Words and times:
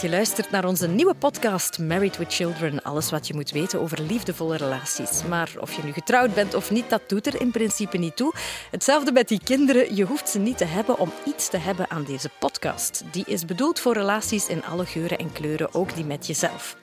dat 0.00 0.10
je 0.10 0.16
luistert 0.16 0.50
naar 0.50 0.64
onze 0.64 0.88
nieuwe 0.88 1.14
podcast 1.14 1.78
Married 1.78 2.16
with 2.16 2.34
Children. 2.34 2.82
Alles 2.82 3.10
wat 3.10 3.26
je 3.26 3.34
moet 3.34 3.50
weten 3.50 3.80
over 3.80 4.02
liefdevolle 4.02 4.56
relaties. 4.56 5.22
Maar 5.28 5.50
of 5.58 5.72
je 5.72 5.82
nu 5.84 5.92
getrouwd 5.92 6.34
bent 6.34 6.54
of 6.54 6.70
niet, 6.70 6.90
dat 6.90 7.02
doet 7.06 7.26
er 7.26 7.40
in 7.40 7.50
principe 7.50 7.96
niet 7.96 8.16
toe. 8.16 8.34
Hetzelfde 8.70 9.12
met 9.12 9.28
die 9.28 9.40
kinderen. 9.44 9.94
Je 9.94 10.04
hoeft 10.04 10.28
ze 10.28 10.38
niet 10.38 10.58
te 10.58 10.64
hebben 10.64 10.98
om 10.98 11.12
iets 11.24 11.48
te 11.48 11.56
hebben 11.56 11.90
aan 11.90 12.04
deze 12.04 12.30
podcast. 12.38 13.02
Die 13.10 13.24
is 13.26 13.44
bedoeld 13.44 13.80
voor 13.80 13.92
relaties 13.92 14.48
in 14.48 14.64
alle 14.64 14.86
geuren 14.86 15.18
en 15.18 15.32
kleuren, 15.32 15.74
ook 15.74 15.94
die 15.94 16.04
met 16.04 16.26
jezelf. 16.26 16.76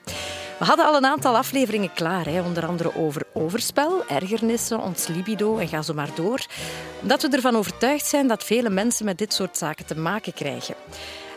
We 0.58 0.64
hadden 0.64 0.86
al 0.86 0.96
een 0.96 1.06
aantal 1.06 1.36
afleveringen 1.36 1.92
klaar, 1.92 2.24
hè? 2.24 2.42
onder 2.42 2.66
andere 2.66 2.96
over 2.96 3.22
overspel, 3.32 4.06
ergernissen, 4.08 4.80
ons 4.80 5.06
libido 5.06 5.58
en 5.58 5.68
ga 5.68 5.82
zo 5.82 5.94
maar 5.94 6.10
door. 6.14 6.46
Omdat 7.02 7.22
we 7.22 7.28
ervan 7.28 7.56
overtuigd 7.56 8.06
zijn 8.06 8.28
dat 8.28 8.44
vele 8.44 8.70
mensen 8.70 9.04
met 9.04 9.18
dit 9.18 9.32
soort 9.32 9.56
zaken 9.56 9.86
te 9.86 9.96
maken 9.96 10.32
krijgen. 10.32 10.74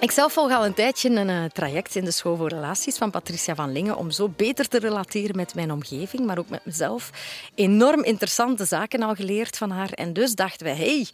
Ik 0.02 0.12
zelf 0.12 0.34
volg 0.34 0.52
al 0.52 0.66
een 0.66 0.74
tijdje 0.74 1.10
een 1.10 1.30
uh, 1.30 1.44
traject 1.44 1.96
in 1.96 2.06
de 2.06 2.12
school 2.12 2.36
voor 2.36 2.50
relaties 2.50 2.98
van 2.98 3.12
Patricia 3.12 3.56
van 3.56 3.72
Lingen 3.72 3.98
om 3.98 4.12
zo 4.12 4.30
beter 4.36 4.68
te 4.68 4.80
relateren 4.80 5.36
met 5.36 5.56
mijn 5.56 5.72
omgeving, 5.72 6.26
maar 6.26 6.38
ook 6.38 6.50
met 6.50 6.66
mezelf. 6.66 7.10
Enorm 7.56 8.04
interessante 8.04 8.66
zaken 8.66 9.02
al 9.02 9.16
geleerd 9.16 9.58
van 9.58 9.72
haar. 9.72 9.90
En 9.92 10.14
dus 10.14 10.36
dachten 10.36 10.66
we, 10.66 10.74
hey, 10.74 11.08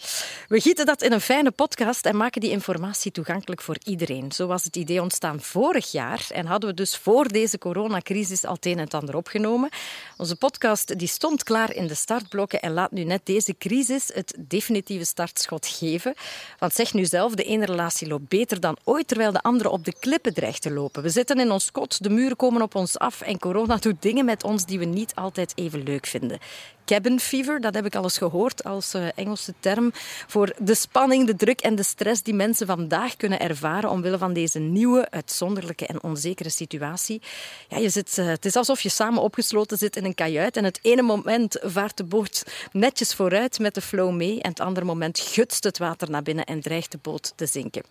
we 0.47 0.61
gieten 0.61 0.85
dat 0.85 1.01
in 1.01 1.11
een 1.11 1.21
fijne 1.21 1.51
podcast 1.51 2.05
en 2.05 2.17
maken 2.17 2.41
die 2.41 2.49
informatie 2.49 3.11
toegankelijk 3.11 3.61
voor 3.61 3.77
iedereen. 3.83 4.31
Zo 4.31 4.47
was 4.47 4.63
het 4.63 4.75
idee 4.75 5.01
ontstaan 5.01 5.41
vorig 5.41 5.91
jaar 5.91 6.27
en 6.31 6.45
hadden 6.45 6.69
we 6.69 6.75
dus 6.75 6.97
voor 6.97 7.27
deze 7.27 7.57
coronacrisis 7.57 8.45
al 8.45 8.53
het 8.53 8.65
een 8.65 8.77
en 8.77 8.83
het 8.83 8.93
ander 8.93 9.15
opgenomen. 9.15 9.69
Onze 10.17 10.35
podcast 10.35 10.99
die 10.99 11.07
stond 11.07 11.43
klaar 11.43 11.75
in 11.75 11.87
de 11.87 11.95
startblokken 11.95 12.61
en 12.61 12.73
laat 12.73 12.91
nu 12.91 13.03
net 13.03 13.21
deze 13.23 13.55
crisis 13.57 14.11
het 14.13 14.35
definitieve 14.37 15.05
startschot 15.05 15.67
geven. 15.67 16.13
Want 16.59 16.73
zeg 16.73 16.93
nu 16.93 17.05
zelf, 17.05 17.33
de 17.33 17.43
ene 17.43 17.65
relatie 17.65 18.07
loopt 18.07 18.27
beter 18.27 18.59
dan 18.59 18.76
ooit, 18.83 19.07
terwijl 19.07 19.31
de 19.31 19.41
andere 19.41 19.69
op 19.69 19.85
de 19.85 19.93
klippen 19.99 20.33
dreigt 20.33 20.61
te 20.61 20.71
lopen. 20.71 21.03
We 21.03 21.09
zitten 21.09 21.39
in 21.39 21.51
ons 21.51 21.71
kot, 21.71 22.03
de 22.03 22.09
muren 22.09 22.37
komen 22.37 22.61
op 22.61 22.75
ons 22.75 22.97
af 22.97 23.21
en 23.21 23.39
corona 23.39 23.75
doet 23.75 24.01
dingen 24.01 24.25
met 24.25 24.43
ons 24.43 24.65
die 24.65 24.79
we 24.79 24.85
niet 24.85 25.15
altijd 25.15 25.51
even 25.55 25.83
leuk 25.83 26.05
vinden. 26.05 26.39
Cabin 26.87 27.19
fever, 27.19 27.61
dat 27.61 27.73
heb 27.73 27.85
ik 27.85 27.95
al 27.95 28.03
eens 28.03 28.17
gehoord 28.17 28.63
als 28.63 28.95
uh, 28.95 29.07
Engelse 29.15 29.53
term 29.59 29.91
voor 30.27 30.53
de 30.57 30.75
spanning, 30.75 31.27
de 31.27 31.35
druk 31.35 31.61
en 31.61 31.75
de 31.75 31.83
stress 31.83 32.23
die 32.23 32.33
mensen 32.33 32.67
vandaag 32.67 33.15
kunnen 33.15 33.39
ervaren 33.39 33.89
omwille 33.89 34.17
van 34.17 34.33
deze 34.33 34.59
nieuwe, 34.59 35.09
uitzonderlijke 35.09 35.87
en 35.87 36.03
onzekere 36.03 36.49
situatie. 36.49 37.21
Ja, 37.67 37.77
je 37.77 37.89
zit, 37.89 38.17
uh, 38.17 38.25
het 38.27 38.45
is 38.45 38.55
alsof 38.55 38.81
je 38.81 38.89
samen 38.89 39.21
opgesloten 39.21 39.77
zit 39.77 39.95
in 39.95 40.05
een 40.05 40.15
kajuit 40.15 40.57
en 40.57 40.63
het 40.63 40.79
ene 40.81 41.01
moment 41.01 41.59
vaart 41.61 41.97
de 41.97 42.03
boot 42.03 42.43
netjes 42.71 43.13
vooruit 43.13 43.59
met 43.59 43.73
de 43.73 43.81
flow 43.81 44.15
mee 44.15 44.41
en 44.41 44.49
het 44.49 44.59
andere 44.59 44.85
moment 44.85 45.19
gutst 45.19 45.63
het 45.63 45.77
water 45.77 46.09
naar 46.09 46.23
binnen 46.23 46.45
en 46.45 46.61
dreigt 46.61 46.91
de 46.91 46.99
boot 47.01 47.33
te 47.35 47.45
zinken. 47.45 47.83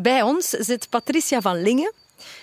Bij 0.00 0.22
ons 0.22 0.48
zit 0.48 0.88
Patricia 0.88 1.40
van 1.40 1.62
Lingen. 1.62 1.92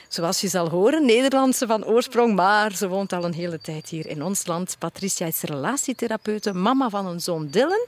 Zoals 0.07 0.41
je 0.41 0.47
zal 0.47 0.69
horen, 0.69 1.05
Nederlandse 1.05 1.67
van 1.67 1.85
oorsprong, 1.85 2.35
maar 2.35 2.75
ze 2.75 2.87
woont 2.87 3.13
al 3.13 3.23
een 3.23 3.33
hele 3.33 3.59
tijd 3.59 3.89
hier 3.89 4.07
in 4.07 4.23
ons 4.23 4.45
land. 4.45 4.75
Patricia 4.79 5.25
is 5.25 5.41
relatietherapeute, 5.41 6.53
mama 6.53 6.89
van 6.89 7.05
een 7.05 7.19
zoon 7.19 7.47
Dylan, 7.47 7.85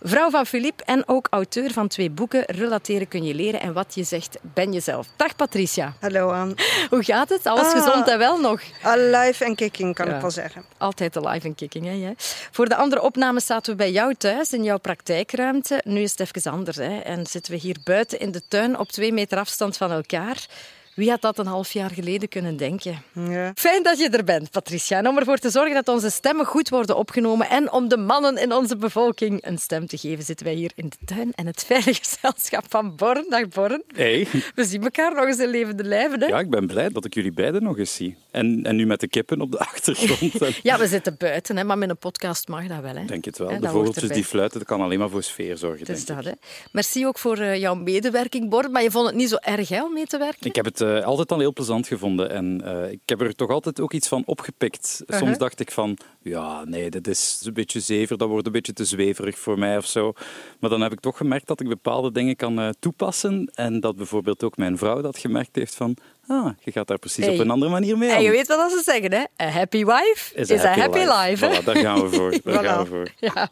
vrouw 0.00 0.30
van 0.30 0.46
Philippe 0.46 0.84
en 0.84 1.08
ook 1.08 1.26
auteur 1.30 1.70
van 1.70 1.88
twee 1.88 2.10
boeken 2.10 2.42
Relateren 2.46 3.08
kun 3.08 3.24
je 3.24 3.34
leren 3.34 3.60
en 3.60 3.72
wat 3.72 3.94
je 3.94 4.04
zegt 4.04 4.38
ben 4.40 4.72
jezelf. 4.72 5.06
Dag 5.16 5.36
Patricia. 5.36 5.94
Hallo 6.00 6.30
Anne. 6.30 6.54
Hoe 6.90 7.04
gaat 7.04 7.28
het? 7.28 7.46
Alles 7.46 7.66
ah, 7.66 7.70
gezond 7.70 8.08
en 8.08 8.18
wel 8.18 8.40
nog? 8.40 8.60
Alive 8.82 9.44
en 9.44 9.54
kicking 9.54 9.94
kan 9.94 10.06
ja, 10.06 10.14
ik 10.14 10.20
wel 10.20 10.30
zeggen. 10.30 10.64
Altijd 10.78 11.16
alive 11.16 11.46
en 11.46 11.54
kicking. 11.54 11.84
Hè, 11.84 11.92
jij? 11.92 12.14
Voor 12.50 12.68
de 12.68 12.76
andere 12.76 13.02
opnames 13.02 13.46
zaten 13.46 13.72
we 13.72 13.78
bij 13.78 13.92
jou 13.92 14.14
thuis 14.14 14.52
in 14.52 14.62
jouw 14.62 14.78
praktijkruimte. 14.78 15.80
Nu 15.84 16.00
is 16.00 16.10
het 16.10 16.20
even 16.20 16.52
anders 16.52 16.76
hè? 16.76 16.98
en 16.98 17.26
zitten 17.26 17.52
we 17.52 17.58
hier 17.58 17.76
buiten 17.84 18.18
in 18.18 18.32
de 18.32 18.42
tuin 18.48 18.78
op 18.78 18.88
twee 18.88 19.12
meter 19.12 19.38
afstand 19.38 19.76
van 19.76 19.90
elkaar. 19.90 20.46
Wie 20.94 21.10
had 21.10 21.20
dat 21.20 21.38
een 21.38 21.46
half 21.46 21.72
jaar 21.72 21.90
geleden 21.90 22.28
kunnen 22.28 22.56
denken? 22.56 23.02
Ja. 23.12 23.52
Fijn 23.54 23.82
dat 23.82 23.98
je 23.98 24.08
er 24.08 24.24
bent, 24.24 24.50
Patricia. 24.50 24.98
En 24.98 25.08
om 25.08 25.18
ervoor 25.18 25.38
te 25.38 25.50
zorgen 25.50 25.74
dat 25.74 25.88
onze 25.88 26.10
stemmen 26.10 26.46
goed 26.46 26.68
worden 26.68 26.96
opgenomen 26.96 27.48
en 27.48 27.72
om 27.72 27.88
de 27.88 27.96
mannen 27.96 28.36
in 28.36 28.52
onze 28.52 28.76
bevolking 28.76 29.46
een 29.46 29.58
stem 29.58 29.86
te 29.86 29.96
geven, 29.96 30.24
zitten 30.24 30.46
wij 30.46 30.54
hier 30.54 30.72
in 30.74 30.88
de 30.88 30.96
tuin 31.04 31.32
en 31.34 31.46
het 31.46 31.64
veilige 31.64 32.00
gezelschap 32.02 32.64
van 32.68 32.96
Born. 32.96 33.24
Dag 33.28 33.48
Born. 33.48 33.82
Hey. 33.94 34.26
We 34.54 34.64
zien 34.64 34.82
elkaar 34.82 35.14
nog 35.14 35.24
eens 35.24 35.38
in 35.38 35.48
levende 35.48 35.84
lijven. 35.84 36.20
Hè? 36.20 36.26
Ja, 36.26 36.38
ik 36.38 36.50
ben 36.50 36.66
blij 36.66 36.88
dat 36.88 37.04
ik 37.04 37.14
jullie 37.14 37.32
beiden 37.32 37.62
nog 37.62 37.78
eens 37.78 37.94
zie. 37.94 38.16
En, 38.30 38.64
en 38.64 38.76
nu 38.76 38.86
met 38.86 39.00
de 39.00 39.08
kippen 39.08 39.40
op 39.40 39.50
de 39.50 39.58
achtergrond. 39.58 40.58
ja, 40.62 40.78
we 40.78 40.86
zitten 40.86 41.14
buiten, 41.18 41.56
hè, 41.56 41.64
maar 41.64 41.78
met 41.78 41.90
een 41.90 41.96
podcast 41.96 42.48
mag 42.48 42.66
dat 42.66 42.80
wel. 42.80 42.94
Hè? 42.94 43.04
Denk 43.04 43.24
het 43.24 43.38
wel. 43.38 43.48
Hè, 43.48 43.58
de 43.58 43.68
vogeltjes 43.68 44.10
die 44.10 44.24
fluiten, 44.24 44.58
dat 44.58 44.68
kan 44.68 44.80
alleen 44.80 44.98
maar 44.98 45.10
voor 45.10 45.22
sfeer 45.22 45.56
zorgen. 45.56 45.84
Dus 45.86 46.04
dat, 46.04 46.24
hè. 46.24 46.32
Merci 46.72 47.06
ook 47.06 47.18
voor 47.18 47.38
uh, 47.38 47.56
jouw 47.56 47.74
medewerking, 47.74 48.48
Born. 48.50 48.70
Maar 48.70 48.82
je 48.82 48.90
vond 48.90 49.06
het 49.06 49.14
niet 49.14 49.28
zo 49.28 49.36
erg 49.40 49.68
hè, 49.68 49.84
om 49.84 49.92
mee 49.92 50.06
te 50.06 50.18
werken? 50.18 50.46
Ik 50.46 50.54
heb 50.54 50.64
het 50.64 50.81
uh, 50.82 51.04
altijd 51.04 51.32
al 51.32 51.38
heel 51.38 51.52
plezant 51.52 51.86
gevonden. 51.86 52.30
En 52.30 52.62
uh, 52.64 52.90
ik 52.90 53.00
heb 53.06 53.20
er 53.20 53.34
toch 53.34 53.50
altijd 53.50 53.80
ook 53.80 53.92
iets 53.92 54.08
van 54.08 54.22
opgepikt. 54.26 55.02
Soms 55.06 55.20
Uh-huh. 55.22 55.38
dacht 55.38 55.60
ik 55.60 55.70
van, 55.70 55.98
ja, 56.22 56.64
nee, 56.64 56.90
dat 56.90 57.06
is 57.06 57.42
een 57.44 57.52
beetje 57.52 57.80
zever, 57.80 58.18
dat 58.18 58.28
wordt 58.28 58.46
een 58.46 58.52
beetje 58.52 58.72
te 58.72 58.84
zweverig 58.84 59.38
voor 59.38 59.58
mij 59.58 59.76
of 59.76 59.86
zo. 59.86 60.12
Maar 60.60 60.70
dan 60.70 60.80
heb 60.80 60.92
ik 60.92 61.00
toch 61.00 61.16
gemerkt 61.16 61.46
dat 61.46 61.60
ik 61.60 61.68
bepaalde 61.68 62.12
dingen 62.12 62.36
kan 62.36 62.58
uh, 62.58 62.68
toepassen. 62.78 63.50
En 63.54 63.80
dat 63.80 63.96
bijvoorbeeld 63.96 64.44
ook 64.44 64.56
mijn 64.56 64.78
vrouw 64.78 65.00
dat 65.00 65.18
gemerkt 65.18 65.56
heeft 65.56 65.74
van, 65.74 65.96
ah, 66.26 66.48
je 66.60 66.72
gaat 66.72 66.86
daar 66.86 66.98
precies 66.98 67.24
Hey. 67.24 67.34
op 67.34 67.40
een 67.40 67.50
andere 67.50 67.70
manier 67.70 67.98
mee 67.98 68.10
En 68.10 68.22
je 68.22 68.30
weet 68.30 68.46
wat 68.46 68.70
ze 68.70 68.82
zeggen, 68.84 69.12
hè? 69.12 69.46
A 69.46 69.48
happy 69.50 69.84
wife 69.84 70.34
is, 70.34 70.50
a 70.50 70.74
happy, 70.74 70.98
life. 70.98 71.36
Voilà, 71.60 71.64
daar 71.64 71.76
gaan 71.76 72.02
we 72.02 72.16
voor. 72.16 72.30
Daar 72.44 72.62
Voilà. 72.62 72.66
gaan 72.66 72.82
we 72.82 72.88
voor. 72.88 73.08
Ja. 73.20 73.48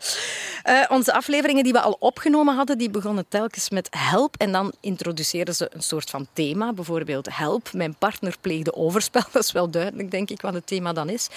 Eh, 0.62 0.90
onze 0.96 1.12
afleveringen 1.12 1.64
die 1.64 1.72
we 1.72 1.80
al 1.80 1.96
opgenomen 1.98 2.54
hadden, 2.54 2.78
die 2.78 2.90
begonnen 2.90 3.24
telkens 3.28 3.70
met 3.70 3.88
help. 3.90 4.34
En 4.38 4.52
dan 4.52 4.72
introduceerden 4.80 5.54
ze 5.54 5.70
een 5.72 5.82
soort 5.82 6.10
van 6.10 6.26
thema. 6.32 6.72
Bijvoorbeeld 6.72 7.28
help, 7.36 7.72
mijn 7.72 7.94
partner 7.98 8.34
pleegde 8.40 8.74
overspel. 8.74 9.22
Dat 9.32 9.42
is 9.44 9.52
wel 9.52 9.70
duidelijk, 9.70 10.10
denk 10.10 10.30
ik, 10.30 10.40
wat 10.40 10.54
het 10.54 10.66
thema 10.66 10.92
dan 10.92 11.08
is. 11.08 11.28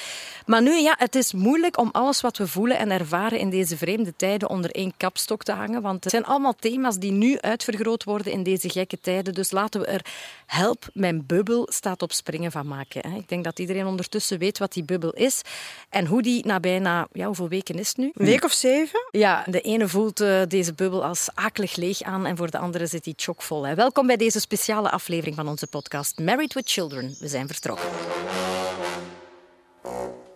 Maar 0.45 0.61
nu, 0.61 0.75
ja, 0.75 0.95
het 0.97 1.15
is 1.15 1.33
moeilijk 1.33 1.77
om 1.77 1.89
alles 1.91 2.21
wat 2.21 2.37
we 2.37 2.47
voelen 2.47 2.77
en 2.77 2.91
ervaren 2.91 3.39
in 3.39 3.49
deze 3.49 3.77
vreemde 3.77 4.13
tijden 4.15 4.49
onder 4.49 4.71
één 4.71 4.93
kapstok 4.97 5.43
te 5.43 5.51
hangen. 5.51 5.81
Want 5.81 6.03
het 6.03 6.13
zijn 6.13 6.25
allemaal 6.25 6.55
thema's 6.59 6.97
die 6.97 7.11
nu 7.11 7.39
uitvergroot 7.39 8.03
worden 8.03 8.31
in 8.31 8.43
deze 8.43 8.69
gekke 8.69 8.99
tijden. 9.01 9.33
Dus 9.33 9.51
laten 9.51 9.81
we 9.81 9.85
er 9.87 10.05
help, 10.45 10.85
mijn 10.93 11.22
bubbel 11.25 11.67
staat 11.71 12.01
op 12.01 12.11
springen 12.11 12.51
van 12.51 12.67
maken. 12.67 13.11
hè. 13.11 13.17
Ik 13.17 13.29
denk 13.29 13.43
dat 13.43 13.59
iedereen 13.59 13.85
ondertussen 13.85 14.39
weet 14.39 14.57
wat 14.57 14.73
die 14.73 14.83
bubbel 14.83 15.11
is. 15.11 15.41
En 15.89 16.05
hoe 16.05 16.21
die 16.21 16.45
na 16.45 16.59
bijna, 16.59 17.07
ja, 17.11 17.25
hoeveel 17.25 17.49
weken 17.49 17.79
is 17.79 17.87
het 17.87 17.97
nu? 17.97 18.11
Een 18.13 18.25
week 18.25 18.43
of 18.43 18.51
zeven? 18.53 19.07
Ja, 19.11 19.43
de 19.49 19.61
ene 19.61 19.87
voelt 19.87 20.21
eh, 20.21 20.41
deze 20.47 20.73
bubbel 20.73 21.05
als 21.05 21.29
akelig 21.33 21.75
leeg 21.75 22.01
aan 22.01 22.25
en 22.25 22.37
voor 22.37 22.51
de 22.51 22.57
andere 22.57 22.87
zit 22.87 23.03
die 23.03 23.13
chockvol. 23.17 23.65
Hè. 23.65 23.75
Welkom 23.75 24.07
bij 24.07 24.17
deze 24.17 24.39
speciale 24.39 24.89
aflevering 24.89 25.35
van 25.35 25.47
onze 25.47 25.67
podcast 25.67 26.19
Married 26.19 26.53
with 26.53 26.69
Children. 26.69 27.15
We 27.19 27.27
zijn 27.27 27.47
vertrokken. 27.47 28.52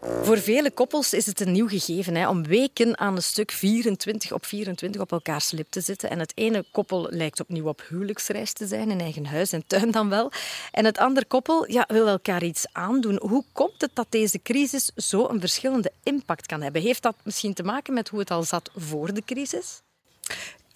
Voor 0.08 0.38
vele 0.40 0.72
koppels 0.72 1.14
is 1.14 1.26
het 1.26 1.40
een 1.40 1.52
nieuw 1.52 1.68
gegeven 1.68 2.16
hè, 2.16 2.30
om 2.30 2.44
weken 2.44 2.98
aan 2.98 3.16
een 3.16 3.24
stuk 3.24 3.52
24 3.52 4.32
op 4.32 4.46
24 4.46 5.02
op 5.02 5.12
elkaars 5.12 5.52
lip 5.52 5.68
te 5.70 5.82
zitten. 5.82 6.10
En 6.10 6.20
het 6.20 6.32
ene 6.36 6.66
koppel 6.72 7.08
lijkt 7.10 7.40
opnieuw 7.40 7.68
op 7.68 7.84
huwelijksreis 7.90 8.54
te 8.54 8.68
zijn, 8.68 8.92
in 8.92 9.00
eigen 9.00 9.26
huis 9.26 9.52
en 9.52 9.64
tuin 9.68 9.92
dan 9.92 10.10
wel. 10.10 10.32
En 10.72 10.86
het 10.86 10.98
andere 10.98 11.26
koppel 11.26 11.72
ja, 11.72 11.86
wil 11.88 12.08
elkaar 12.08 12.44
iets 12.44 12.66
aandoen. 12.72 13.20
Hoe 13.22 13.44
komt 13.52 13.82
het 13.82 13.92
dat 13.94 14.08
deze 14.10 14.42
crisis 14.42 14.92
zo 14.96 15.28
een 15.30 15.40
verschillende 15.40 15.92
impact 16.04 16.46
kan 16.46 16.62
hebben? 16.62 16.82
Heeft 16.82 17.04
dat 17.04 17.16
misschien 17.24 17.54
te 17.54 17.64
maken 17.64 17.94
met 17.94 18.10
hoe 18.10 18.20
het 18.20 18.32
al 18.32 18.44
zat 18.44 18.72
voor 18.76 19.14
de 19.14 19.24
crisis? 19.26 19.82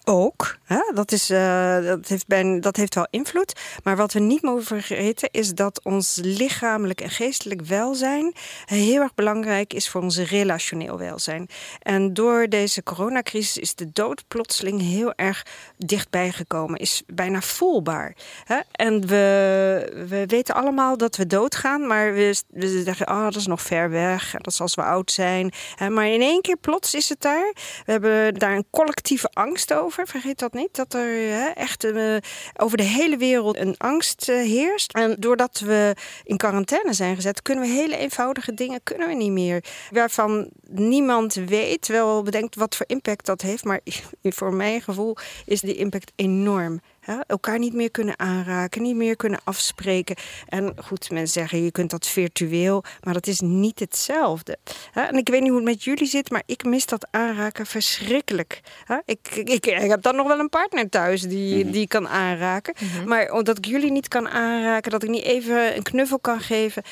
Ook. 0.04 0.56
Hè? 0.64 0.80
Dat, 0.94 1.12
is, 1.12 1.30
uh, 1.30 1.82
dat, 1.84 2.08
heeft 2.08 2.26
bij, 2.26 2.60
dat 2.60 2.76
heeft 2.76 2.94
wel 2.94 3.06
invloed. 3.10 3.60
Maar 3.82 3.96
wat 3.96 4.12
we 4.12 4.20
niet 4.20 4.42
mogen 4.42 4.64
vergeten 4.64 5.28
is 5.30 5.54
dat 5.54 5.80
ons 5.82 6.18
lichamelijk 6.22 7.00
en 7.00 7.10
geestelijk 7.10 7.62
welzijn 7.62 8.34
heel 8.64 9.00
erg 9.00 9.14
belangrijk 9.14 9.72
is 9.72 9.88
voor 9.88 10.02
ons 10.02 10.18
relationeel 10.18 10.98
welzijn. 10.98 11.48
En 11.82 12.14
door 12.14 12.48
deze 12.48 12.82
coronacrisis 12.82 13.56
is 13.56 13.74
de 13.74 13.92
dood 13.92 14.24
plotseling 14.28 14.80
heel 14.80 15.12
erg 15.16 15.46
dichtbij 15.76 16.32
gekomen. 16.32 16.78
Is 16.78 17.02
bijna 17.06 17.40
voelbaar. 17.40 18.14
Hè? 18.44 18.58
En 18.72 19.06
we, 19.06 20.04
we 20.08 20.26
weten 20.26 20.54
allemaal 20.54 20.96
dat 20.96 21.16
we 21.16 21.26
doodgaan, 21.26 21.86
maar 21.86 22.14
we, 22.14 22.42
we 22.48 22.82
zeggen, 22.82 23.08
oh, 23.08 23.24
dat 23.24 23.36
is 23.36 23.46
nog 23.46 23.62
ver 23.62 23.90
weg. 23.90 24.30
Dat 24.30 24.52
is 24.52 24.60
als 24.60 24.74
we 24.74 24.82
oud 24.82 25.10
zijn. 25.10 25.52
Maar 25.88 26.06
in 26.06 26.20
één 26.20 26.40
keer 26.40 26.56
plots 26.56 26.94
is 26.94 27.08
het 27.08 27.20
daar. 27.20 27.52
We 27.84 27.92
hebben 27.92 28.34
daar 28.34 28.56
een 28.56 28.66
collectieve 28.70 29.28
angst 29.32 29.72
over. 29.72 29.91
Vergeet 29.92 30.38
dat 30.38 30.52
niet. 30.52 30.76
Dat 30.76 30.94
er 30.94 31.08
hè, 31.08 31.48
echt 31.48 31.84
uh, 31.84 32.16
over 32.56 32.76
de 32.76 32.82
hele 32.82 33.16
wereld 33.16 33.56
een 33.56 33.74
angst 33.78 34.28
uh, 34.28 34.36
heerst. 34.36 34.92
En 34.92 35.16
doordat 35.18 35.60
we 35.60 35.96
in 36.24 36.36
quarantaine 36.36 36.92
zijn 36.92 37.14
gezet, 37.14 37.42
kunnen 37.42 37.64
we 37.64 37.70
hele 37.70 37.96
eenvoudige 37.96 38.54
dingen 38.54 38.80
kunnen 38.82 39.08
we 39.08 39.14
niet 39.14 39.30
meer. 39.30 39.64
Waarvan 39.90 40.50
niemand 40.68 41.34
weet, 41.34 41.88
wel 41.88 42.22
bedenkt 42.22 42.54
wat 42.54 42.76
voor 42.76 42.86
impact 42.88 43.26
dat 43.26 43.40
heeft. 43.40 43.64
Maar 43.64 43.80
voor 44.22 44.54
mijn 44.54 44.82
gevoel 44.82 45.16
is 45.46 45.60
die 45.60 45.76
impact 45.76 46.12
enorm. 46.16 46.80
Ja, 47.06 47.24
elkaar 47.26 47.58
niet 47.58 47.74
meer 47.74 47.90
kunnen 47.90 48.18
aanraken, 48.18 48.82
niet 48.82 48.96
meer 48.96 49.16
kunnen 49.16 49.40
afspreken. 49.44 50.16
En 50.48 50.74
goed, 50.84 51.10
mensen 51.10 51.32
zeggen 51.32 51.64
je 51.64 51.70
kunt 51.70 51.90
dat 51.90 52.06
virtueel, 52.06 52.84
maar 53.00 53.14
dat 53.14 53.26
is 53.26 53.40
niet 53.40 53.78
hetzelfde. 53.78 54.58
Ja, 54.94 55.08
en 55.08 55.16
ik 55.16 55.28
weet 55.28 55.40
niet 55.40 55.48
hoe 55.48 55.58
het 55.58 55.68
met 55.68 55.84
jullie 55.84 56.06
zit, 56.06 56.30
maar 56.30 56.42
ik 56.46 56.64
mis 56.64 56.86
dat 56.86 57.06
aanraken 57.10 57.66
verschrikkelijk. 57.66 58.60
Ja, 58.88 59.02
ik, 59.04 59.28
ik, 59.34 59.66
ik, 59.66 59.90
heb 59.90 60.02
dan 60.02 60.16
nog 60.16 60.26
wel 60.26 60.38
een 60.38 60.48
partner 60.48 60.88
thuis 60.88 61.22
die, 61.22 61.70
die 61.70 61.86
kan 61.86 62.08
aanraken. 62.08 62.74
Maar 63.06 63.30
omdat 63.30 63.58
ik 63.58 63.66
jullie 63.66 63.90
niet 63.90 64.08
kan 64.08 64.28
aanraken, 64.28 64.90
dat 64.90 65.02
ik 65.02 65.08
niet 65.08 65.24
even 65.24 65.76
een 65.76 65.82
knuffel 65.82 66.18
kan 66.18 66.40
geven, 66.40 66.82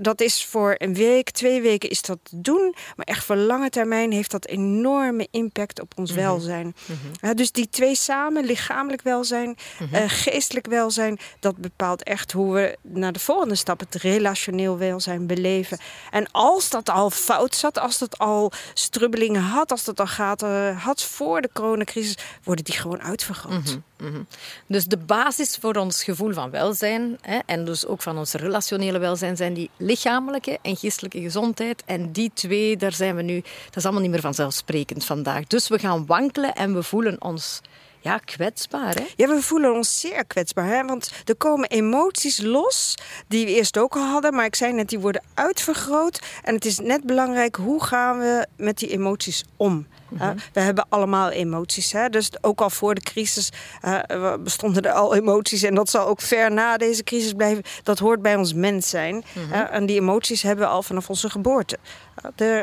dat 0.00 0.20
is 0.20 0.44
voor 0.44 0.74
een 0.78 0.94
week, 0.94 1.30
twee 1.30 1.60
weken 1.60 1.90
is 1.90 2.02
dat 2.02 2.18
te 2.22 2.40
doen. 2.40 2.74
Maar 2.96 3.06
echt 3.06 3.24
voor 3.24 3.36
lange 3.36 3.70
termijn 3.70 4.12
heeft 4.12 4.30
dat 4.30 4.46
enorme 4.46 5.28
impact 5.30 5.80
op 5.80 5.92
ons 5.96 6.12
welzijn. 6.12 6.74
Ja, 7.20 7.34
dus 7.34 7.52
die 7.52 7.68
twee 7.68 7.94
samen, 7.94 8.44
lichamelijk 8.44 9.02
welzijn 9.02 9.51
uh, 9.92 10.00
geestelijk 10.06 10.66
welzijn, 10.66 11.18
dat 11.40 11.56
bepaalt 11.56 12.02
echt 12.02 12.32
hoe 12.32 12.54
we 12.54 12.76
naar 12.82 13.12
de 13.12 13.18
volgende 13.18 13.54
stap, 13.54 13.80
het 13.80 13.94
relationeel 13.94 14.78
welzijn, 14.78 15.26
beleven. 15.26 15.78
En 16.10 16.30
als 16.30 16.70
dat 16.70 16.88
al 16.88 17.10
fout 17.10 17.54
zat, 17.54 17.78
als 17.78 17.98
dat 17.98 18.18
al 18.18 18.52
strubbelingen 18.74 19.42
had, 19.42 19.70
als 19.70 19.84
dat 19.84 20.00
al 20.00 20.06
gaat 20.06 20.42
uh, 20.42 20.84
had 20.84 21.02
voor 21.02 21.40
de 21.40 21.50
coronacrisis, 21.52 22.16
worden 22.42 22.64
die 22.64 22.74
gewoon 22.74 23.02
uitvergroot. 23.02 23.52
Mhm, 23.98 24.10
mhm. 24.10 24.22
Dus 24.66 24.84
de 24.84 24.96
basis 24.96 25.56
voor 25.60 25.74
ons 25.74 26.04
gevoel 26.04 26.32
van 26.32 26.50
welzijn 26.50 27.18
hè, 27.20 27.38
en 27.46 27.64
dus 27.64 27.86
ook 27.86 28.02
van 28.02 28.18
ons 28.18 28.32
relationele 28.32 28.98
welzijn 28.98 29.36
zijn 29.36 29.54
die 29.54 29.70
lichamelijke 29.76 30.58
en 30.62 30.76
geestelijke 30.76 31.20
gezondheid. 31.20 31.82
En 31.86 32.12
die 32.12 32.30
twee, 32.34 32.76
daar 32.76 32.92
zijn 32.92 33.16
we 33.16 33.22
nu, 33.22 33.40
dat 33.64 33.76
is 33.76 33.84
allemaal 33.84 34.02
niet 34.02 34.10
meer 34.10 34.20
vanzelfsprekend 34.20 35.04
vandaag. 35.04 35.46
Dus 35.46 35.68
we 35.68 35.78
gaan 35.78 36.06
wankelen 36.06 36.54
en 36.54 36.74
we 36.74 36.82
voelen 36.82 37.22
ons 37.22 37.60
ja, 38.02 38.18
kwetsbaar. 38.18 38.94
Hè? 38.94 39.04
Ja, 39.16 39.28
we 39.28 39.42
voelen 39.42 39.72
ons 39.72 40.00
zeer 40.00 40.24
kwetsbaar. 40.24 40.66
Hè? 40.66 40.84
Want 40.84 41.12
er 41.24 41.36
komen 41.36 41.68
emoties 41.68 42.40
los 42.40 42.94
die 43.28 43.44
we 43.44 43.52
eerst 43.52 43.78
ook 43.78 43.96
al 43.96 44.06
hadden. 44.06 44.34
Maar 44.34 44.44
ik 44.44 44.54
zei 44.54 44.72
net, 44.72 44.88
die 44.88 44.98
worden 44.98 45.22
uitvergroot. 45.34 46.20
En 46.42 46.54
het 46.54 46.64
is 46.64 46.78
net 46.78 47.04
belangrijk, 47.04 47.56
hoe 47.56 47.84
gaan 47.84 48.18
we 48.18 48.46
met 48.56 48.78
die 48.78 48.88
emoties 48.88 49.44
om? 49.56 49.86
Mhm. 50.08 50.36
we 50.52 50.60
hebben 50.60 50.86
allemaal 50.88 51.30
emoties. 51.30 51.92
Hè? 51.92 52.08
Dus 52.08 52.30
ook 52.40 52.60
al 52.60 52.70
voor 52.70 52.94
de 52.94 53.00
crisis 53.00 53.52
uh, 53.84 54.34
bestonden 54.40 54.82
er 54.82 54.92
al 54.92 55.14
emoties. 55.14 55.62
En 55.62 55.74
dat 55.74 55.90
zal 55.90 56.06
ook 56.06 56.20
ver 56.20 56.52
na 56.52 56.76
deze 56.76 57.04
crisis 57.04 57.32
blijven. 57.32 57.62
Dat 57.82 57.98
hoort 57.98 58.22
bij 58.22 58.36
ons 58.36 58.54
mens 58.54 58.88
zijn. 58.88 59.24
Mhm. 59.32 59.52
en 59.52 59.86
die 59.86 60.00
emoties 60.00 60.42
hebben 60.42 60.64
we 60.64 60.70
al 60.70 60.82
vanaf 60.82 61.08
onze 61.08 61.30
geboorte. 61.30 61.78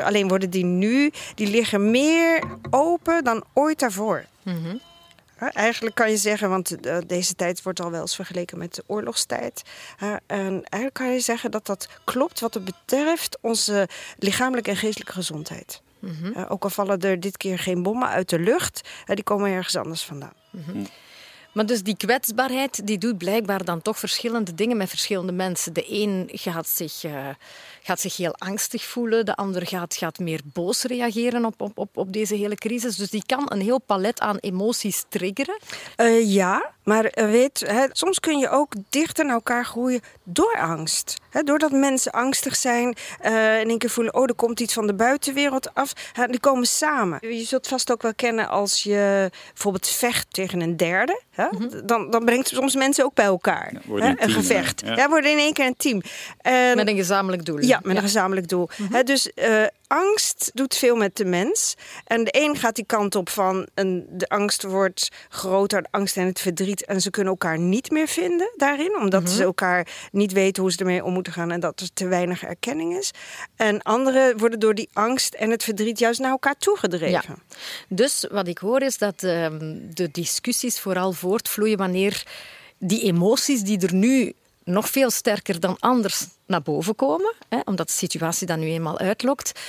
alleen 0.04 0.28
worden 0.28 0.50
die 0.50 0.64
nu, 0.64 1.12
die 1.34 1.46
liggen 1.46 1.90
meer 1.90 2.42
open 2.70 3.24
dan 3.24 3.44
ooit 3.52 3.78
daarvoor. 3.78 4.24
Mhm. 4.42 4.76
Eigenlijk 5.48 5.94
kan 5.94 6.10
je 6.10 6.16
zeggen, 6.16 6.48
want 6.48 6.80
eh, 6.80 6.98
deze 7.06 7.34
tijd 7.34 7.62
wordt 7.62 7.80
al 7.80 7.90
wel 7.90 8.00
eens 8.00 8.14
vergeleken 8.14 8.58
met 8.58 8.74
de 8.74 8.84
oorlogstijd. 8.86 9.62
En 10.26 10.64
eigenlijk 10.64 10.94
kan 10.94 11.12
je 11.12 11.20
zeggen 11.20 11.50
dat 11.50 11.66
dat 11.66 11.88
klopt 12.04 12.40
wat 12.40 12.54
het 12.54 12.64
betreft 12.64 13.38
onze 13.40 13.88
lichamelijke 14.18 14.70
en 14.70 14.76
geestelijke 14.76 15.12
gezondheid. 15.12 15.82
Mhm. 15.98 16.44
Ook 16.48 16.64
al 16.64 16.70
vallen 16.70 17.00
er 17.00 17.20
dit 17.20 17.36
keer 17.36 17.58
geen 17.58 17.82
bommen 17.82 18.08
uit 18.08 18.28
de 18.28 18.38
lucht, 18.38 18.88
die 19.06 19.24
komen 19.24 19.50
ergens 19.50 19.76
anders 19.76 20.02
vandaan. 20.02 20.34
Mhm. 20.50 20.84
Maar 21.52 21.66
dus 21.66 21.82
die 21.82 21.96
kwetsbaarheid 21.96 22.86
die 22.86 22.98
doet 22.98 23.18
blijkbaar 23.18 23.64
dan 23.64 23.82
toch 23.82 23.98
verschillende 23.98 24.54
dingen 24.54 24.76
met 24.76 24.88
verschillende 24.88 25.32
mensen. 25.32 25.72
De 25.72 25.84
een 25.88 26.28
gaat 26.32 26.68
zich, 26.68 27.04
uh, 27.04 27.28
gaat 27.82 28.00
zich 28.00 28.16
heel 28.16 28.34
angstig 28.34 28.84
voelen, 28.84 29.24
de 29.24 29.36
ander 29.36 29.66
gaat, 29.66 29.96
gaat 29.96 30.18
meer 30.18 30.40
boos 30.44 30.82
reageren 30.82 31.44
op, 31.44 31.60
op, 31.60 31.78
op, 31.78 31.96
op 31.96 32.12
deze 32.12 32.34
hele 32.34 32.54
crisis. 32.54 32.96
Dus 32.96 33.10
die 33.10 33.22
kan 33.26 33.46
een 33.48 33.60
heel 33.60 33.80
palet 33.80 34.20
aan 34.20 34.36
emoties 34.36 35.04
triggeren. 35.08 35.58
Uh, 35.96 36.34
ja, 36.34 36.72
maar 36.90 37.04
eh, 37.04 37.30
weet, 37.30 37.64
hè, 37.66 37.86
soms 37.92 38.20
kun 38.20 38.38
je 38.38 38.48
ook 38.48 38.72
dichter 38.88 39.24
naar 39.24 39.34
elkaar 39.34 39.64
groeien 39.64 40.00
door 40.24 40.58
angst. 40.58 41.16
Hè, 41.30 41.42
doordat 41.42 41.70
mensen 41.70 42.12
angstig 42.12 42.56
zijn 42.56 42.96
uh, 43.24 43.60
in 43.60 43.68
één 43.68 43.78
keer 43.78 43.90
voelen, 43.90 44.14
oh, 44.14 44.22
er 44.22 44.34
komt 44.34 44.60
iets 44.60 44.74
van 44.74 44.86
de 44.86 44.94
buitenwereld 44.94 45.74
af. 45.74 45.92
Hè, 46.12 46.26
die 46.26 46.40
komen 46.40 46.66
samen. 46.66 47.18
Je 47.20 47.44
zult 47.44 47.68
vast 47.68 47.92
ook 47.92 48.02
wel 48.02 48.14
kennen 48.14 48.48
als 48.48 48.82
je 48.82 49.30
bijvoorbeeld 49.52 49.88
vecht 49.88 50.26
tegen 50.30 50.60
een 50.60 50.76
derde. 50.76 51.22
Hè, 51.30 51.46
mhm. 51.50 51.86
dan, 51.86 52.10
dan 52.10 52.24
brengt 52.24 52.48
soms 52.48 52.74
mensen 52.74 53.04
ook 53.04 53.14
bij 53.14 53.24
elkaar. 53.24 53.72
hè, 53.72 53.94
een, 53.94 54.22
een, 54.22 54.30
gevecht. 54.30 54.82
Ja. 54.84 54.96
ja. 54.96 55.08
worden 55.08 55.30
in 55.30 55.38
één 55.38 55.52
keer 55.52 55.66
een 55.66 55.76
team. 55.76 56.02
met 56.76 56.88
een 56.88 56.96
gezamenlijk 56.96 57.44
doel. 57.44 57.60
Ja, 57.60 57.80
met 57.82 57.96
een 57.96 58.02
gezamenlijk 58.02 58.48
doel. 58.48 58.68
Hè, 58.90 59.02
dus 59.02 59.30
uh, 59.34 59.64
angst 59.90 60.50
doet 60.54 60.76
veel 60.76 60.96
met 60.96 61.16
de 61.16 61.24
mens. 61.24 61.74
En 62.04 62.24
de 62.24 62.40
een 62.40 62.56
gaat 62.56 62.74
die 62.74 62.84
kant 62.84 63.14
op 63.14 63.28
van 63.28 63.68
een, 63.74 64.06
de 64.10 64.28
angst 64.28 64.62
wordt 64.62 65.08
groter, 65.28 65.82
de 65.82 65.88
angst 65.90 66.16
en 66.16 66.26
het 66.26 66.40
verdriet. 66.40 66.84
En 66.84 67.00
ze 67.00 67.10
kunnen 67.10 67.32
elkaar 67.32 67.58
niet 67.58 67.90
meer 67.90 68.08
vinden 68.08 68.52
daarin, 68.56 68.96
omdat 68.96 69.22
mhm. 69.22 69.32
ze 69.32 69.42
elkaar 69.42 70.08
niet 70.12 70.32
weten 70.32 70.62
hoe 70.62 70.72
ze 70.72 70.78
ermee 70.78 71.04
om 71.04 71.12
moeten 71.12 71.32
gaan 71.32 71.50
en 71.50 71.60
dat 71.60 71.80
er 71.80 71.92
te 71.92 72.06
weinig 72.06 72.44
erkenning 72.44 72.96
is. 72.96 73.10
En 73.56 73.82
anderen 73.82 74.38
worden 74.38 74.60
door 74.60 74.74
die 74.74 74.88
angst 74.92 75.34
en 75.34 75.50
het 75.50 75.64
verdriet 75.64 75.98
juist 75.98 76.20
naar 76.20 76.30
elkaar 76.30 76.56
toegedreven. 76.56 77.10
Ja. 77.10 77.56
Dus 77.88 78.26
wat 78.30 78.48
ik 78.48 78.58
hoor 78.58 78.82
is 78.82 78.98
dat 78.98 79.22
uh, 79.22 79.46
de 79.90 80.08
discussies 80.12 80.80
vooral 80.80 81.12
voortvloeien 81.12 81.78
wanneer 81.78 82.22
die 82.78 83.02
emoties 83.02 83.62
die 83.62 83.80
er 83.80 83.94
nu 83.94 84.34
nog 84.70 84.88
veel 84.88 85.10
sterker 85.10 85.60
dan 85.60 85.76
anders 85.78 86.26
naar 86.46 86.62
boven 86.62 86.94
komen, 86.94 87.34
hè, 87.48 87.58
omdat 87.64 87.86
de 87.86 87.92
situatie 87.92 88.46
dat 88.46 88.58
nu 88.58 88.66
eenmaal 88.66 88.98
uitlokt, 88.98 89.60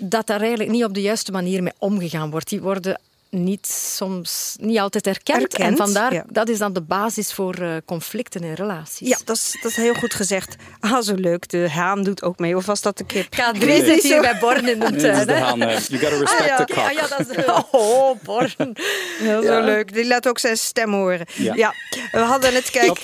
dat 0.00 0.26
daar 0.26 0.40
eigenlijk 0.40 0.70
niet 0.70 0.84
op 0.84 0.94
de 0.94 1.02
juiste 1.02 1.32
manier 1.32 1.62
mee 1.62 1.72
omgegaan 1.78 2.30
wordt. 2.30 2.48
Die 2.48 2.60
worden 2.60 3.00
niet 3.30 3.66
soms 3.66 4.56
niet 4.60 4.78
altijd 4.78 5.06
erkend. 5.06 5.54
en 5.54 5.76
vandaar, 5.76 6.24
dat 6.28 6.48
is 6.48 6.58
dan 6.58 6.72
de 6.72 6.82
basis 6.82 7.32
voor 7.32 7.60
uh, 7.60 7.76
conflicten 7.84 8.42
in 8.42 8.52
relaties. 8.52 9.08
Ja, 9.08 9.18
dat 9.24 9.36
is, 9.36 9.58
dat 9.62 9.70
is 9.70 9.76
heel 9.76 9.94
goed 9.94 10.14
gezegd. 10.14 10.56
Ah, 10.80 11.00
zo 11.00 11.14
leuk. 11.14 11.48
De 11.48 11.70
haan 11.70 12.02
doet 12.02 12.22
ook 12.22 12.38
mee. 12.38 12.56
Of 12.56 12.66
was 12.66 12.82
dat 12.82 12.98
de 12.98 13.04
kip? 13.04 13.34
Ga 13.34 13.52
drie 13.52 13.84
zit 13.84 14.02
hier 14.02 14.20
bij 14.20 14.38
Born 14.38 14.68
in 14.68 14.80
de 14.80 14.96
tuin. 14.96 15.26
de 15.26 15.32
haan. 15.32 15.58
You 15.58 15.78
gotta 15.78 16.18
respect 16.18 16.40
ah, 16.40 16.46
ja. 16.46 16.64
the 16.64 16.74
cock. 16.74 16.84
Ah, 16.84 16.92
ja, 16.92 17.06
dat 17.06 17.30
is, 17.30 17.44
oh, 17.70 18.22
Born. 18.22 18.76
Heel 19.18 19.42
zo 19.42 19.60
leuk. 19.60 19.92
Die 19.92 20.06
laat 20.06 20.28
ook 20.28 20.38
zijn 20.38 20.56
stem 20.56 20.92
horen. 20.92 21.26
Ja, 21.34 21.74
we 22.12 22.18
hadden 22.18 22.54
het, 22.54 22.70
kijk, 22.70 23.00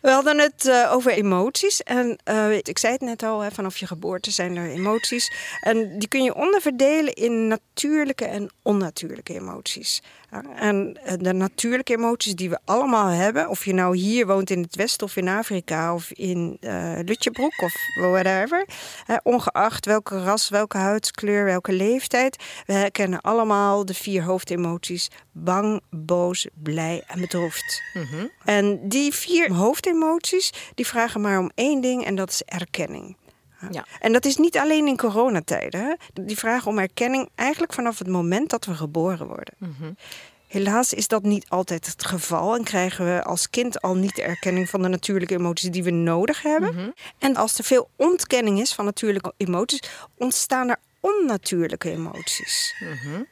we 0.00 0.10
hadden 0.10 0.38
het 0.38 0.64
uh, 0.66 0.92
over 0.92 1.12
emoties. 1.12 1.82
En 1.82 2.18
uh, 2.30 2.56
ik 2.56 2.78
zei 2.78 2.92
het 2.92 3.02
net 3.02 3.22
al, 3.22 3.40
hè, 3.40 3.50
vanaf 3.50 3.76
je 3.76 3.86
geboorte 3.86 4.30
zijn 4.30 4.56
er 4.56 4.70
emoties. 4.70 5.32
En 5.60 5.98
die 5.98 6.08
kun 6.08 6.22
je 6.22 6.34
onderverdelen 6.34 7.12
in 7.12 7.46
natuurlijke 7.48 8.24
en 8.24 8.50
onnatuurlijke 8.62 9.01
natuurlijke 9.02 9.34
emoties. 9.34 10.02
En 10.54 10.98
eh, 11.04 11.14
de 11.18 11.32
natuurlijke 11.32 11.92
emoties 11.92 12.34
die 12.34 12.50
we 12.50 12.58
allemaal 12.64 13.06
hebben, 13.06 13.48
of 13.48 13.64
je 13.64 13.74
nou 13.74 13.96
hier 13.96 14.26
woont 14.26 14.50
in 14.50 14.62
het 14.62 14.76
Westen 14.76 15.06
of 15.06 15.16
in 15.16 15.28
Afrika 15.28 15.94
of 15.94 16.10
in 16.12 16.56
uh, 16.60 16.98
Lutjebroek 17.04 17.62
of 17.62 17.74
whatever, 17.94 18.66
ongeacht 19.22 19.86
welke 19.86 20.24
ras, 20.24 20.48
welke 20.48 20.76
huidskleur, 20.76 21.44
welke 21.44 21.72
leeftijd, 21.72 22.36
we 22.66 22.88
kennen 22.92 23.20
allemaal 23.20 23.84
de 23.84 23.94
vier 23.94 24.22
hoofdemoties: 24.22 25.08
bang, 25.32 25.80
boos, 25.90 26.46
blij 26.54 27.04
en 27.06 27.20
bedroefd. 27.20 27.82
Mhm. 27.94 28.26
En 28.44 28.88
die 28.88 29.14
vier 29.14 29.52
hoofdemoties 29.52 30.52
die 30.74 30.86
vragen 30.86 31.20
maar 31.20 31.38
om 31.38 31.50
één 31.54 31.80
ding 31.80 32.04
en 32.04 32.14
dat 32.14 32.30
is 32.30 32.42
erkenning. 32.42 33.16
Ja. 33.70 33.84
En 34.00 34.12
dat 34.12 34.24
is 34.24 34.36
niet 34.36 34.58
alleen 34.58 34.86
in 34.86 34.96
coronatijden. 34.96 35.96
Die 36.12 36.38
vragen 36.38 36.70
om 36.70 36.78
erkenning 36.78 37.28
eigenlijk 37.34 37.72
vanaf 37.72 37.98
het 37.98 38.08
moment 38.08 38.50
dat 38.50 38.64
we 38.64 38.74
geboren 38.74 39.26
worden. 39.26 39.54
Mhm. 39.58 39.92
Helaas 40.52 40.92
is 40.92 41.08
dat 41.08 41.22
niet 41.22 41.48
altijd 41.48 41.86
het 41.86 42.04
geval 42.04 42.56
en 42.56 42.64
krijgen 42.64 43.04
we 43.04 43.22
als 43.22 43.50
kind 43.50 43.80
al 43.80 43.94
niet 43.94 44.16
de 44.16 44.22
erkenning 44.22 44.68
van 44.68 44.82
de 44.82 44.88
natuurlijke 44.88 45.34
emoties 45.34 45.70
die 45.70 45.84
we 45.84 45.90
nodig 45.90 46.42
hebben. 46.42 46.74
Mhm. 46.74 46.90
En 47.18 47.36
als 47.36 47.58
er 47.58 47.64
veel 47.64 47.88
ontkenning 47.96 48.60
is 48.60 48.74
van 48.74 48.84
natuurlijke 48.84 49.32
emoties, 49.36 49.82
ontstaan 50.16 50.68
er 50.68 50.76
onnatuurlijke 51.00 51.90
emoties. 51.90 52.74
Mhm. 52.80 53.22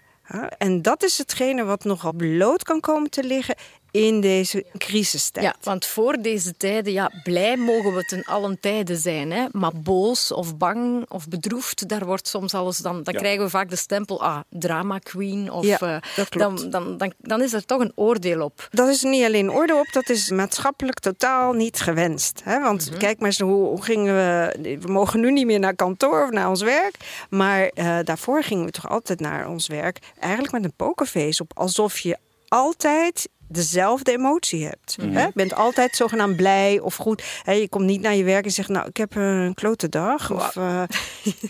en 0.59 0.83
dat 0.83 1.03
is 1.03 1.19
hetgene 1.19 1.65
wat 1.65 1.85
nogal 1.85 2.13
bloot 2.13 2.63
kan 2.63 2.81
komen 2.81 3.11
te 3.11 3.25
liggen 3.25 3.55
in 3.91 4.21
deze 4.21 4.65
crisistijd. 4.79 5.45
Ja, 5.45 5.55
want 5.63 5.87
voor 5.87 6.17
deze 6.21 6.57
tijden, 6.57 6.93
ja, 6.93 7.11
blij 7.23 7.57
mogen 7.57 7.95
we 7.95 8.05
ten 8.05 8.25
allen 8.25 8.61
tijden 8.61 8.97
zijn. 8.97 9.31
Hè? 9.33 9.47
Maar 9.53 9.73
boos 9.75 10.33
of 10.33 10.57
bang 10.57 11.05
of 11.09 11.29
bedroefd, 11.29 11.89
daar 11.89 12.07
wordt 12.07 12.29
soms 12.29 12.55
alles... 12.55 12.79
Dan, 12.79 13.03
dan 13.03 13.15
krijgen 13.15 13.45
we 13.45 13.51
vaak 13.51 13.71
de 13.71 13.77
stempel, 13.77 14.23
ah, 14.23 14.41
drama 14.49 14.99
queen. 14.99 15.51
Of, 15.53 15.65
ja, 15.65 15.79
uh, 15.83 15.97
dan, 16.31 16.71
dan, 16.71 16.99
dan, 16.99 17.13
dan 17.19 17.43
is 17.43 17.53
er 17.53 17.65
toch 17.65 17.81
een 17.81 17.93
oordeel 17.95 18.43
op. 18.43 18.69
Dat 18.71 18.89
is 18.89 19.03
niet 19.03 19.25
alleen 19.25 19.45
een 19.45 19.53
oordeel 19.53 19.79
op, 19.79 19.89
dat 19.93 20.09
is 20.09 20.31
maatschappelijk 20.31 20.99
totaal 20.99 21.53
niet 21.53 21.81
gewenst. 21.81 22.41
Hè? 22.45 22.61
Want 22.61 22.91
mhm. 22.91 22.99
kijk 22.99 23.19
maar 23.19 23.29
eens, 23.29 23.39
hoe, 23.39 23.67
hoe, 23.67 23.83
gingen 23.83 24.15
we... 24.15 24.59
We 24.81 24.93
mogen 24.93 25.21
nu 25.21 25.33
niet 25.33 25.47
meer 25.47 25.59
naar 25.59 25.75
kantoor 25.75 26.25
of 26.25 26.31
naar 26.31 26.49
ons 26.49 26.63
werk. 26.63 26.95
Maar 27.31 27.71
uh, 27.75 27.99
daarvoor 28.05 28.43
gingen 28.43 28.65
we 28.65 28.71
toch 28.71 28.89
altijd 28.89 29.21
naar 29.21 29.49
ons 29.49 29.67
werk. 29.67 29.99
Eigenlijk 30.19 30.53
met 30.53 30.65
een 30.65 30.73
pokerface 30.77 31.43
op. 31.43 31.51
Alsof 31.55 31.99
je 31.99 32.19
altijd 32.49 33.29
dezelfde 33.53 34.13
emotie 34.13 34.65
hebt. 34.67 34.97
Hè? 35.13 35.23
Je 35.25 35.31
bent 35.35 35.55
altijd 35.55 35.97
zogenaamd 35.97 36.37
blij 36.37 36.81
of 36.83 36.97
goed. 36.97 37.23
Hè, 37.43 37.53
je 37.53 37.69
komt 37.69 37.85
niet 37.85 38.01
naar 38.01 38.15
je 38.15 38.25
werk 38.25 38.45
en 38.45 38.51
zegt, 38.51 38.69
nou, 38.69 38.87
ik 38.89 38.97
heb 38.97 39.15
een 39.15 39.53
klote 39.55 39.89
dag. 39.89 40.31
Of, 40.31 40.55
uh, 40.57 40.83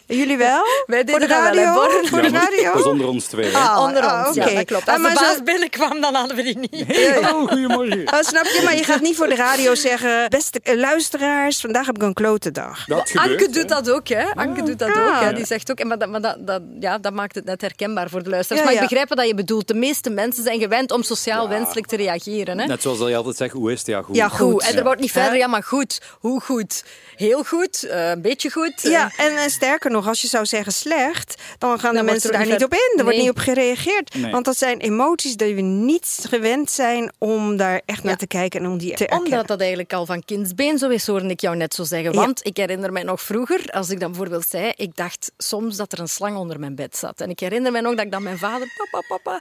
jullie 0.06 0.36
wel? 0.36 0.62
Wij 0.86 1.02
Voor 1.06 1.18
de 1.20 1.26
wel, 1.26 1.38
radio? 1.42 1.72
Voor 2.02 2.22
de 2.22 2.30
Ja, 2.30 2.38
radio? 2.40 2.64
Dat 2.72 2.78
is 2.80 2.84
onder 2.86 3.06
ons 3.08 3.24
twee. 3.26 3.50
hè. 3.50 3.58
Ah, 3.58 3.82
Onder 3.86 4.02
ah, 4.02 4.26
ons, 4.28 4.36
oké. 4.38 4.48
ja, 4.48 4.54
dat 4.54 4.64
klopt. 4.64 4.88
Ah, 4.88 4.94
Als 4.94 4.96
de 4.96 5.02
maar 5.02 5.14
baas 5.14 5.36
zo- 5.36 5.42
binnenkwam, 5.42 6.00
dan 6.00 6.14
hadden 6.14 6.36
we 6.36 6.42
die 6.42 6.58
niet. 6.58 6.84
Oh, 7.30 7.48
goedemorgen. 7.48 8.04
Ah, 8.06 8.22
snap 8.22 8.44
je? 8.44 8.60
Maar 8.64 8.76
je 8.76 8.84
gaat 8.84 9.00
niet 9.00 9.16
voor 9.16 9.28
de 9.28 9.34
radio 9.34 9.74
zeggen... 9.74 10.28
beste 10.30 10.60
eh, 10.62 10.76
luisteraars, 10.76 11.60
vandaag 11.60 11.86
heb 11.86 11.96
ik 11.96 12.02
een 12.02 12.12
klote 12.14 12.50
dag. 12.50 12.84
Dat 12.84 13.10
gebeurt, 13.10 13.30
Anke 13.30 13.44
hè. 13.44 13.50
doet 13.50 13.68
dat 13.68 13.90
ook, 13.90 14.08
hè? 14.08 14.30
Anke 14.34 14.62
doet 14.62 14.78
dat 14.78 14.88
Ah. 14.96 15.06
ook. 15.06 15.20
Hè? 15.24 15.32
Die 15.32 15.46
zegt 15.46 15.70
ook, 15.70 15.78
en 15.78 15.86
maar, 15.86 15.98
dat, 15.98 16.08
maar 16.08 16.20
dat, 16.20 16.36
dat, 16.46 16.62
ja, 16.80 16.98
dat 16.98 17.12
maakt 17.12 17.34
het 17.34 17.44
net 17.44 17.60
herkenbaar 17.60 18.08
voor 18.10 18.22
de 18.22 18.30
luisteraars. 18.30 18.64
Ja, 18.66 18.72
maar 18.72 18.82
ik 18.82 18.88
begrijp 18.88 19.08
wat 19.14 19.26
je 19.26 19.34
bedoelt. 19.34 19.68
De 19.68 19.74
meeste 19.74 20.10
mensen 20.10 20.42
zijn 20.42 20.60
gewend 20.60 20.90
om 20.92 21.02
sociaal 21.02 21.48
wenselijk 21.48 21.86
te 21.90 21.96
reageren. 21.96 22.58
Hè? 22.58 22.66
Net 22.66 22.82
zoals 22.82 22.98
dat 22.98 23.08
je 23.08 23.16
altijd 23.16 23.36
zegt, 23.36 23.52
hoe 23.52 23.72
is 23.72 23.78
het? 23.78 23.86
Ja, 23.86 24.02
goed. 24.02 24.16
Ja, 24.16 24.28
Goed. 24.28 24.38
goed. 24.52 24.62
En 24.62 24.76
er 24.76 24.84
wordt 24.84 25.00
niet 25.00 25.10
verder, 25.12 25.36
Ja. 25.36 25.46
maar 25.46 25.62
goed. 25.62 26.00
Hoe 26.20 26.40
goed? 26.40 26.84
Heel 27.16 27.44
goed? 27.44 27.82
eh, 27.84 28.08
een 28.10 28.22
beetje 28.22 28.50
goed? 28.50 28.72
Ja, 28.82 29.10
en, 29.16 29.36
eh, 29.36 29.46
sterker 29.48 29.90
nog, 29.90 30.08
als 30.08 30.20
je 30.20 30.28
zou 30.28 30.46
zeggen 30.46 30.72
slecht, 30.72 31.42
dan 31.58 31.78
gaan 31.80 31.94
de 31.94 32.02
mensen 32.02 32.30
er 32.30 32.36
daar 32.36 32.46
niet 32.46 32.54
niet 32.54 32.64
op 32.64 32.72
in. 32.72 32.94
Er 32.98 33.04
wordt 33.04 33.18
niet 33.18 33.30
op 33.30 33.38
gereageerd. 33.38 34.14
Nee. 34.14 34.30
Want 34.32 34.44
dat 34.44 34.56
zijn 34.56 34.78
emoties 34.80 35.36
die 35.36 35.54
we 35.54 35.60
niet 35.60 36.18
gewend 36.28 36.70
zijn 36.70 37.12
om 37.18 37.56
daar 37.56 37.80
echt 37.86 38.02
naar 38.02 38.16
te 38.16 38.26
kijken 38.26 38.60
en 38.60 38.66
om 38.66 38.78
die 38.78 38.94
te 38.94 39.04
erkennen. 39.06 39.26
Omdat 39.30 39.46
dat 39.46 39.60
eigenlijk 39.60 39.92
al 39.92 40.06
van 40.06 40.24
kindsbeen 40.24 40.78
zo 40.78 40.88
is, 40.88 41.06
hoorde 41.06 41.28
ik 41.28 41.40
jou 41.40 41.56
net 41.56 41.74
zo 41.74 41.84
zeggen. 41.84 42.12
Ja. 42.12 42.18
Want 42.20 42.46
ik 42.46 42.56
herinner 42.56 42.92
mij 42.92 43.02
nog 43.02 43.20
vroeger, 43.22 43.60
als 43.70 43.90
ik 43.90 44.00
dan 44.00 44.10
bijvoorbeeld 44.10 44.46
zei, 44.48 44.72
ik 44.76 44.96
dacht 44.96 45.32
soms 45.38 45.76
dat 45.76 45.92
er 45.92 45.98
een 46.00 46.08
slang 46.08 46.36
onder 46.36 46.60
mijn 46.60 46.74
bed 46.74 46.96
zat. 46.96 47.20
En 47.20 47.30
ik 47.30 47.40
herinner 47.40 47.72
mij 47.72 47.80
nog 47.80 47.94
dat 47.94 48.04
ik 48.04 48.10
dan 48.12 48.22
mijn 48.22 48.38
vader, 48.38 48.72
papa, 48.76 49.06
papa, 49.08 49.40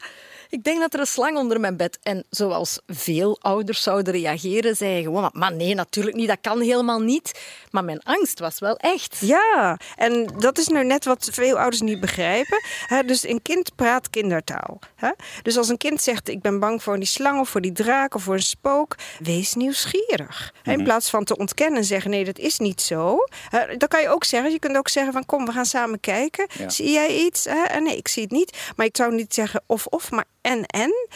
ik 0.49 0.63
denk 0.63 0.79
dat 0.79 0.93
er 0.93 0.99
een 0.99 1.07
slang 1.07 1.37
onder 1.37 1.59
mijn 1.59 1.77
bed. 1.77 1.99
En 2.03 2.25
zoals 2.29 2.79
veel 2.87 3.37
ouders 3.41 3.83
zouden 3.83 4.13
reageren, 4.13 4.75
zei 4.75 4.95
je 4.95 5.03
gewoon, 5.03 5.29
maar 5.33 5.53
nee, 5.53 5.75
natuurlijk 5.75 6.15
niet, 6.15 6.27
dat 6.27 6.37
kan 6.41 6.61
helemaal 6.61 6.99
niet. 6.99 7.39
Maar 7.71 7.83
mijn 7.83 8.03
angst 8.03 8.39
was 8.39 8.59
wel 8.59 8.77
echt. 8.77 9.17
Ja, 9.19 9.79
en 9.95 10.33
dat 10.37 10.57
is 10.57 10.67
nou 10.67 10.85
net 10.85 11.05
wat 11.05 11.29
veel 11.31 11.57
ouders 11.57 11.81
niet 11.81 11.99
begrijpen. 11.99 12.63
Hè, 12.85 13.03
dus 13.03 13.27
een 13.27 13.41
kind 13.41 13.75
praat 13.75 14.09
kindertaal. 14.09 14.79
Hè? 14.95 15.11
Dus 15.41 15.57
als 15.57 15.69
een 15.69 15.77
kind 15.77 16.01
zegt: 16.01 16.29
Ik 16.29 16.41
ben 16.41 16.59
bang 16.59 16.83
voor 16.83 16.97
die 16.97 17.07
slang 17.07 17.39
of 17.39 17.49
voor 17.49 17.61
die 17.61 17.71
draak 17.71 18.15
of 18.15 18.23
voor 18.23 18.33
een 18.33 18.41
spook, 18.41 18.95
wees 19.19 19.53
nieuwsgierig. 19.53 20.53
In 20.63 20.83
plaats 20.83 21.09
van 21.09 21.23
te 21.23 21.37
ontkennen 21.37 21.79
en 21.79 21.85
zeggen: 21.85 22.11
Nee, 22.11 22.25
dat 22.25 22.37
is 22.37 22.59
niet 22.59 22.81
zo. 22.81 23.17
Hè, 23.49 23.77
dan 23.77 23.87
kan 23.87 24.01
je 24.01 24.09
ook 24.09 24.23
zeggen: 24.23 24.51
Je 24.51 24.59
kunt 24.59 24.77
ook 24.77 24.89
zeggen: 24.89 25.13
van, 25.13 25.25
Kom, 25.25 25.45
we 25.45 25.51
gaan 25.51 25.65
samen 25.65 25.99
kijken. 25.99 26.47
Ja. 26.57 26.69
Zie 26.69 26.91
jij 26.91 27.15
iets? 27.15 27.45
Hè? 27.45 27.63
En 27.63 27.83
nee, 27.83 27.97
ik 27.97 28.07
zie 28.07 28.23
het 28.23 28.31
niet. 28.31 28.57
Maar 28.75 28.85
ik 28.85 28.97
zou 28.97 29.15
niet 29.15 29.33
zeggen 29.33 29.63
of 29.65 29.85
of, 29.85 30.11
maar 30.11 30.25
en 30.41 30.65
en. 30.65 31.07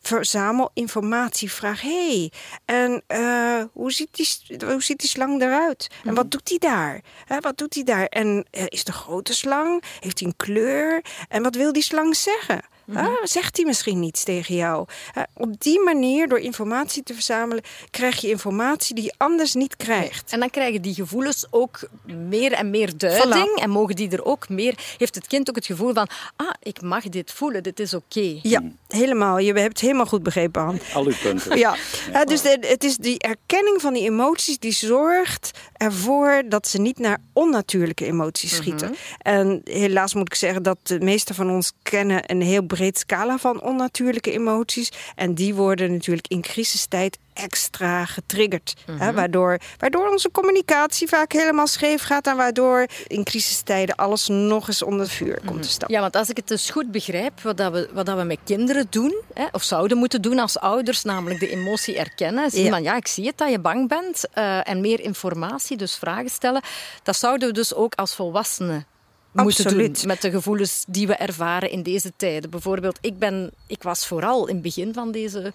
Verzamel 0.00 0.70
informatie. 0.74 1.52
Vraag: 1.52 1.80
hey, 1.80 2.32
en 2.64 3.02
eh, 3.06 3.64
hoe, 3.72 3.92
ziet 3.92 4.08
die, 4.12 4.56
hoe 4.66 4.82
ziet 4.82 4.98
die 4.98 5.08
slang 5.08 5.42
eruit? 5.42 5.90
En 6.04 6.14
wat 6.14 6.30
doet 6.30 6.48
hij 6.48 6.58
daar? 6.58 7.00
Hè, 7.24 7.40
wat 7.40 7.58
doet 7.58 7.74
hij 7.74 7.82
daar? 7.82 8.06
En 8.06 8.46
eh, 8.50 8.64
is 8.68 8.86
een 8.86 8.92
grote 8.92 9.34
slang? 9.34 9.82
Heeft 10.00 10.18
hij 10.18 10.28
een 10.28 10.36
kleur? 10.36 11.04
En 11.28 11.42
wat 11.42 11.54
wil 11.54 11.72
die 11.72 11.82
slang 11.82 12.16
zeggen? 12.16 12.60
Hè, 12.94 13.08
zegt 13.22 13.56
hij 13.56 13.66
misschien 13.66 14.00
niets 14.00 14.24
tegen 14.24 14.54
jou? 14.54 14.86
Hè, 15.12 15.22
op 15.34 15.60
die 15.60 15.80
manier, 15.80 16.28
door 16.28 16.38
informatie 16.38 17.02
te 17.02 17.14
verzamelen, 17.14 17.62
krijg 17.90 18.20
je 18.20 18.28
informatie 18.28 18.94
die 18.94 19.04
je 19.04 19.14
anders 19.16 19.54
niet 19.54 19.76
krijgt. 19.76 20.32
En 20.32 20.40
dan 20.40 20.50
krijgen 20.50 20.82
die 20.82 20.94
gevoelens 20.94 21.46
ook 21.50 21.80
meer 22.28 22.52
en 22.52 22.70
meer 22.70 22.96
duiding. 22.96 23.56
En 23.56 23.70
mogen 23.70 23.96
die 23.96 24.10
er 24.10 24.24
ook 24.24 24.48
meer... 24.48 24.74
Heeft 24.96 25.14
het 25.14 25.26
kind 25.26 25.48
ook 25.48 25.56
het 25.56 25.66
gevoel 25.66 25.92
van... 25.94 26.08
Ah, 26.36 26.50
ik 26.62 26.82
mag 26.82 27.08
dit 27.08 27.32
voelen, 27.32 27.62
dit 27.62 27.80
is 27.80 27.94
oké. 27.94 28.38
Ja, 28.42 28.62
helemaal. 28.88 29.38
Je 29.38 29.52
hebt 29.52 29.68
het 29.68 29.80
helemaal 29.80 30.06
goed 30.06 30.22
begrepen, 30.22 30.62
Han. 30.62 30.80
Al 30.94 31.04
uw 31.06 31.12
punten. 31.22 31.58
Ja, 31.58 31.74
Hè, 32.10 32.24
dus 32.24 32.42
de- 32.42 32.58
het 32.60 32.84
is 32.84 32.96
die 32.96 33.18
erkenning 33.18 33.80
van 33.80 33.92
die 33.92 34.02
emoties 34.02 34.58
die 34.58 34.72
zorgt 34.72 35.50
ervoor 35.76 36.42
dat 36.48 36.68
ze 36.68 36.78
niet 36.80 36.98
naar 36.98 37.18
onnatuurlijke 37.32 38.04
emoties 38.06 38.56
schieten. 38.56 38.94
En 39.18 39.60
helaas 39.64 40.14
moet 40.14 40.26
ik 40.26 40.34
zeggen 40.34 40.62
dat 40.62 40.78
de 40.82 41.00
meeste 41.00 41.34
van 41.34 41.50
ons 41.50 41.72
kennen 41.82 42.22
een 42.30 42.42
heel 42.42 42.62
breed 42.62 42.80
scala 42.90 43.38
van 43.38 43.60
onnatuurlijke 43.62 44.32
emoties. 44.32 44.90
En 45.14 45.34
die 45.34 45.54
worden 45.54 45.92
natuurlijk 45.92 46.28
in 46.28 46.40
crisistijd 46.40 47.18
extra 47.34 48.04
getriggerd. 48.04 48.74
Hè, 48.98 49.12
waardoor, 49.12 49.58
waardoor 49.78 50.08
onze 50.10 50.30
communicatie 50.30 51.08
vaak 51.08 51.32
helemaal 51.32 51.66
scheef 51.66 52.02
gaat 52.02 52.26
en 52.26 52.36
waardoor 52.36 52.86
in 53.06 53.24
crisistijden 53.24 53.94
alles 53.94 54.28
nog 54.28 54.68
eens 54.68 54.82
onder 54.82 55.08
vuur 55.08 55.40
komt 55.44 55.62
te 55.62 55.68
staan. 55.68 55.88
Ja, 55.92 56.00
want 56.00 56.16
als 56.16 56.30
ik 56.30 56.36
het 56.36 56.48
dus 56.48 56.70
goed 56.70 56.90
begrijp, 56.90 57.40
wat, 57.40 57.56
dat 57.56 57.72
we, 57.72 57.88
wat 57.92 58.06
dat 58.06 58.16
we 58.16 58.22
met 58.24 58.38
kinderen 58.44 58.86
doen, 58.90 59.14
hè, 59.34 59.44
of 59.52 59.62
zouden 59.62 59.98
moeten 59.98 60.22
doen 60.22 60.38
als 60.38 60.58
ouders, 60.58 61.02
namelijk 61.02 61.40
de 61.40 61.48
emotie 61.50 61.96
erkennen. 61.98 62.50
Zien 62.50 62.64
Ja. 62.64 62.70
van, 62.70 62.82
ja, 62.82 62.96
ik 62.96 63.06
zie 63.06 63.26
het 63.26 63.38
dat 63.38 63.50
je 63.50 63.58
bang 63.58 63.88
bent. 63.88 64.24
eh, 64.32 64.68
en 64.68 64.80
meer 64.80 65.00
informatie, 65.00 65.76
dus 65.76 65.96
vragen 65.96 66.30
stellen. 66.30 66.62
Dat 67.02 67.16
zouden 67.16 67.48
we 67.48 67.54
dus 67.54 67.74
ook 67.74 67.94
als 67.94 68.14
volwassenen 68.14 68.86
moeten 69.32 69.64
Absoluut. 69.64 69.98
doen 69.98 70.06
met 70.06 70.20
de 70.20 70.30
gevoelens 70.30 70.84
die 70.88 71.06
we 71.06 71.14
ervaren 71.14 71.70
in 71.70 71.82
deze 71.82 72.12
tijden. 72.16 72.50
Bijvoorbeeld, 72.50 72.98
ik, 73.00 73.18
ben, 73.18 73.50
ik 73.66 73.82
was 73.82 74.06
vooral 74.06 74.46
in 74.46 74.54
het 74.54 74.62
begin 74.62 74.94
van 74.94 75.12
deze 75.12 75.52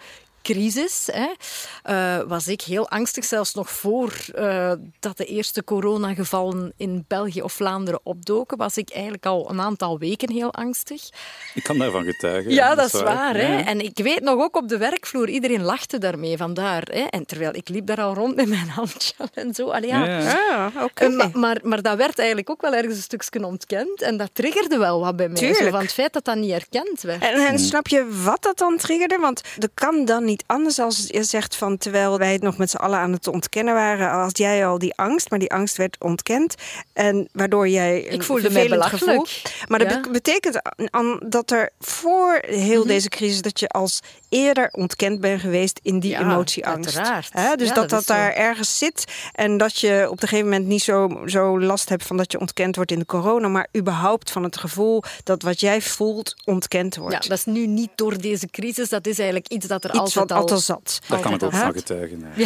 crisis, 0.53 1.09
hè, 1.11 1.27
eh, 1.83 2.27
was 2.27 2.47
ik 2.47 2.61
heel 2.61 2.89
angstig, 2.89 3.25
zelfs 3.25 3.53
nog 3.53 3.69
voor 3.69 4.13
eh, 4.35 4.71
dat 4.99 5.17
de 5.17 5.25
eerste 5.25 5.63
coronagevallen 5.63 6.73
in 6.77 7.05
België 7.07 7.41
of 7.41 7.53
Vlaanderen 7.53 7.99
opdoken, 8.03 8.57
was 8.57 8.77
ik 8.77 8.89
eigenlijk 8.89 9.25
al 9.25 9.49
een 9.49 9.61
aantal 9.61 9.99
weken 9.99 10.31
heel 10.31 10.53
angstig. 10.53 11.09
Ik 11.53 11.63
kan 11.63 11.77
daarvan 11.77 12.03
getuigen. 12.03 12.51
Ja, 12.51 12.75
dat 12.75 12.93
is 12.93 13.01
waar. 13.01 13.35
Hè. 13.35 13.57
ja. 13.57 13.65
En 13.65 13.79
ik 13.79 13.97
weet 13.97 14.21
nog 14.21 14.41
ook 14.41 14.55
op 14.55 14.67
de 14.67 14.77
werkvloer, 14.77 15.29
iedereen 15.29 15.61
lachte 15.61 15.97
daarmee, 15.97 16.37
vandaar. 16.37 16.83
Hè. 16.91 17.03
En 17.03 17.25
terwijl 17.25 17.55
ik 17.55 17.69
liep 17.69 17.85
daar 17.85 18.01
al 18.01 18.13
rond 18.13 18.35
met 18.35 18.47
mijn 18.47 18.69
handje 18.69 19.13
en 19.33 19.53
zo. 19.53 19.69
Allee, 19.69 19.89
ja. 19.89 20.05
Ja, 20.05 20.19
ja. 20.19 20.71
Ah, 20.75 20.83
oké. 20.83 21.05
Eh, 21.05 21.15
maar, 21.15 21.29
maar, 21.33 21.59
maar 21.63 21.81
dat 21.81 21.97
werd 21.97 22.17
eigenlijk 22.17 22.49
ook 22.49 22.61
wel 22.61 22.73
ergens 22.73 22.95
een 22.95 23.01
stukje 23.01 23.45
ontkend. 23.45 24.01
En 24.01 24.17
dat 24.17 24.29
triggerde 24.33 24.77
wel 24.77 24.99
wat 24.99 25.15
bij 25.15 25.27
mij. 25.27 25.37
Zo 25.37 25.45
Tuurlijk. 25.45 25.69
van 25.69 25.81
het 25.81 25.93
feit 25.93 26.13
dat 26.13 26.25
dat 26.25 26.35
niet 26.35 26.51
erkend 26.51 27.01
werd. 27.01 27.21
En, 27.21 27.47
en 27.47 27.59
snap 27.59 27.87
je 27.87 28.21
wat 28.23 28.43
dat 28.43 28.57
dan 28.57 28.77
triggerde? 28.77 29.17
Want 29.17 29.41
dat 29.57 29.69
kan 29.73 30.05
dan 30.05 30.25
niet 30.25 30.36
anders 30.45 30.79
als 30.79 31.05
je 31.07 31.23
zegt 31.23 31.55
van 31.55 31.77
terwijl 31.77 32.17
wij 32.17 32.31
het 32.31 32.41
nog 32.41 32.57
met 32.57 32.69
z'n 32.69 32.75
allen 32.77 32.99
aan 32.99 33.11
het 33.11 33.27
ontkennen 33.27 33.73
waren, 33.73 34.11
als 34.11 34.31
jij 34.33 34.67
al 34.67 34.77
die 34.79 34.95
angst, 34.95 35.29
maar 35.29 35.39
die 35.39 35.51
angst 35.53 35.77
werd 35.77 35.95
ontkend 35.99 36.55
en 36.93 37.27
waardoor 37.31 37.67
jij 37.67 38.01
Ik 38.01 38.23
voelde 38.23 38.41
vervelend 38.41 38.69
belachelijk. 38.69 39.03
gevoel. 39.03 39.25
Maar 39.67 39.79
dat 39.79 39.89
Ja. 39.91 40.11
betekent 40.11 40.61
dat 41.31 41.51
er 41.51 41.69
voor 41.79 42.41
heel 42.47 42.79
Mhm. 42.79 42.87
deze 42.87 43.09
crisis 43.09 43.41
dat 43.41 43.59
je 43.59 43.67
als 43.67 43.99
eerder 44.29 44.69
ontkend 44.71 45.21
bent 45.21 45.41
geweest 45.41 45.79
in 45.83 45.99
die 45.99 46.11
Ja, 46.11 46.19
emotieangst. 46.19 46.97
uiteraard. 46.97 47.29
Hè? 47.31 47.55
Dus 47.55 47.67
Ja, 47.67 47.73
dat 47.73 47.89
dat 47.89 47.89
dat, 47.89 47.99
is 47.99 48.05
zo. 48.05 48.13
daar 48.13 48.33
ergens 48.33 48.77
zit 48.77 49.03
en 49.33 49.57
dat 49.57 49.79
je 49.79 50.05
op 50.09 50.21
een 50.21 50.27
gegeven 50.27 50.49
moment 50.49 50.67
niet 50.67 50.81
zo, 50.83 51.21
zo 51.25 51.59
last 51.59 51.89
hebt 51.89 52.03
van 52.03 52.17
dat 52.17 52.31
je 52.31 52.39
ontkend 52.39 52.75
wordt 52.75 52.91
in 52.91 52.99
de 52.99 53.05
corona, 53.05 53.47
maar 53.47 53.67
überhaupt 53.77 54.31
van 54.31 54.43
het 54.43 54.57
gevoel 54.57 55.03
dat 55.23 55.41
wat 55.41 55.59
jij 55.59 55.81
voelt 55.81 56.35
ontkend 56.45 56.95
wordt. 56.95 57.13
Ja, 57.23 57.29
dat 57.29 57.37
is 57.37 57.45
nu 57.45 57.67
niet 57.67 57.89
door 57.95 58.21
deze 58.21 58.47
crisis. 58.51 58.89
Dat 58.89 59.07
is 59.07 59.17
eigenlijk 59.17 59.47
iets 59.51 59.67
dat 59.67 59.83
er 59.83 59.89
Iets 59.89 59.99
altijd 59.99 60.15
wat 60.15 60.31
al... 60.31 60.37
altijd 60.37 60.61
zat. 60.61 60.99
Daar 61.07 61.19
kan 61.19 61.33
ik 61.33 61.43
ook 61.43 61.53
van 61.53 61.71
getuigen. 61.73 62.23
hè. 62.25 62.43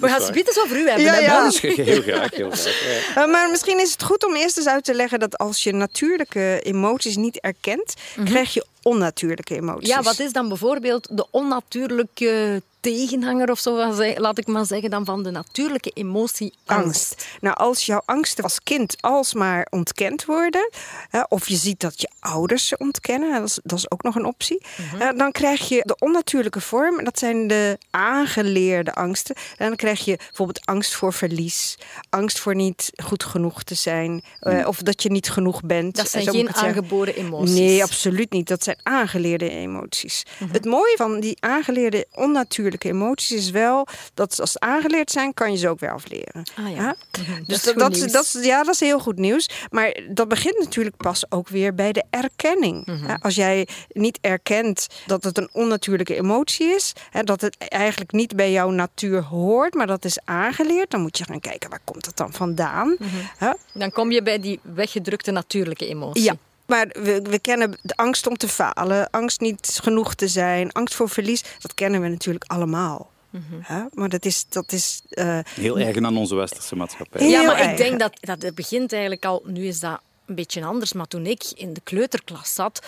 We 0.00 0.08
gaan 0.08 0.22
het 0.22 0.36
eens 0.36 0.60
over 0.64 0.76
u 0.76 0.86
hebben. 0.88 1.04
Ja, 1.04 1.18
ja. 1.18 1.42
Bas? 1.44 1.60
Dat 1.60 1.70
is 1.70 1.76
heel 1.86 2.02
graag, 2.02 2.30
heel 2.34 2.50
graag. 2.50 2.84
Ja. 3.14 3.24
Uh, 3.26 3.30
maar 3.32 3.50
misschien 3.50 3.80
is 3.80 3.92
het 3.92 4.02
goed 4.02 4.24
om 4.26 4.34
eerst 4.34 4.56
eens 4.56 4.66
uit 4.68 4.84
te 4.84 4.94
leggen 4.94 5.18
dat 5.20 5.38
als 5.38 5.62
je 5.62 5.72
natuurlijke 5.72 6.60
emoties 6.62 7.16
niet 7.16 7.40
erkent, 7.40 7.94
krijg 8.24 8.54
je 8.54 8.66
onnatuurlijke 8.84 9.54
emoties. 9.54 9.88
Ja, 9.88 10.02
wat 10.02 10.18
is 10.18 10.32
dan 10.32 10.48
bijvoorbeeld 10.48 11.16
de 11.16 11.26
onnatuurlijke 11.30 12.62
tegenhanger 12.84 13.50
of 13.50 13.58
zo, 13.58 13.94
laat 14.16 14.38
ik 14.38 14.46
maar 14.46 14.66
zeggen, 14.66 14.90
dan 14.90 15.04
van 15.04 15.22
de 15.22 15.30
natuurlijke 15.30 15.90
emotie 15.90 16.52
angst? 16.64 16.84
angst. 16.84 17.26
Nou, 17.40 17.56
als 17.56 17.86
jouw 17.86 18.02
angsten 18.04 18.44
als 18.44 18.62
kind 18.62 18.96
alsmaar 19.00 19.66
ontkend 19.70 20.24
worden, 20.24 20.70
hè, 21.08 21.20
of 21.28 21.48
je 21.48 21.56
ziet 21.56 21.80
dat 21.80 22.00
je 22.00 22.08
ouders 22.20 22.68
ze 22.68 22.78
ontkennen, 22.78 23.32
dat 23.32 23.48
is, 23.48 23.58
dat 23.62 23.78
is 23.78 23.90
ook 23.90 24.02
nog 24.02 24.14
een 24.14 24.24
optie, 24.24 24.62
hè, 24.76 25.12
dan 25.12 25.32
krijg 25.32 25.68
je 25.68 25.82
de 25.84 25.96
onnatuurlijke 25.98 26.60
vorm, 26.60 26.98
en 26.98 27.04
dat 27.04 27.18
zijn 27.18 27.46
de 27.46 27.78
aangeleerde 27.90 28.94
angsten. 28.94 29.36
En 29.56 29.66
dan 29.66 29.76
krijg 29.76 30.04
je 30.04 30.16
bijvoorbeeld 30.16 30.66
angst 30.66 30.94
voor 30.94 31.12
verlies, 31.12 31.78
angst 32.10 32.38
voor 32.38 32.54
niet 32.54 32.90
goed 33.04 33.24
genoeg 33.24 33.62
te 33.62 33.74
zijn, 33.74 34.24
eh, 34.40 34.66
of 34.66 34.78
dat 34.78 35.02
je 35.02 35.10
niet 35.10 35.30
genoeg 35.30 35.62
bent. 35.62 35.96
Dat 35.96 36.10
zijn 36.10 36.28
geen 36.28 36.54
aangeboren 36.54 37.14
emoties. 37.14 37.54
Nee, 37.54 37.82
absoluut 37.82 38.32
niet. 38.32 38.48
Dat 38.48 38.64
zijn 38.64 38.76
aangeleerde 38.82 39.50
emoties. 39.50 40.22
Het 40.52 40.64
mooie 40.64 40.94
van 40.96 41.20
die 41.20 41.36
aangeleerde 41.40 42.06
onnatuurlijke 42.12 42.72
emoties 42.82 43.36
is 43.38 43.50
wel 43.50 43.86
dat 44.14 44.40
als 44.40 44.52
ze 44.52 44.60
aangeleerd 44.60 45.10
zijn, 45.10 45.34
kan 45.34 45.52
je 45.52 45.58
ze 45.58 45.68
ook 45.68 45.80
weer 45.80 45.92
afleren. 45.92 46.42
Ah, 46.58 46.70
ja. 46.70 46.74
Ja? 46.76 46.86
Dat 47.10 47.26
Dus 47.46 47.56
is 47.56 47.62
dat, 47.62 47.74
dat, 47.78 48.10
dat, 48.12 48.24
is- 48.34 48.44
ja, 48.44 48.62
dat 48.62 48.74
is 48.74 48.80
heel 48.80 48.98
goed 49.00 49.18
nieuws. 49.18 49.48
Maar 49.70 50.00
dat 50.10 50.28
begint 50.28 50.58
natuurlijk 50.58 50.96
pas 50.96 51.24
ook 51.30 51.48
weer 51.48 51.74
bij 51.74 51.92
de 51.92 52.04
erkenning. 52.10 52.86
Mhm. 52.86 53.16
Als 53.20 53.34
jij 53.34 53.68
niet 53.88 54.18
erkent 54.20 54.86
dat 55.06 55.24
het 55.24 55.38
een 55.38 55.48
onnatuurlijke 55.52 56.14
emotie 56.16 56.66
is, 56.66 56.92
hè, 57.10 57.22
dat 57.22 57.40
het 57.40 57.56
eigenlijk 57.58 58.12
niet 58.12 58.36
bij 58.36 58.52
jouw 58.52 58.70
natuur 58.70 59.22
hoort, 59.22 59.74
maar 59.74 59.86
dat 59.86 60.04
is 60.04 60.18
aangeleerd, 60.24 60.90
dan 60.90 61.00
moet 61.00 61.18
je 61.18 61.24
gaan 61.24 61.40
kijken 61.40 61.70
waar 61.70 61.80
komt 61.84 62.04
dat 62.04 62.16
dan 62.16 62.32
vandaan. 62.32 62.96
Mhm. 62.98 63.52
Dan 63.72 63.90
kom 63.92 64.10
je 64.10 64.22
bij 64.22 64.40
die 64.40 64.60
weggedrukte 64.62 65.30
natuurlijke 65.30 65.86
emotie. 65.86 66.22
Ja. 66.22 66.36
Maar 66.66 66.86
we, 66.88 67.22
we 67.22 67.38
kennen 67.38 67.78
de 67.82 67.96
angst 67.96 68.26
om 68.26 68.36
te 68.36 68.48
falen, 68.48 69.10
angst 69.10 69.40
niet 69.40 69.78
genoeg 69.82 70.14
te 70.14 70.28
zijn, 70.28 70.72
angst 70.72 70.94
voor 70.94 71.08
verlies. 71.08 71.44
Dat 71.58 71.74
kennen 71.74 72.00
we 72.00 72.08
natuurlijk 72.08 72.44
allemaal. 72.46 73.12
Hè? 73.60 73.82
Maar 73.92 74.08
dat 74.08 74.24
is. 74.24 74.46
Dat 74.48 74.72
is 74.72 75.02
eh, 75.08 75.38
Heel 75.44 75.78
eigen 75.78 76.06
aan 76.06 76.16
onze 76.16 76.34
westerse 76.34 76.76
maatschappij. 76.76 77.20
Heel 77.20 77.30
ja, 77.30 77.42
maar 77.42 77.70
ik 77.70 77.76
denk 77.76 77.98
dat, 77.98 78.16
dat 78.20 78.42
het 78.42 78.54
begint 78.54 78.92
eigenlijk 78.92 79.24
al... 79.24 79.42
Nu 79.46 79.66
is 79.66 79.80
dat 79.80 80.00
een 80.26 80.34
beetje 80.34 80.64
anders, 80.64 80.92
maar 80.92 81.06
toen 81.06 81.26
ik 81.26 81.44
in 81.54 81.72
de 81.72 81.80
kleuterklas 81.80 82.54
zat... 82.54 82.86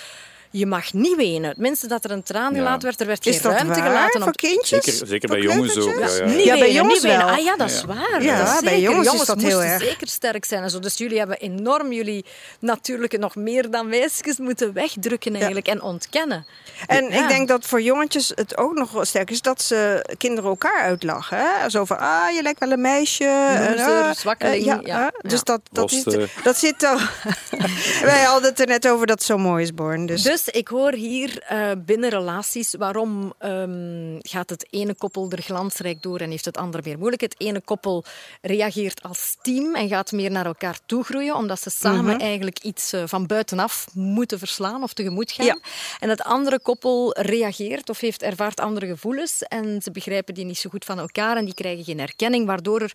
Je 0.59 0.67
mag 0.67 0.93
niet 0.93 1.17
wenen. 1.17 1.49
Het 1.49 1.59
minste 1.59 1.87
dat 1.87 2.05
er 2.05 2.11
een 2.11 2.23
traan 2.23 2.53
Ja. 2.55 2.59
gelaten 2.59 2.83
werd, 2.83 3.01
er 3.01 3.07
werd 3.07 3.27
is 3.27 3.33
geen 3.35 3.43
dat 3.43 3.53
ruimte 3.53 3.81
waar 3.81 3.89
gelaten 3.89 4.23
voor 4.23 4.33
kindjes? 4.33 4.85
Zeker, 4.85 5.07
zeker 5.07 5.29
Voor 5.29 5.39
bij 5.39 5.47
jongens 5.47 5.77
ook. 5.79 5.99
Ja, 5.99 6.07
ja, 6.07 6.15
ja. 6.17 6.25
Niet 6.25 6.45
Ja, 6.45 6.51
bij 6.53 6.59
wenen, 6.61 6.73
jongens 6.75 7.03
niet 7.03 7.03
wenen. 7.13 7.27
wel. 7.27 7.35
Ah 7.35 7.43
ja, 7.45 7.57
dat 7.57 7.71
is 7.71 7.81
Ja. 7.81 7.87
waar. 7.87 8.23
Ja, 8.23 8.45
dat 8.45 8.55
is 8.55 8.61
bij 8.61 8.81
jongens 8.81 9.13
is 9.13 9.25
dat 9.25 9.41
heel 9.41 9.45
moesten 9.51 9.67
erg. 9.73 9.83
zeker 9.83 10.09
sterk 10.09 10.45
zijn. 10.45 10.63
En 10.63 10.71
zo. 10.71 10.79
Dus 10.79 10.97
jullie 10.97 11.19
hebben 11.19 11.37
enorm 11.39 11.93
jullie 11.93 12.25
natuurlijke 12.61 13.19
nog 13.19 13.35
meer 13.35 13.71
dan 13.71 13.89
meisjes 13.89 14.37
moeten 14.39 14.73
wegdrukken 14.73 15.35
eigenlijk 15.35 15.67
en 15.69 15.83
ontkennen. 15.83 16.47
En 16.87 17.05
Ja. 17.11 17.23
ik 17.23 17.29
denk 17.29 17.49
dat 17.49 17.67
voor 17.67 17.81
jongetjes 17.83 18.33
het 18.35 18.57
ook 18.57 18.75
nog 18.75 18.91
wel 18.91 19.05
sterk 19.05 19.31
is 19.31 19.41
dat 19.41 19.63
ze 19.63 20.05
kinderen 20.19 20.51
elkaar 20.51 20.83
uitlachen. 20.83 21.39
Hè? 21.39 21.71
Zo 21.71 21.85
van, 21.85 21.99
ah, 21.99 22.31
je 22.35 22.43
lijkt 22.43 22.59
wel 22.61 22.71
een 22.71 22.81
meisje. 22.81 23.25
En, 23.25 23.71
Loser, 23.71 24.03
ah, 24.03 24.15
zwakkeling, 24.15 24.57
eh, 24.57 24.65
ja, 24.65 24.79
ja. 24.83 25.01
hè? 25.01 25.29
Dus 25.29 25.33
Ja. 25.33 25.41
dat, 25.45 25.61
dat, 25.73 25.93
is, 25.93 26.05
Roste. 26.05 26.29
dat 26.43 26.57
zit 26.57 26.83
al. 26.85 26.99
Wij 28.03 28.23
hadden 28.23 28.51
het 28.51 28.61
er 28.61 28.67
net 28.67 28.89
over 28.89 29.07
dat 29.07 29.19
het 29.19 29.27
zo 29.27 29.39
mooi 29.39 29.63
is, 29.63 29.75
Born. 29.75 30.07
Dus, 30.07 30.23
Dus 30.23 30.46
ik 30.51 30.69
hoor 30.69 30.93
hier 30.93 31.39
eh, 31.43 31.71
binnen 31.79 32.11
relaties 32.11 32.75
waarom 32.75 33.33
ehm, 33.39 34.17
gaat 34.21 34.51
het 34.51 34.67
ene 34.71 34.95
koppel 34.95 35.31
er 35.31 35.43
glansrijk 35.43 36.03
door 36.03 36.19
en 36.21 36.31
heeft 36.31 36.45
het 36.45 36.57
andere 36.57 36.83
meer 36.87 36.99
moeilijk. 36.99 37.23
Het 37.23 37.35
ene 37.39 37.61
koppel 37.61 38.05
reageert 38.43 39.03
als 39.03 39.37
team 39.43 39.75
en 39.75 39.89
gaat 39.89 40.13
meer 40.13 40.31
naar 40.31 40.47
elkaar 40.47 40.79
toe 40.87 41.05
groeien, 41.05 41.35
omdat 41.35 41.61
ze 41.61 41.71
samen 41.71 42.15
Mhm. 42.15 42.21
eigenlijk 42.21 42.59
iets 42.59 42.93
eh, 42.93 43.03
van 43.07 43.27
buitenaf 43.27 43.87
moeten 43.95 44.39
verslaan 44.39 44.83
of 44.83 44.93
tegemoet 44.93 45.33
gaan. 45.33 45.47
Ja. 45.47 45.59
En 46.01 46.09
het 46.09 46.23
andere 46.23 46.61
koppel 46.61 47.17
reageert 47.21 47.91
of 47.91 48.01
heeft 48.01 48.23
ervaart 48.23 48.61
andere 48.61 48.87
gevoelens 48.87 49.43
en 49.43 49.83
ze 49.83 49.91
begrijpen 49.91 50.35
die 50.35 50.45
niet 50.45 50.59
zo 50.59 50.71
goed 50.71 50.85
van 50.85 50.99
elkaar 50.99 51.37
en 51.37 51.45
die 51.45 51.55
krijgen 51.55 51.85
geen 51.85 52.01
erkenning, 52.01 52.47
waardoor 52.47 52.81
er 52.81 52.93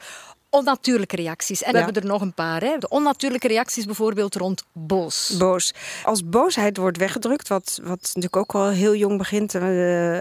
onnatuurlijke 0.50 1.15
reacties. 1.15 1.63
En 1.63 1.72
we 1.72 1.77
hebben 1.77 2.01
er 2.01 2.08
nog 2.08 2.22
een 2.22 2.34
paar. 2.34 2.62
Hè. 2.62 2.77
De 2.77 2.89
onnatuurlijke 2.89 3.48
reacties 3.48 3.86
bijvoorbeeld 3.86 4.36
rond 4.36 4.63
boos. 4.74 5.36
boos. 5.38 5.74
Als 6.03 6.25
boosheid 6.25 6.77
wordt 6.77 6.98
weggedrukt, 6.98 7.40
wat, 7.48 7.79
wat 7.83 8.01
natuurlijk 8.01 8.36
ook 8.36 8.53
al 8.55 8.69
heel 8.69 8.95
jong 8.95 9.17
begint, 9.17 9.55
eh, 9.55 10.17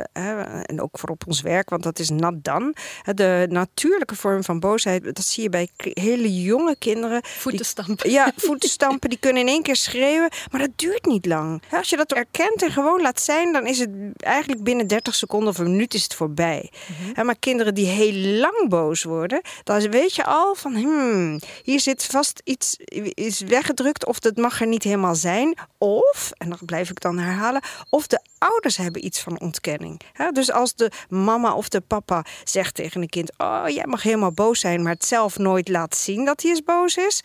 en 0.70 0.80
ook 0.80 0.98
voor 0.98 1.08
op 1.08 1.22
ons 1.26 1.40
werk, 1.40 1.70
want 1.70 1.82
dat 1.82 1.98
is 1.98 2.10
nat 2.10 2.44
dan. 2.44 2.74
De 3.14 3.46
natuurlijke 3.50 4.14
vorm 4.16 4.44
van 4.44 4.60
boosheid, 4.60 5.04
dat 5.04 5.24
zie 5.24 5.42
je 5.42 5.48
bij 5.48 5.68
hele 5.76 6.42
jonge 6.42 6.76
kinderen. 6.78 7.20
Voeten 7.24 7.60
Die- 7.60 7.70
stampen. 7.70 8.10
Ja, 8.10 8.32
voeten 8.36 8.68
stampen, 8.68 9.08
die 9.10 9.18
kunnen 9.18 9.42
in 9.42 9.48
één 9.48 9.62
keer 9.62 9.76
schreeuwen, 9.76 10.30
maar 10.50 10.60
dat 10.60 10.70
duurt 10.76 11.06
niet 11.06 11.26
lang. 11.26 11.62
Als 11.70 11.90
je 11.90 11.96
dat 11.96 12.12
erkent 12.12 12.62
en 12.62 12.70
gewoon 12.70 13.00
laat 13.00 13.20
zijn, 13.20 13.52
dan 13.52 13.66
is 13.66 13.78
het 13.78 13.90
eigenlijk 14.16 14.62
binnen 14.62 14.86
30 14.86 15.14
seconden 15.14 15.48
of 15.48 15.58
een 15.58 15.70
minuut 15.70 15.94
is 15.94 16.02
het 16.02 16.14
voorbij. 16.14 16.70
Hè, 17.14 17.24
Maar 17.24 17.38
kinderen 17.38 17.74
die 17.74 17.86
heel 17.86 18.38
lang 18.40 18.68
boos 18.68 19.02
worden, 19.02 19.40
dan 19.64 19.90
weet 19.90 20.14
je 20.14 20.24
al 20.24 20.54
van, 20.54 20.74
hmm, 20.74 21.40
hier 21.62 21.80
zit 21.80 22.04
vast 22.04 22.40
iets 22.44 22.76
is 23.14 23.40
weggedrukt 23.40 24.06
of 24.06 24.18
dat 24.18 24.36
mag 24.36 24.60
er 24.60 24.66
niet 24.66 24.82
helemaal 24.82 25.14
zijn. 25.14 25.58
Of, 25.78 26.30
en 26.36 26.48
dat 26.50 26.64
blijf 26.64 26.90
ik 26.90 26.99
dan 27.00 27.18
herhalen, 27.18 27.62
of 27.90 28.06
de 28.06 28.20
ouders 28.38 28.76
hebben 28.76 29.04
iets 29.04 29.20
van 29.20 29.40
ontkenning. 29.40 30.00
Dus 30.32 30.52
als 30.52 30.74
de 30.74 30.90
mama 31.08 31.54
of 31.54 31.68
de 31.68 31.80
papa 31.80 32.24
zegt 32.44 32.74
tegen 32.74 33.02
een 33.02 33.08
kind, 33.08 33.32
oh, 33.38 33.62
jij 33.66 33.84
mag 33.86 34.02
helemaal 34.02 34.32
boos 34.32 34.60
zijn, 34.60 34.82
maar 34.82 34.92
het 34.92 35.04
zelf 35.04 35.38
nooit 35.38 35.68
laat 35.68 35.96
zien 35.96 36.24
dat 36.24 36.42
hij 36.42 36.50
eens 36.50 36.62
boos 36.62 36.96
is, 36.96 37.20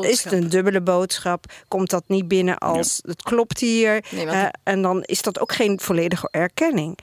is 0.00 0.24
het 0.24 0.32
een 0.32 0.48
dubbele 0.48 0.80
boodschap. 0.80 1.44
Komt 1.68 1.90
dat 1.90 2.04
niet 2.06 2.28
binnen 2.28 2.58
als 2.58 3.00
het 3.06 3.22
klopt 3.22 3.58
hier? 3.58 4.04
Nee, 4.10 4.26
want 4.26 4.50
en 4.62 4.82
dan 4.82 5.02
is 5.02 5.22
dat 5.22 5.40
ook 5.40 5.52
geen 5.52 5.80
volledige 5.80 6.28
erkenning. 6.30 6.98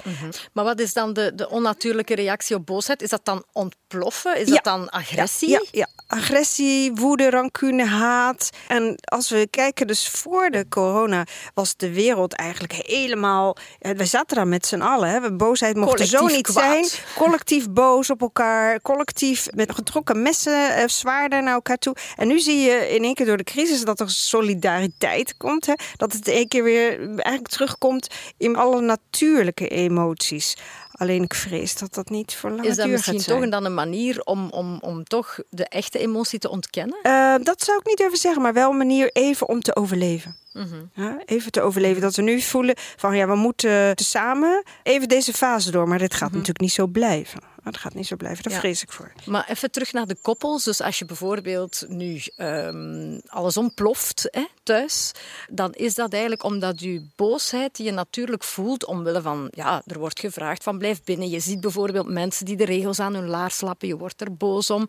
Maar 0.54 0.64
wat 0.64 0.80
is 0.80 0.94
dan 0.94 1.14
de, 1.14 1.36
de 1.36 1.50
onnatuurlijke 1.50 2.16
reactie 2.16 2.56
op 2.56 2.66
boosheid? 2.66 3.02
Is 3.02 3.10
dat 3.10 3.26
dan 3.26 3.44
ontploffen? 3.52 4.38
Is 4.38 4.48
Ja. 4.48 4.54
dat 4.54 4.64
dan 4.64 4.90
agressie? 4.90 5.50
Ja, 5.50 5.64
ja, 5.72 5.88
agressie, 6.08 6.92
woede, 6.94 7.30
rancune, 7.30 7.86
haat. 7.86 8.50
En 8.68 8.96
als 9.04 9.30
we 9.30 9.48
kijken, 9.50 9.88
dus 9.88 10.08
voor 10.10 10.50
de 10.50 10.66
corona 10.70 11.26
was 11.54 11.76
de 11.76 11.94
wereld 11.94 12.09
eigenlijk 12.16 12.74
helemaal. 12.74 13.56
ja, 13.80 13.94
We 13.96 14.06
zaten 14.06 14.36
daar 14.36 14.48
met 14.48 14.66
z'n 14.66 14.82
allen. 14.82 15.10
Hè. 15.10 15.22
We- 15.22 15.34
Boosheid 15.34 15.76
mocht 15.76 16.00
er 16.00 16.06
zo 16.06 16.26
niet 16.26 16.42
kwaad. 16.42 16.88
zijn. 16.88 17.04
Collectief 17.16 17.70
boos 17.70 18.10
op 18.10 18.22
elkaar. 18.22 18.82
Collectief 18.82 19.48
met 19.56 19.72
getrokken 19.74 20.22
messen, 20.22 20.76
eh, 20.76 20.88
zwaarden 20.88 21.44
naar 21.44 21.54
elkaar 21.54 21.78
toe. 21.78 21.96
En 22.16 22.28
nu 22.28 22.40
zie 22.40 22.58
je 22.60 22.90
in 22.96 23.04
één 23.04 23.14
keer 23.14 23.26
door 23.26 23.38
de 23.38 23.44
crisis 23.44 23.84
dat 23.84 24.00
er 24.00 24.10
solidariteit 24.10 25.38
komt. 25.38 25.66
Hè. 25.66 25.74
Dat 25.96 26.14
het 26.14 26.28
één 26.28 26.48
keer 26.48 26.64
weer 26.64 27.00
eigenlijk 27.16 27.48
terugkomt 27.48 28.08
in 28.38 28.56
alle 28.56 28.82
natuurlijke 28.82 29.68
emoties. 29.68 30.58
Alleen 31.00 31.24
ik 31.24 31.34
vrees 31.34 31.76
dat 31.76 31.94
dat 31.94 32.10
niet 32.10 32.36
voor 32.36 32.50
lange 32.50 32.68
Is 32.68 32.76
dat 32.76 32.86
duur 32.86 32.94
misschien 32.94 33.22
toch 33.22 33.50
dan 33.50 33.66
een 33.66 33.74
manier 33.74 34.22
om, 34.24 34.50
om, 34.50 34.78
om 34.82 35.04
toch 35.04 35.40
de 35.50 35.66
echte 35.66 36.00
emotie 36.00 36.40
te 36.40 36.50
ontkennen? 36.50 37.00
Eh, 37.02 37.36
dat 37.44 37.64
zou 37.64 37.80
ik 37.80 37.86
niet 37.86 37.98
durven 37.98 38.18
zeggen, 38.18 38.42
maar 38.42 38.54
wel 38.54 38.70
een 38.70 38.78
manier 38.78 39.10
even 39.14 39.48
om 39.48 39.62
te 39.62 39.76
overleven. 39.76 40.36
Mhm. 40.54 40.76
Ja, 40.94 41.18
even 41.26 41.52
te 41.52 41.62
overleven. 41.62 42.02
Dat 42.02 42.16
we 42.16 42.22
nu 42.22 42.42
voelen 42.42 42.76
van 42.96 43.16
ja, 43.16 43.28
we 43.28 43.36
moeten 43.36 43.94
samen 43.96 44.64
even 44.84 45.08
deze 45.08 45.34
fase 45.34 45.72
door. 45.72 45.88
Maar 45.88 45.98
dit 45.98 46.14
gaat 46.14 46.32
natuurlijk 46.32 46.62
niet 46.62 46.72
zo 46.72 46.88
blijven. 46.88 47.42
Dat 47.64 47.78
gaat 47.78 47.94
niet 47.94 48.08
zo 48.08 48.16
blijven, 48.16 48.44
daar 48.44 48.54
Ja. 48.54 48.60
vrees 48.60 48.84
ik 48.84 48.92
voor. 48.92 49.12
Maar 49.26 49.46
even 49.50 49.72
terug 49.72 49.94
naar 49.94 50.08
de 50.08 50.18
koppels. 50.22 50.64
Dus 50.64 50.82
als 50.82 51.00
je 51.00 51.06
bijvoorbeeld 51.06 51.86
nu 51.88 52.22
ehm, 52.36 53.20
alles 53.28 53.58
ontploft 53.58 54.28
hè, 54.32 54.46
thuis, 54.64 55.12
dan 55.50 55.74
is 55.74 55.96
dat 55.96 56.12
eigenlijk 56.12 56.44
omdat 56.44 56.80
je 56.80 57.06
boosheid 57.16 57.76
die 57.76 57.86
je 57.86 57.92
natuurlijk 57.92 58.44
voelt 58.44 58.86
omwille 58.86 59.22
van, 59.22 59.48
ja, 59.52 59.82
er 59.86 60.00
wordt 60.00 60.20
gevraagd 60.20 60.64
van 60.64 60.78
blijf 60.78 61.04
binnen. 61.04 61.30
Je 61.30 61.40
ziet 61.40 61.62
bijvoorbeeld 61.62 62.08
mensen 62.10 62.46
die 62.46 62.56
de 62.58 62.66
regels 62.66 63.00
aan 63.00 63.14
hun 63.16 63.28
laars 63.28 63.62
lappen, 63.62 63.88
je 63.88 63.98
wordt 63.98 64.22
er 64.22 64.36
boos 64.36 64.70
om. 64.70 64.88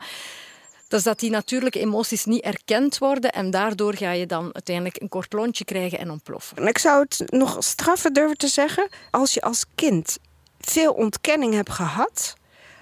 Dus 0.88 1.02
dat 1.02 1.18
die 1.20 1.30
natuurlijke 1.30 1.80
emoties 1.80 2.24
niet 2.24 2.42
erkend 2.44 2.98
worden 2.98 3.32
en 3.32 3.50
daardoor 3.50 3.94
ga 3.94 4.10
je 4.10 4.26
dan 4.26 4.50
uiteindelijk 4.52 5.00
een 5.00 5.08
kort 5.08 5.32
lontje 5.32 5.64
krijgen 5.64 5.98
en 5.98 6.10
ontploffen. 6.10 6.56
En 6.56 6.66
ik 6.66 6.78
zou 6.78 7.06
het 7.08 7.30
nog 7.32 7.56
straffer 7.58 8.12
durven 8.12 8.36
te 8.36 8.48
zeggen. 8.48 8.88
Als 9.10 9.34
je 9.34 9.40
als 9.40 9.64
kind 9.74 10.18
veel 10.60 10.92
ontkenning 10.92 11.54
hebt 11.54 11.70
gehad, 11.70 12.34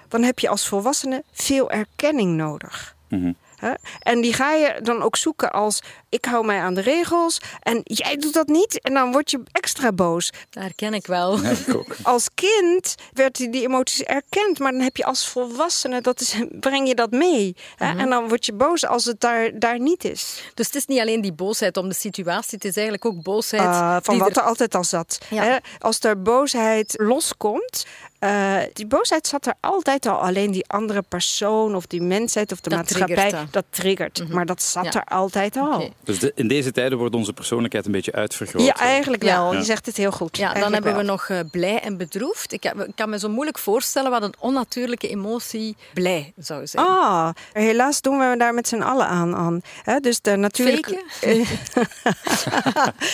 dan 0.09 0.23
heb 0.23 0.39
je 0.39 0.49
als 0.49 0.67
volwassene 0.67 1.23
veel 1.31 1.71
erkenning 1.71 2.35
nodig. 2.37 2.95
Mhm. 3.09 3.31
Hè? 3.59 3.71
En 3.99 4.21
die 4.21 4.33
ga 4.33 4.51
je 4.53 4.79
dan 4.83 5.01
ook 5.01 5.15
zoeken 5.17 5.51
als 5.51 5.79
ik 6.09 6.25
hou 6.25 6.45
mij 6.45 6.59
aan 6.59 6.73
de 6.73 6.81
regels 6.81 7.41
en 7.61 7.81
jij 7.83 8.17
doet 8.17 8.33
dat 8.33 8.47
niet. 8.47 8.81
En 8.81 8.93
dan 8.93 9.11
word 9.11 9.31
je 9.31 9.41
extra 9.51 9.91
boos. 9.91 10.31
Dat 10.49 10.63
herken 10.63 10.93
ik 10.93 11.07
wel. 11.07 11.41
Ja, 11.41 11.49
ik 11.49 11.75
ook. 11.75 11.95
Als 12.03 12.27
kind 12.35 12.95
werd 13.13 13.35
die 13.37 13.49
die 13.49 13.61
emoties 13.63 14.01
erkend, 14.03 14.59
maar 14.59 14.71
dan 14.71 14.81
heb 14.81 14.97
je 14.97 15.05
als 15.05 15.27
volwassene, 15.27 16.01
dat 16.01 16.21
is, 16.21 16.35
breng 16.59 16.87
je 16.87 16.95
dat 16.95 17.11
mee. 17.11 17.55
Hè? 17.75 17.97
En 17.97 18.09
dan 18.09 18.27
word 18.27 18.45
je 18.45 18.53
boos 18.53 18.85
als 18.85 19.05
het 19.05 19.19
daar, 19.21 19.59
daar 19.59 19.79
niet 19.79 20.03
is. 20.03 20.43
Dus 20.53 20.65
het 20.65 20.75
is 20.75 20.85
niet 20.85 20.99
alleen 20.99 21.21
die 21.21 21.33
boosheid 21.33 21.77
om 21.77 21.87
de 21.89 21.95
situatie, 21.95 22.49
het 22.55 22.65
is 22.65 22.75
eigenlijk 22.75 23.05
ook 23.05 23.21
boosheid 23.23 23.63
Uh, 23.63 23.97
van 24.01 24.13
die 24.13 24.23
wat 24.23 24.31
er- 24.35 24.37
er 24.41 24.47
altijd 24.47 24.75
al 24.75 24.83
zat. 24.83 25.17
Ja. 25.29 25.59
Als 25.79 25.99
er 25.99 26.21
boosheid 26.21 26.93
loskomt, 26.97 27.85
eh, 28.19 28.57
die 28.73 28.85
boosheid 28.87 29.27
zat 29.27 29.45
er 29.45 29.53
altijd 29.59 30.05
al. 30.05 30.17
Alleen 30.17 30.51
die 30.51 30.63
andere 30.67 31.01
persoon 31.01 31.75
of 31.75 31.85
die 31.85 32.01
mensheid 32.01 32.51
of 32.51 32.59
de 32.61 32.69
Dat 32.69 32.79
maatschappij, 32.79 33.15
triggert 33.15 33.53
dat. 33.53 33.65
triggert. 33.69 34.29
Maar 34.29 34.45
dat 34.45 34.61
zat 34.61 34.93
Ja. 34.93 34.93
er 34.93 35.03
altijd 35.15 35.57
al. 35.57 35.89
Dus 36.03 36.19
de- 36.19 36.31
in 36.35 36.47
deze 36.47 36.71
tijden 36.71 36.97
wordt 36.97 37.15
onze 37.15 37.33
persoonlijkheid 37.33 37.85
een 37.85 37.91
beetje 37.91 38.11
uitvergroot. 38.11 38.65
Ja, 38.65 38.75
eigenlijk 38.75 39.23
Ja. 39.23 39.35
wel. 39.41 39.51
Ja. 39.51 39.57
Je 39.59 39.65
zegt 39.65 39.85
het 39.85 39.97
heel 39.97 40.11
goed. 40.11 40.37
Ja, 40.37 40.53
dan 40.53 40.73
hebben 40.73 40.95
we 40.95 41.01
nog 41.03 41.29
eh, 41.29 41.39
blij 41.51 41.79
en 41.79 41.97
bedroefd. 41.97 42.53
Ik, 42.53 42.63
heb- 42.63 42.79
ik 42.87 42.95
kan 42.95 43.09
me 43.09 43.19
zo 43.19 43.29
moeilijk 43.29 43.59
voorstellen 43.59 44.11
wat 44.11 44.23
een 44.23 44.33
onnatuurlijke 44.39 45.07
emotie 45.09 45.75
blij 45.93 46.33
zou 46.37 46.67
zijn. 46.67 46.85
Ah, 46.85 47.29
helaas 47.53 48.01
doen 48.01 48.17
we 48.19 48.35
daar 48.37 48.53
met 48.53 48.67
z'n 48.67 48.81
allen 48.81 49.07
aan. 49.07 49.35
aan. 49.35 49.61
Hè, 49.83 49.99
dus 49.99 50.21
de 50.21 50.35
natuurlijke... 50.35 51.03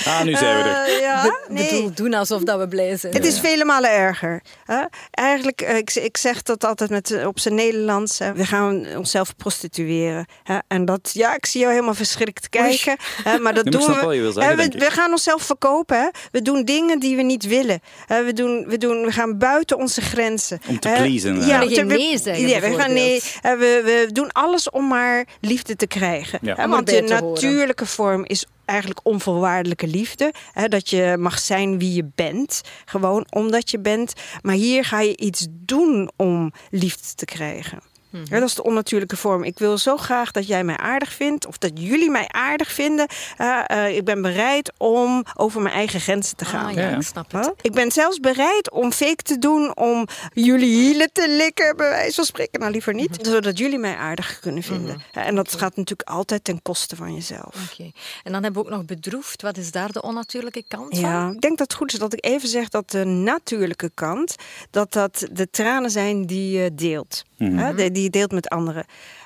Ah, 0.06 0.22
nu 0.24 0.36
zijn 0.36 0.64
we 0.64 0.70
er. 0.70 0.86
Eh, 0.94 1.00
ja, 1.00 1.22
Be- 1.22 1.54
nee. 1.54 1.70
bedoel, 1.70 1.94
doen 1.94 2.14
alsof 2.14 2.42
dat 2.44 2.60
we 2.60 2.68
blij 2.68 2.98
zijn. 2.98 3.14
Het 3.14 3.26
is 3.26 3.40
vele 3.40 3.66
malen 3.66 3.90
erger. 3.92 4.42
Hè? 4.66 4.82
Eigenlijk, 5.12 5.62
eh, 5.62 5.78
ik, 5.78 5.94
ik 5.96 6.18
zeg 6.18 6.42
dat 6.42 6.64
altijd 6.66 6.90
met, 6.90 7.12
eh, 7.12 7.28
op 7.28 7.40
zijn 7.40 7.56
Nederlands. 7.56 8.20
hè. 8.20 8.34
We 8.34 8.46
gaan 8.46 8.86
onszelf 8.98 9.36
prostitueren. 9.36 10.26
Hè? 10.44 10.58
En 10.68 10.86
dat, 10.86 11.10
ja, 11.14 11.36
ik 11.36 11.46
zie 11.46 11.60
jou 11.62 11.74
helemaal 11.74 11.94
verschrikt 11.94 12.50
kijken. 12.50 12.98
Hè? 13.24 13.40
Maar 13.40 13.54
dat 13.54 13.66
doen 13.72 13.86
we. 13.86 14.32
zeggen, 14.34 14.80
we, 14.80 14.92
gaan 14.92 15.12
onszelf 15.12 15.44
verkopen. 15.44 15.98
Hè? 16.00 16.08
We 16.32 16.42
doen 16.42 16.64
dingen 16.66 17.00
die 17.00 17.16
we 17.16 17.22
niet 17.22 17.46
willen. 17.48 17.80
Hè? 18.06 18.24
We, 18.24 18.34
doen, 18.34 18.66
we, 18.68 18.78
doen, 18.78 19.06
we 19.06 19.12
gaan 19.12 19.38
buiten 19.38 19.78
onze 19.78 20.02
grenzen. 20.02 20.60
Om 20.68 20.80
te 20.80 20.88
Hè? 20.88 20.96
pleasen. 21.02 21.36
Ja, 21.36 21.60
We 21.60 21.76
gaan 21.76 21.88
te- 21.88 21.96
nee 21.96 22.18
zeggen, 22.20 22.48
Ja, 22.48 22.60
we, 22.60 22.74
gaan 22.74 22.94
nee, 22.94 23.22
we, 23.42 23.82
we 23.84 24.08
doen 24.12 24.32
alles 24.32 24.70
om 24.70 24.88
maar 24.88 25.26
liefde 25.42 25.76
te 25.76 25.88
krijgen. 25.88 26.40
Ja. 26.42 26.56
Hè? 26.56 26.64
Om 26.64 26.70
Want 26.70 26.88
de 26.88 27.02
natuurlijke 27.02 27.86
vorm 27.86 28.26
is 28.26 28.46
eigenlijk 28.66 29.00
onvoorwaardelijke 29.04 29.88
liefde. 29.88 30.34
Hè? 30.52 30.68
Dat 30.68 30.90
je 30.90 31.16
mag 31.20 31.40
zijn 31.40 31.80
wie 31.80 31.94
je 31.94 32.10
bent. 32.16 32.62
Gewoon 32.86 33.28
omdat 33.30 33.72
je 33.72 33.80
bent. 33.80 34.14
Maar 34.42 34.56
hier 34.56 34.86
ga 34.86 35.02
je 35.02 35.18
iets 35.18 35.48
doen 35.50 36.12
om 36.16 36.54
liefde 36.70 37.14
te 37.16 37.26
krijgen. 37.26 37.80
Ja, 38.24 38.40
dat 38.40 38.50
is 38.50 38.56
de 38.56 38.64
onnatuurlijke 38.64 39.18
vorm. 39.18 39.44
Ik 39.44 39.60
wil 39.60 39.78
zo 39.78 39.98
graag 39.98 40.32
dat 40.32 40.48
jij 40.48 40.64
mij 40.64 40.78
aardig 40.78 41.14
vindt, 41.14 41.48
of 41.48 41.58
dat 41.58 41.72
jullie 41.74 42.10
mij 42.10 42.28
aardig 42.28 42.72
vinden. 42.72 43.08
Uh, 43.42 43.64
uh, 43.72 43.96
ik 43.96 44.04
ben 44.04 44.22
bereid 44.22 44.72
om 44.78 45.24
over 45.36 45.62
mijn 45.62 45.76
eigen 45.76 46.00
grenzen 46.00 46.36
te 46.36 46.46
gaan. 46.46 46.66
Ah, 46.66 46.74
ja, 46.74 46.90
ik 46.90 47.02
snap 47.02 47.32
het. 47.32 47.54
Ik 47.62 47.74
ben 47.74 47.92
zelfs 47.92 48.20
bereid 48.20 48.72
om 48.72 48.92
fake 48.92 49.24
te 49.24 49.38
doen, 49.38 49.78
om 49.78 50.08
jullie 50.34 50.76
hielen 50.76 51.10
te 51.12 51.30
likken, 51.30 51.78
bij 51.78 51.90
wijze 51.90 52.16
van 52.16 52.26
spreken. 52.26 52.60
Nou, 52.60 52.72
liever 52.72 52.94
niet, 52.94 53.18
zodat 53.22 53.58
jullie 53.58 53.80
mij 53.80 53.96
aardig 53.96 54.40
kunnen 54.40 54.64
vinden. 54.64 55.02
En 55.12 55.36
dat 55.36 55.52
gaat 55.52 55.76
natuurlijk 55.76 56.10
altijd 56.10 56.44
ten 56.44 56.62
koste 56.62 56.96
van 56.96 57.14
jezelf. 57.14 57.72
Oké. 57.72 57.92
En 58.24 58.32
dan 58.32 58.44
hebben 58.44 58.62
we 58.64 58.68
ook 58.68 58.76
nog 58.76 58.86
bedroefd. 58.86 59.42
Wat 59.42 59.58
is 59.58 59.72
daar 59.72 59.92
de 59.92 60.02
onnatuurlijke 60.02 60.64
kant 60.68 61.00
van? 61.00 61.10
Ja, 61.10 61.30
ik 61.30 61.42
denk 61.42 61.58
dat 61.58 61.68
het 61.68 61.78
goed 61.78 61.94
is 61.94 62.00
dat 62.00 62.14
ik 62.14 62.26
even 62.26 62.50
zeg 62.50 62.70
dat 62.70 62.92
de 62.92 63.04
natuurlijke 63.04 63.92
kant, 63.94 64.36
dat 64.72 64.94
dat 64.94 65.28
de 65.32 65.50
tranen 65.50 65.92
zijn 65.92 66.26
die 66.26 66.60
je 66.60 66.76
deelt. 66.76 67.24
Hè, 67.38 67.76
die 67.76 67.92
die 67.92 68.04
je 68.04 68.10
deelt 68.10 68.32
met 68.32 68.50
anderen. 68.50 68.86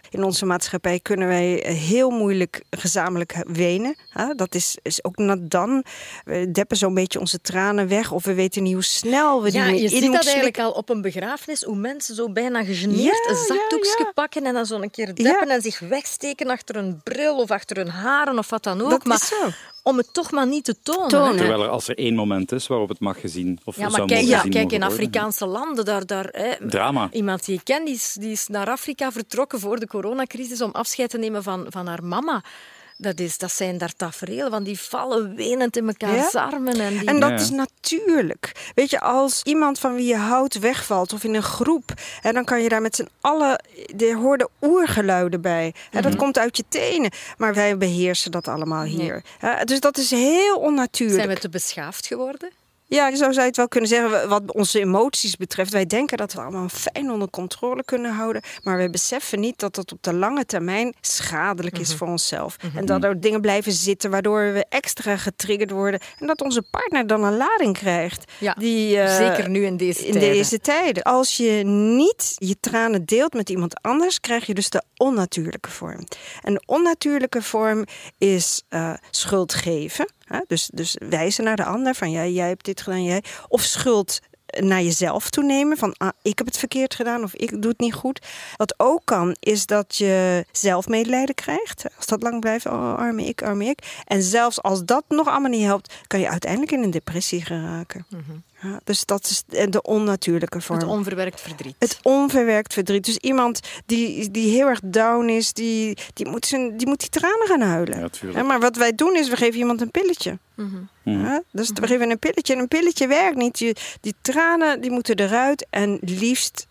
In 0.10 0.24
onze 0.24 0.45
maatschappij 0.45 1.00
kunnen 1.00 1.28
wij 1.28 1.63
heel 1.67 2.10
moeilijk 2.10 2.63
gezamenlijk 2.69 3.43
wenen. 3.48 3.95
Hè? 4.10 4.36
Dat 4.36 4.56
is, 4.56 4.78
is 4.82 5.04
ook 5.04 5.17
net 5.17 5.50
dan. 5.50 5.84
We 6.26 6.52
deppen 6.52 6.78
zo'n 6.78 6.93
beetje 6.93 7.19
onze 7.19 7.41
tranen 7.41 7.88
weg. 7.88 8.12
Of 8.12 8.24
we 8.24 8.34
weten 8.34 8.63
niet 8.63 8.74
hoe 8.74 8.84
snel 8.84 9.43
we 9.43 9.52
die 9.52 9.60
Ja, 9.60 9.65
weer 9.65 9.76
je 9.76 9.82
in 9.82 9.89
ziet 9.89 10.00
moeten 10.00 10.13
dat 10.13 10.26
eigenlijk 10.26 10.60
al 10.60 10.72
op 10.72 10.89
een 10.89 11.02
begrafenis, 11.02 11.63
hoe 11.63 11.76
mensen 11.76 12.15
zo 12.15 12.32
bijna 12.32 12.63
gegeneerd 12.63 13.24
Ja, 13.26 13.30
een 13.30 13.36
zakdoekje 13.36 13.95
ja, 13.98 14.06
ja. 14.06 14.12
pakken 14.12 14.45
en 14.45 14.54
dan 14.54 14.65
zo 14.65 14.82
een 14.82 14.91
keer 14.91 15.15
deppen 15.15 15.50
en 15.50 15.62
zich 15.62 15.80
wegsteken 15.80 16.50
achter 16.50 16.76
een 16.76 17.02
bril 17.04 17.38
of 17.38 17.52
achter 17.52 17.78
hun 17.78 17.89
haren 17.89 18.38
of 18.38 18.50
wat 18.50 18.63
dan 18.63 18.82
ook. 18.82 18.89
Dat 18.89 19.06
maar 19.06 19.17
is 19.17 19.28
zo. 19.28 19.50
Om 19.89 19.97
het 19.97 20.13
toch 20.13 20.32
maar 20.32 20.47
niet 20.47 20.65
te 20.65 20.75
tonen. 20.84 21.36
Terwijl 21.36 21.63
er 21.63 21.69
als 21.69 21.88
er 21.88 21.97
één 21.97 22.15
moment 22.15 22.52
is 22.52 22.67
waarop 22.67 22.89
het 22.89 22.99
mag 22.99 23.19
gezien 23.19 23.60
of 23.63 23.75
Ja, 23.75 23.82
maar 23.82 23.91
zou 23.91 24.08
kijk, 24.08 24.19
mogen 24.19 24.34
ja, 24.34 24.38
gezien 24.38 24.52
kijk 24.52 24.71
in 24.71 24.80
worden. 24.80 24.97
Afrikaanse 24.97 25.45
landen, 25.45 25.86
daar, 25.86 26.06
daar, 26.06 26.30
hè, 26.32 26.67
Drama. 26.67 27.10
iemand 27.12 27.45
die 27.45 27.56
ik 27.56 27.63
ken, 27.63 27.86
die 27.86 27.93
is, 27.93 28.15
die 28.19 28.32
is 28.32 28.47
naar 28.47 28.69
Afrika 28.69 29.12
vertrokken 29.12 29.60
voor 29.60 29.80
de 29.80 29.88
coronacrisis 29.88 30.62
om 30.62 30.71
afscheid 30.71 31.10
te 31.10 31.17
nemen 31.17 31.43
van, 31.43 31.65
van 31.69 31.88
haar 31.88 32.04
mama. 32.04 32.43
Dat, 33.01 33.19
is, 33.19 33.38
dat 33.38 33.51
zijn 33.51 33.77
daar 33.77 33.93
tafereelen 33.95 34.51
van, 34.51 34.63
die 34.63 34.79
vallen 34.79 35.35
wenend 35.35 35.77
in 35.77 35.88
elkaars 35.88 36.35
armen. 36.35 36.79
En, 36.79 36.97
die... 36.97 37.07
En 37.07 37.19
dat 37.19 37.29
Ja. 37.29 37.35
is 37.35 37.49
natuurlijk. 37.49 38.71
Weet 38.75 38.89
je, 38.89 38.99
als 38.99 39.41
iemand 39.43 39.79
van 39.79 39.95
wie 39.95 40.07
je 40.07 40.15
houdt 40.15 40.59
wegvalt 40.59 41.13
of 41.13 41.23
in 41.23 41.33
een 41.35 41.43
groep, 41.43 41.93
en 42.21 42.33
dan 42.33 42.45
kan 42.45 42.62
je 42.62 42.69
daar 42.69 42.81
met 42.81 42.95
z'n 42.95 43.07
allen. 43.21 43.63
Er 43.97 44.15
hoorden 44.15 44.49
oergeluiden 44.62 45.41
bij. 45.41 45.65
En 45.91 45.99
Mhm. 45.99 46.01
dat 46.09 46.15
komt 46.15 46.38
uit 46.38 46.57
je 46.57 46.63
tenen. 46.69 47.12
Maar 47.38 47.53
wij 47.53 47.77
beheersen 47.77 48.31
dat 48.31 48.47
allemaal 48.47 48.83
hier. 48.83 49.23
Hè, 49.39 49.63
Dus 49.65 49.79
dat 49.79 49.97
is 49.97 50.09
heel 50.09 50.57
onnatuurlijk. 50.57 51.17
Zijn 51.23 51.33
we 51.35 51.39
te 51.41 51.49
beschaafd 51.49 52.07
geworden? 52.07 52.49
Ja, 52.89 53.10
zo 53.15 53.23
zou 53.23 53.34
je 53.34 53.41
het 53.41 53.56
wel 53.58 53.67
kunnen 53.67 53.89
zeggen. 53.89 54.30
Wat 54.30 54.54
onze 54.54 54.80
emoties 54.80 55.36
betreft. 55.36 55.71
Wij 55.71 55.86
denken 55.86 56.17
dat 56.17 56.34
we 56.34 56.41
allemaal 56.41 56.69
fijn 56.69 57.12
onder 57.12 57.30
controle 57.30 57.84
kunnen 57.84 58.13
houden. 58.13 58.41
Maar 58.63 58.78
we 58.78 58.89
beseffen 58.89 59.39
niet 59.39 59.60
dat 59.60 59.75
dat 59.75 59.91
op 59.91 60.04
de 60.04 60.13
lange 60.13 60.45
termijn 60.45 60.93
schadelijk 61.02 61.73
Mhm. 61.73 61.84
is 61.84 61.95
voor 61.95 62.08
onszelf. 62.08 62.56
En 62.75 62.86
dat 62.86 63.04
er 63.04 63.19
dingen 63.21 63.41
blijven 63.41 63.71
zitten 63.71 64.10
waardoor 64.12 64.54
we 64.54 64.65
extra 64.69 65.17
getriggerd 65.17 65.71
worden. 65.71 65.99
En 66.19 66.28
dat 66.28 66.41
onze 66.41 66.62
partner 66.71 67.08
dan 67.08 67.23
een 67.23 67.38
lading 67.38 67.78
krijgt. 67.78 68.32
Ja, 68.39 68.54
die, 68.58 68.99
eh, 68.99 69.15
zeker 69.15 69.49
nu 69.49 69.65
in 69.65 69.78
deze 69.78 70.06
in 70.06 70.12
tijden. 70.12 70.32
deze 70.32 70.60
tijden. 70.60 71.04
Als 71.04 71.38
je 71.38 71.52
niet 71.95 72.34
je 72.36 72.56
tranen 72.60 73.06
deelt 73.06 73.34
met 73.34 73.49
iemand 73.49 73.82
anders, 73.82 74.19
krijg 74.19 74.45
je 74.45 74.54
dus 74.54 74.69
de 74.69 74.84
onnatuurlijke 74.97 75.69
vorm. 75.71 76.04
En 76.41 76.54
de 76.54 76.62
onnatuurlijke 76.65 77.41
vorm 77.41 77.86
is 78.17 78.62
eh, 78.69 78.93
schuld 79.12 79.54
geven. 79.54 80.10
Dus, 80.47 80.69
dus 80.73 80.97
wijzen 81.09 81.43
naar 81.43 81.55
de 81.55 81.65
ander 81.65 81.95
van 81.95 82.11
jij, 82.11 82.31
jij 82.31 82.47
hebt 82.47 82.65
dit 82.65 82.81
gedaan, 82.81 83.03
jij. 83.03 83.23
Of 83.47 83.61
schuld 83.61 84.19
naar 84.57 84.81
jezelf 84.81 85.29
toenemen 85.29 85.77
van 85.77 85.95
ah, 85.97 86.09
ik 86.21 86.37
heb 86.37 86.47
het 86.47 86.57
verkeerd 86.57 86.95
gedaan 86.95 87.23
of 87.23 87.33
ik 87.33 87.61
doe 87.61 87.71
het 87.71 87.79
niet 87.79 87.93
goed. 87.93 88.27
Wat 88.55 88.73
ook 88.77 89.01
kan 89.05 89.35
is 89.39 89.65
dat 89.65 89.95
je 89.95 90.45
zelfmedelijden 90.51 91.35
krijgt. 91.35 91.85
Als 91.95 92.05
dat 92.05 92.23
lang 92.23 92.39
blijft, 92.39 92.65
oh 92.65 92.95
arme 92.97 93.25
ik, 93.25 93.41
arme 93.41 93.65
ik. 93.65 94.01
En 94.05 94.23
zelfs 94.23 94.61
als 94.61 94.85
dat 94.85 95.03
nog 95.07 95.27
allemaal 95.27 95.49
niet 95.49 95.65
helpt, 95.65 95.93
kan 96.07 96.19
je 96.19 96.29
uiteindelijk 96.29 96.71
in 96.71 96.83
een 96.83 96.91
depressie 96.91 97.45
geraken. 97.45 98.05
Ja, 98.62 98.80
dus 98.84 99.06
dat 99.06 99.26
is 99.26 99.43
de 99.69 99.82
onnatuurlijke 99.82 100.62
vorm. 100.62 100.80
Het 100.80 100.88
onverwerkt 100.88 101.41
verdriet. 101.41 101.76
Het 101.80 102.00
onverwerkt 102.02 102.74
verdriet. 102.74 103.06
Dus 103.06 103.17
iemand 103.17 103.60
die, 103.86 104.32
die 104.32 104.52
heel 104.52 104.67
erg 104.67 104.80
down 104.84 105.28
is, 105.28 105.54
die, 105.54 105.98
die, 106.13 106.28
moet, 106.28 106.45
zijn, 106.45 106.78
die 106.78 106.88
moet 106.88 107.00
die 107.00 107.10
tranen 107.10 107.48
gaan 107.48 107.62
huilen. 107.62 108.10
Ja, 108.34 108.43
maar 108.43 108.60
wat 108.60 108.76
wij 108.76 108.95
doen 108.95 109.15
is, 109.15 109.30
we 109.30 109.36
geven 109.36 109.60
iemand 109.60 109.82
een 109.82 109.91
pilletje. 109.91 110.38
Mhm. 110.56 110.78
Ja, 111.04 111.43
dus 111.52 111.72
we 111.74 111.88
geven 111.88 112.10
een 112.10 112.19
pilletje 112.19 112.54
en 112.54 112.60
een 112.60 112.67
pilletje 112.67 113.08
werkt 113.08 113.38
niet. 113.38 113.60
Je, 113.60 113.76
die 114.02 114.15
tranen 114.22 114.82
die 114.82 114.91
moeten 114.91 115.19
eruit 115.19 115.67
en 115.69 115.98
liefst 116.02 116.67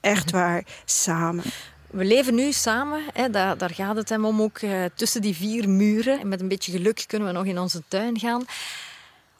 echt 0.00 0.30
waar 0.30 0.64
samen. 0.84 1.44
We 1.90 2.04
leven 2.04 2.34
nu 2.34 2.52
samen, 2.52 3.00
hè, 3.12 3.30
daar, 3.30 3.58
daar 3.58 3.74
gaat 3.74 3.96
het 3.96 4.08
hem 4.08 4.24
om 4.24 4.42
ook, 4.42 4.58
eh, 4.58 4.84
tussen 4.94 5.22
die 5.22 5.34
vier 5.34 5.68
muren. 5.68 6.20
En 6.20 6.28
met 6.28 6.40
een 6.40 6.48
beetje 6.48 6.72
geluk 6.72 7.04
kunnen 7.06 7.28
we 7.28 7.34
nog 7.34 7.44
in 7.44 7.58
onze 7.58 7.82
tuin 7.88 8.18
gaan. 8.18 8.44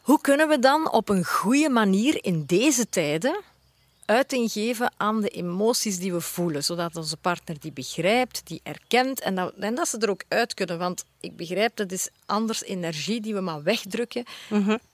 Hoe 0.07 0.21
kunnen 0.21 0.47
we 0.47 0.59
dan 0.59 0.91
op 0.91 1.09
een 1.09 1.25
goede 1.25 1.69
manier 1.69 2.17
in 2.23 2.43
deze 2.45 2.89
tijden 2.89 3.41
uiting 4.05 4.51
geven 4.51 4.91
aan 4.97 5.21
de 5.21 5.27
emoties 5.29 5.99
die 5.99 6.13
we 6.13 6.21
voelen, 6.21 6.63
zodat 6.63 6.95
onze 6.95 7.17
partner 7.17 7.57
die 7.59 7.71
begrijpt, 7.71 8.41
die 8.43 8.59
erkent 8.63 9.19
en 9.19 9.35
dat, 9.35 9.53
en 9.59 9.75
dat 9.75 9.87
ze 9.87 9.97
er 9.97 10.09
ook 10.09 10.23
uit 10.27 10.53
kunnen. 10.53 10.77
Want 10.77 11.03
ik 11.19 11.35
begrijp, 11.35 11.75
dat 11.75 11.91
is 11.91 12.09
anders 12.25 12.63
energie 12.63 13.21
die 13.21 13.33
we 13.33 13.39
maar 13.41 13.63
wegdrukken. 13.63 14.23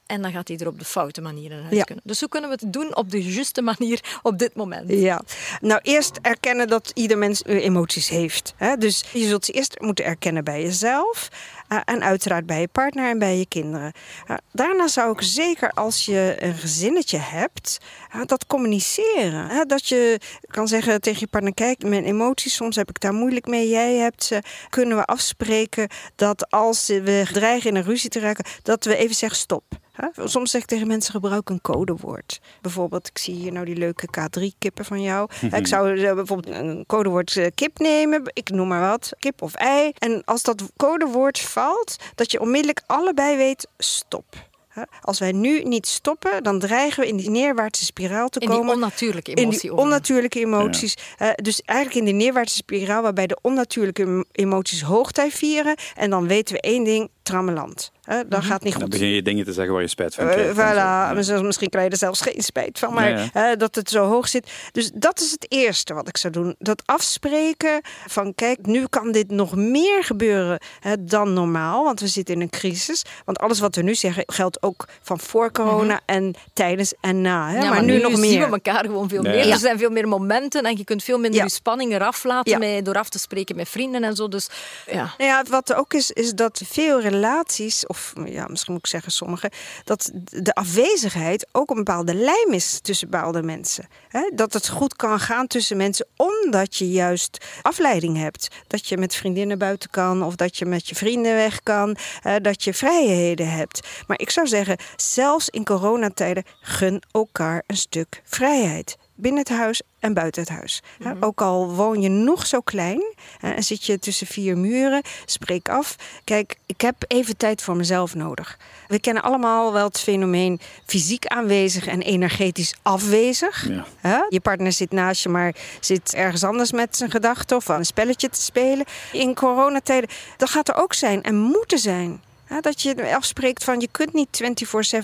En 0.06 0.22
dan 0.22 0.32
gaat 0.32 0.48
hij 0.48 0.58
er 0.58 0.68
op 0.68 0.80
de 0.80 0.86
foute 0.86 1.22
Mhm. 1.22 1.76
Ja. 1.76 1.84
kunnen. 1.84 2.04
Dus 2.08 2.20
hoe 2.20 2.30
kunnen 2.30 2.50
we 2.50 2.58
het 2.62 2.74
doen 2.74 2.96
op 2.96 3.12
de 3.12 3.24
juiste 3.24 3.62
manier 3.62 4.20
op 4.22 4.38
dit 4.38 4.56
moment? 4.56 4.90
Ja, 4.90 5.22
nou 5.62 5.80
eerst 5.84 6.20
erkennen 6.22 6.68
dat 6.68 6.92
ieder 6.94 7.18
mens 7.18 7.42
eh, 7.42 7.64
emoties 7.64 8.10
heeft. 8.10 8.54
Hè? 8.58 8.78
Dus 8.78 9.04
je 9.14 9.28
zult 9.28 9.46
ze 9.46 9.52
eerst 9.52 9.80
moeten 9.80 10.06
erkennen 10.06 10.44
bij 10.44 10.62
jezelf. 10.62 11.30
Eh, 11.74 11.80
en 11.86 12.04
uiteraard 12.04 12.46
bij 12.46 12.60
je 12.60 12.68
partner 12.68 13.10
en 13.10 13.20
bij 13.20 13.38
je 13.38 13.48
kinderen. 13.48 13.92
Eh, 14.28 14.36
daarna 14.52 14.88
zou 14.88 15.12
ik 15.12 15.22
zeker 15.22 15.72
als 15.72 16.06
je 16.06 16.36
een 16.40 16.54
gezinnetje 16.54 17.18
hebt, 17.18 17.78
eh, 18.12 18.22
dat 18.26 18.46
communiceren. 18.46 19.68
Dat 19.68 19.88
je 19.88 20.20
kan 20.48 20.68
zeggen 20.68 21.02
tegen 21.02 21.20
je 21.20 21.28
partner, 21.28 21.54
kijk, 21.54 21.84
mijn 21.84 22.04
emoties, 22.04 22.56
soms 22.56 22.76
heb 22.76 22.90
ik 22.90 23.00
daar 23.00 23.14
moeilijk 23.14 23.48
mee. 23.48 23.70
Jij 23.70 23.96
hebt 23.96 24.24
ze. 24.24 24.42
Kunnen 24.70 24.98
we 24.98 25.06
afspreken 25.06 25.88
dat 26.16 26.52
als 26.52 26.88
we 26.88 27.28
dreigen 27.32 27.70
in 27.70 27.76
een 27.76 27.84
ruzie 27.84 28.10
te 28.10 28.20
raken, 28.20 28.46
dat 28.62 28.86
we 28.86 28.96
even 28.96 29.16
zeggen 29.16 29.40
stop. 29.40 29.64
Hè? 29.94 30.28
Soms 30.28 30.52
zeg 30.52 30.62
ik 30.62 30.68
tegen 30.68 30.88
mensen, 30.88 31.14
gebruik 31.14 31.50
een 31.50 31.62
codewoord. 31.62 32.40
Bijvoorbeeld, 32.62 33.08
ik 33.08 33.18
zie 33.18 33.34
hier 33.36 33.52
nou 33.52 33.66
die 33.66 33.76
leuke 33.76 34.08
K3-kippen 34.20 34.86
van 34.86 35.02
jou. 35.02 35.30
Ik 35.52 35.68
zou 35.68 35.98
eh, 36.04 36.14
bijvoorbeeld 36.14 36.56
een 36.56 36.84
codewoord 36.88 37.38
eh, 37.38 37.46
kip 37.56 37.80
nemen, 37.80 38.22
ik 38.34 38.50
noem 38.50 38.68
maar 38.68 38.90
wat, 38.90 39.12
kip 39.20 39.42
of 39.42 39.54
ei. 39.54 39.92
En 39.98 40.22
als 40.26 40.44
dat 40.44 40.64
codewoord 40.78 41.40
valt, 41.40 41.96
dat 42.16 42.32
je 42.32 42.40
onmiddellijk 42.42 42.82
allebei 42.86 43.38
weet, 43.38 43.68
stop. 43.78 44.26
Hè? 44.68 44.82
Als 45.02 45.20
wij 45.20 45.32
nu 45.32 45.64
niet 45.64 45.88
stoppen, 45.88 46.44
dan 46.44 46.60
dreigen 46.60 47.02
we 47.02 47.08
in 47.08 47.18
die 47.18 47.30
neerwaartse 47.30 47.86
spiraal 47.86 48.30
te 48.30 48.40
In 48.40 48.50
die 48.50 48.58
komen. 48.58 48.74
onnatuurlijke 48.74 49.32
In 49.32 49.38
emotie. 49.38 49.60
die 49.62 49.74
onnatuurlijke 49.74 50.40
emoties. 50.40 50.98
Eh, 51.18 51.30
dus 51.36 51.62
eigenlijk 51.62 52.00
in 52.00 52.06
die 52.06 52.24
neerwaartse 52.26 52.56
spiraal 52.56 53.02
waarbij 53.02 53.28
de 53.28 53.38
onnatuurlijke 53.42 54.04
em- 54.04 54.26
emoties 54.32 54.82
hoogtij 54.82 55.32
vieren. 55.32 55.76
En 55.96 56.10
dan 56.10 56.28
weten 56.28 56.56
we 56.56 56.62
één 56.62 56.84
ding, 56.84 57.10
trammeland. 57.24 57.92
Eh, 58.04 58.20
dat 58.28 58.44
gaat 58.44 58.64
niet 58.64 58.74
Dan 58.74 58.82
goed. 58.82 58.92
begin 58.92 59.08
je 59.08 59.22
dingen 59.22 59.46
te 59.46 59.54
zeggen 59.54 59.74
waar 59.74 59.82
je 59.82 59.88
spijt 59.88 60.16
van 60.16 60.28
Eh, 60.28 60.32
krijgt. 60.34 60.56
zo. 60.56 60.62
voilà, 60.62 60.76
Ja. 60.76 61.14
Misschien- 61.14 61.46
misschien 61.46 61.70
krijg 61.70 61.86
je 61.86 61.92
er 61.92 61.98
zelfs 61.98 62.22
geen 62.22 62.42
spijt 62.44 62.80
van, 62.80 62.94
maar 62.94 63.30
Ja, 63.34 63.56
dat 63.56 63.76
het 63.76 63.90
zo 63.90 64.06
hoog 64.08 64.28
zit. 64.28 64.52
Dus 64.72 64.92
dat 64.94 65.20
is 65.22 65.32
het 65.32 65.46
eerste 65.52 65.94
wat 65.94 66.08
ik 66.08 66.18
zou 66.18 66.34
doen. 66.34 66.56
Dat 66.60 66.82
afspreken 66.86 67.82
van 68.08 68.36
kijk, 68.36 68.66
nu 68.66 68.86
kan 68.90 69.12
dit 69.12 69.32
nog 69.32 69.56
meer 69.56 70.04
gebeuren 70.04 70.60
hè, 70.80 71.04
dan 71.04 71.34
normaal, 71.34 71.84
want 71.84 72.00
we 72.00 72.08
zitten 72.08 72.36
in 72.36 72.42
een 72.42 72.50
crisis. 72.50 73.04
Want 73.26 73.40
alles 73.40 73.60
wat 73.60 73.76
we 73.76 73.82
nu 73.82 73.96
zeggen 73.96 74.24
geldt 74.26 74.64
ook 74.64 74.88
van 75.02 75.20
voor 75.20 75.52
corona 75.52 76.00
en 76.06 76.34
tijdens 76.54 76.94
en 77.02 77.22
na. 77.22 77.50
Hè? 77.50 77.58
Ja, 77.58 77.70
maar, 77.70 77.84
nu, 77.84 78.02
nog 78.02 78.18
meer. 78.18 78.30
zien 78.30 78.40
we 78.40 78.46
elkaar 78.46 78.86
gewoon 78.86 79.10
veel 79.10 79.24
Ja. 79.24 79.30
meer. 79.32 79.46
Ja. 79.46 79.52
Er 79.54 79.60
zijn 79.60 79.78
veel 79.78 79.90
meer 79.90 80.08
momenten 80.08 80.64
en 80.64 80.78
je 80.78 80.84
kunt 80.84 81.04
veel 81.04 81.18
minder 81.20 81.40
Ja. 81.40 81.46
je 81.46 81.52
spanning 81.52 81.94
eraf 81.94 82.24
laten 82.24 82.60
met, 82.60 82.86
door 82.86 82.96
af 82.96 83.10
te 83.10 83.20
spreken 83.20 83.56
met 83.56 83.70
vrienden 83.70 84.04
en 84.04 84.16
zo. 84.16 84.28
Dus 84.28 84.50
ja. 84.92 85.14
Nou 85.18 85.30
ja, 85.30 85.44
wat 85.50 85.70
er 85.70 85.76
ook 85.78 85.94
is, 85.94 86.12
is 86.12 86.34
dat 86.34 86.62
veel 86.66 87.00
relaties, 87.14 87.88
of 87.88 88.14
ja, 88.26 88.48
misschien 88.48 88.74
moet 88.74 88.84
ik 88.84 88.90
zeggen 88.90 89.12
sommige, 89.12 89.52
dat 89.84 90.12
de 90.30 90.54
afwezigheid 90.54 91.48
ook 91.52 91.70
een 91.70 91.76
bepaalde 91.76 92.14
lijm 92.14 92.52
is 92.52 92.80
tussen 92.82 93.10
bepaalde 93.10 93.44
mensen. 93.44 93.88
Dat 94.36 94.54
het 94.54 94.70
goed 94.70 94.96
kan 94.96 95.20
gaan 95.20 95.48
tussen 95.48 95.78
mensen, 95.78 96.08
omdat 96.16 96.76
je 96.76 96.90
juist 96.90 97.46
afleiding 97.62 98.18
hebt. 98.18 98.48
Dat 98.68 98.88
je 98.88 98.98
met 98.98 99.16
vriendinnen 99.16 99.58
buiten 99.58 99.90
kan, 99.90 100.24
of 100.24 100.36
dat 100.36 100.58
je 100.58 100.66
met 100.66 100.90
je 100.90 100.96
vrienden 100.96 101.36
weg 101.36 101.60
kan, 101.64 101.98
dat 102.42 102.64
je 102.64 102.74
vrijheden 102.74 103.50
hebt. 103.50 103.88
Maar 104.08 104.20
ik 104.20 104.30
zou 104.30 104.48
zeggen, 104.48 104.78
zelfs 104.96 105.50
in 105.50 105.64
coronatijden, 105.64 106.44
gun 106.62 107.02
elkaar 107.12 107.64
een 107.68 107.78
stuk 107.78 108.22
vrijheid. 108.24 108.98
Binnen 109.16 109.42
het 109.42 109.50
huis 109.50 109.82
en 110.00 110.14
buiten 110.14 110.42
het 110.42 110.52
huis. 110.52 110.82
Hè, 111.04 111.12
Ook 111.20 111.42
al 111.42 111.74
woon 111.74 112.02
je 112.02 112.10
nog 112.10 112.48
zo 112.48 112.60
klein 112.60 113.04
en 113.42 113.64
zit 113.64 113.86
je 113.86 114.00
tussen 114.00 114.28
vier 114.28 114.58
muren, 114.58 115.02
spreek 115.26 115.70
af. 115.70 115.96
Kijk, 116.24 116.56
ik 116.66 116.82
heb 116.82 116.96
even 117.08 117.38
tijd 117.38 117.62
voor 117.62 117.76
mezelf 117.76 118.16
nodig. 118.16 118.58
We 118.88 119.00
kennen 119.00 119.24
allemaal 119.24 119.74
wel 119.74 119.86
het 119.88 120.00
fenomeen 120.00 120.60
fysiek 120.86 121.26
aanwezig 121.26 121.88
en 121.88 122.02
energetisch 122.02 122.76
afwezig. 122.82 123.68
Ja. 124.02 124.26
Je 124.30 124.40
partner 124.40 124.72
zit 124.72 124.92
naast 124.92 125.24
je, 125.24 125.30
maar 125.30 125.56
zit 125.80 126.14
ergens 126.14 126.44
anders 126.44 126.72
met 126.72 126.98
zijn 126.98 127.12
gedachten 127.12 127.58
of 127.58 127.70
aan 127.70 127.80
een 127.80 127.86
spelletje 127.86 128.30
te 128.30 128.42
spelen. 128.42 128.86
In 129.12 129.36
coronatijden, 129.36 130.10
dat 130.38 130.50
gaat 130.50 130.68
er 130.68 130.76
ook 130.76 130.94
zijn 130.94 131.24
en 131.24 131.36
moeten 131.36 131.80
zijn. 131.80 132.22
Dat 132.62 132.82
je 132.82 133.16
afspreekt 133.16 133.64
van 133.64 133.80
je 133.80 133.88
kunt 133.92 134.14
niet 134.14 134.44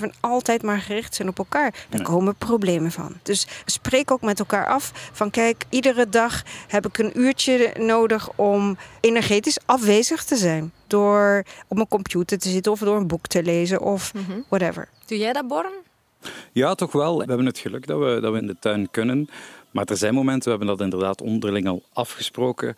24-7 0.02 0.06
altijd 0.20 0.64
maar 0.64 0.80
gericht 0.80 1.16
zijn 1.16 1.28
op 1.28 1.38
elkaar. 1.38 1.74
Daar 1.90 2.02
komen 2.02 2.36
problemen 2.36 2.92
van. 2.92 3.14
Dus 3.24 3.48
spreek 3.66 4.12
ook 4.12 4.22
met 4.22 4.40
elkaar 4.40 4.68
af 4.68 4.92
van 5.12 5.30
kijk, 5.30 5.66
iedere 5.70 6.10
dag 6.10 6.44
heb 6.68 6.88
ik 6.88 6.98
een 6.98 7.20
uurtje 7.20 7.74
nodig 7.78 8.30
om 8.36 8.78
energetisch 9.00 9.60
afwezig 9.66 10.24
te 10.24 10.36
zijn. 10.36 10.72
Door 10.88 11.44
op 11.68 11.76
mijn 11.76 11.88
computer 11.88 12.40
te 12.40 12.50
zitten 12.50 12.72
of 12.72 12.80
door 12.80 12.96
een 12.96 13.08
boek 13.08 13.28
te 13.28 13.44
lezen 13.44 13.82
of 13.82 14.12
whatever. 14.50 14.88
Doe 15.06 15.18
jij 15.18 15.34
dat, 15.34 15.48
Born? 15.48 15.74
Ja, 16.52 16.76
toch 16.76 16.92
wel. 16.92 17.18
We 17.18 17.26
hebben 17.26 17.46
het 17.46 17.58
geluk 17.58 17.88
dat 17.88 18.00
we, 18.00 18.20
dat 18.22 18.32
we 18.34 18.40
in 18.40 18.48
de 18.48 18.56
tuin 18.60 18.88
kunnen. 18.92 19.30
Maar 19.72 19.86
er 19.86 19.98
zijn 19.98 20.14
momenten, 20.14 20.44
we 20.44 20.50
hebben 20.50 20.68
dat 20.68 20.82
inderdaad 20.82 21.22
onderling 21.22 21.68
al 21.68 21.84
afgesproken, 21.94 22.76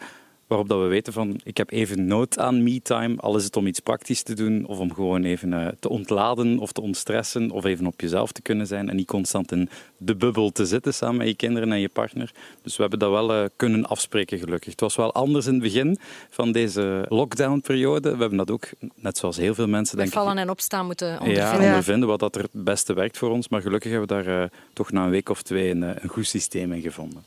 waarop 0.51 0.69
dat 0.69 0.79
we 0.79 0.87
weten 0.87 1.13
van, 1.13 1.39
ik 1.43 1.57
heb 1.57 1.71
even 1.71 2.07
nood 2.07 2.39
aan 2.39 2.63
me-time, 2.63 3.15
al 3.17 3.35
is 3.35 3.43
het 3.43 3.55
om 3.55 3.67
iets 3.67 3.79
praktisch 3.79 4.21
te 4.21 4.33
doen, 4.33 4.65
of 4.65 4.79
om 4.79 4.93
gewoon 4.93 5.23
even 5.23 5.53
eh, 5.53 5.67
te 5.79 5.89
ontladen 5.89 6.59
of 6.59 6.71
te 6.71 6.81
ontstressen, 6.81 7.51
of 7.51 7.65
even 7.65 7.85
op 7.85 8.01
jezelf 8.01 8.31
te 8.31 8.41
kunnen 8.41 8.67
zijn 8.67 8.89
en 8.89 8.95
niet 8.95 9.07
constant 9.07 9.51
in 9.51 9.69
de 9.97 10.15
bubbel 10.15 10.51
te 10.51 10.65
zitten 10.65 10.93
samen 10.93 11.17
met 11.17 11.27
je 11.27 11.35
kinderen 11.35 11.71
en 11.71 11.79
je 11.79 11.89
partner. 11.89 12.31
Dus 12.61 12.75
we 12.75 12.81
hebben 12.81 12.99
dat 12.99 13.11
wel 13.11 13.33
eh, 13.33 13.49
kunnen 13.55 13.85
afspreken, 13.85 14.39
gelukkig. 14.39 14.71
Het 14.71 14.79
was 14.79 14.95
wel 14.95 15.13
anders 15.13 15.45
in 15.45 15.53
het 15.53 15.61
begin 15.61 15.97
van 16.29 16.51
deze 16.51 17.05
lockdown-periode. 17.09 18.11
We 18.11 18.19
hebben 18.19 18.37
dat 18.37 18.51
ook, 18.51 18.69
net 18.95 19.17
zoals 19.17 19.37
heel 19.37 19.53
veel 19.53 19.67
mensen, 19.67 19.97
denk 19.97 20.07
ik, 20.07 20.13
Vallen 20.13 20.37
en 20.37 20.49
opstaan 20.49 20.85
moeten 20.85 21.07
ja, 21.07 21.19
ondervinden. 21.19 21.65
ondervinden 21.65 22.07
wat 22.07 22.19
dat 22.19 22.35
er 22.35 22.41
het 22.41 22.63
beste 22.63 22.93
werkt 22.93 23.17
voor 23.17 23.29
ons. 23.29 23.49
Maar 23.49 23.61
gelukkig 23.61 23.91
hebben 23.91 24.17
we 24.17 24.23
daar 24.23 24.43
eh, 24.43 24.49
toch 24.73 24.91
na 24.91 25.03
een 25.03 25.09
week 25.09 25.29
of 25.29 25.41
twee 25.41 25.69
een, 25.69 25.81
een 25.81 26.09
goed 26.09 26.27
systeem 26.27 26.73
in 26.73 26.81
gevonden. 26.81 27.23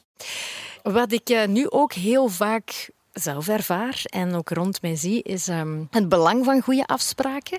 Wat 0.93 1.13
ik 1.13 1.29
eh, 1.29 1.47
nu 1.47 1.71
ook 1.71 1.93
heel 1.93 2.29
vaak 2.29 2.91
zelf 3.13 3.49
ervaar 3.49 4.03
en 4.05 4.35
ook 4.35 4.51
rond 4.51 4.83
mij 4.83 4.97
zie, 4.97 5.23
is 5.23 5.49
ehm, 5.49 5.85
het 5.91 6.09
belang 6.09 6.45
van 6.45 6.61
goede 6.61 6.87
afspraken. 6.87 7.59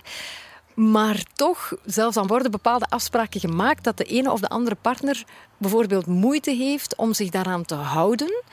Maar 0.74 1.24
toch, 1.34 1.74
zelfs 1.86 2.16
dan 2.16 2.28
worden 2.28 2.52
bepaalde 2.52 2.86
afspraken 2.86 3.40
gemaakt 3.40 3.84
dat 3.84 3.98
de 3.98 4.04
ene 4.04 4.32
of 4.32 4.40
de 4.40 4.50
andere 4.50 4.76
partner 4.82 5.24
bijvoorbeeld 5.58 6.06
moeite 6.06 6.52
heeft 6.52 6.96
om 6.96 7.14
zich 7.14 7.30
daaraan 7.30 7.66
te 7.66 7.76
houden. 7.76 8.44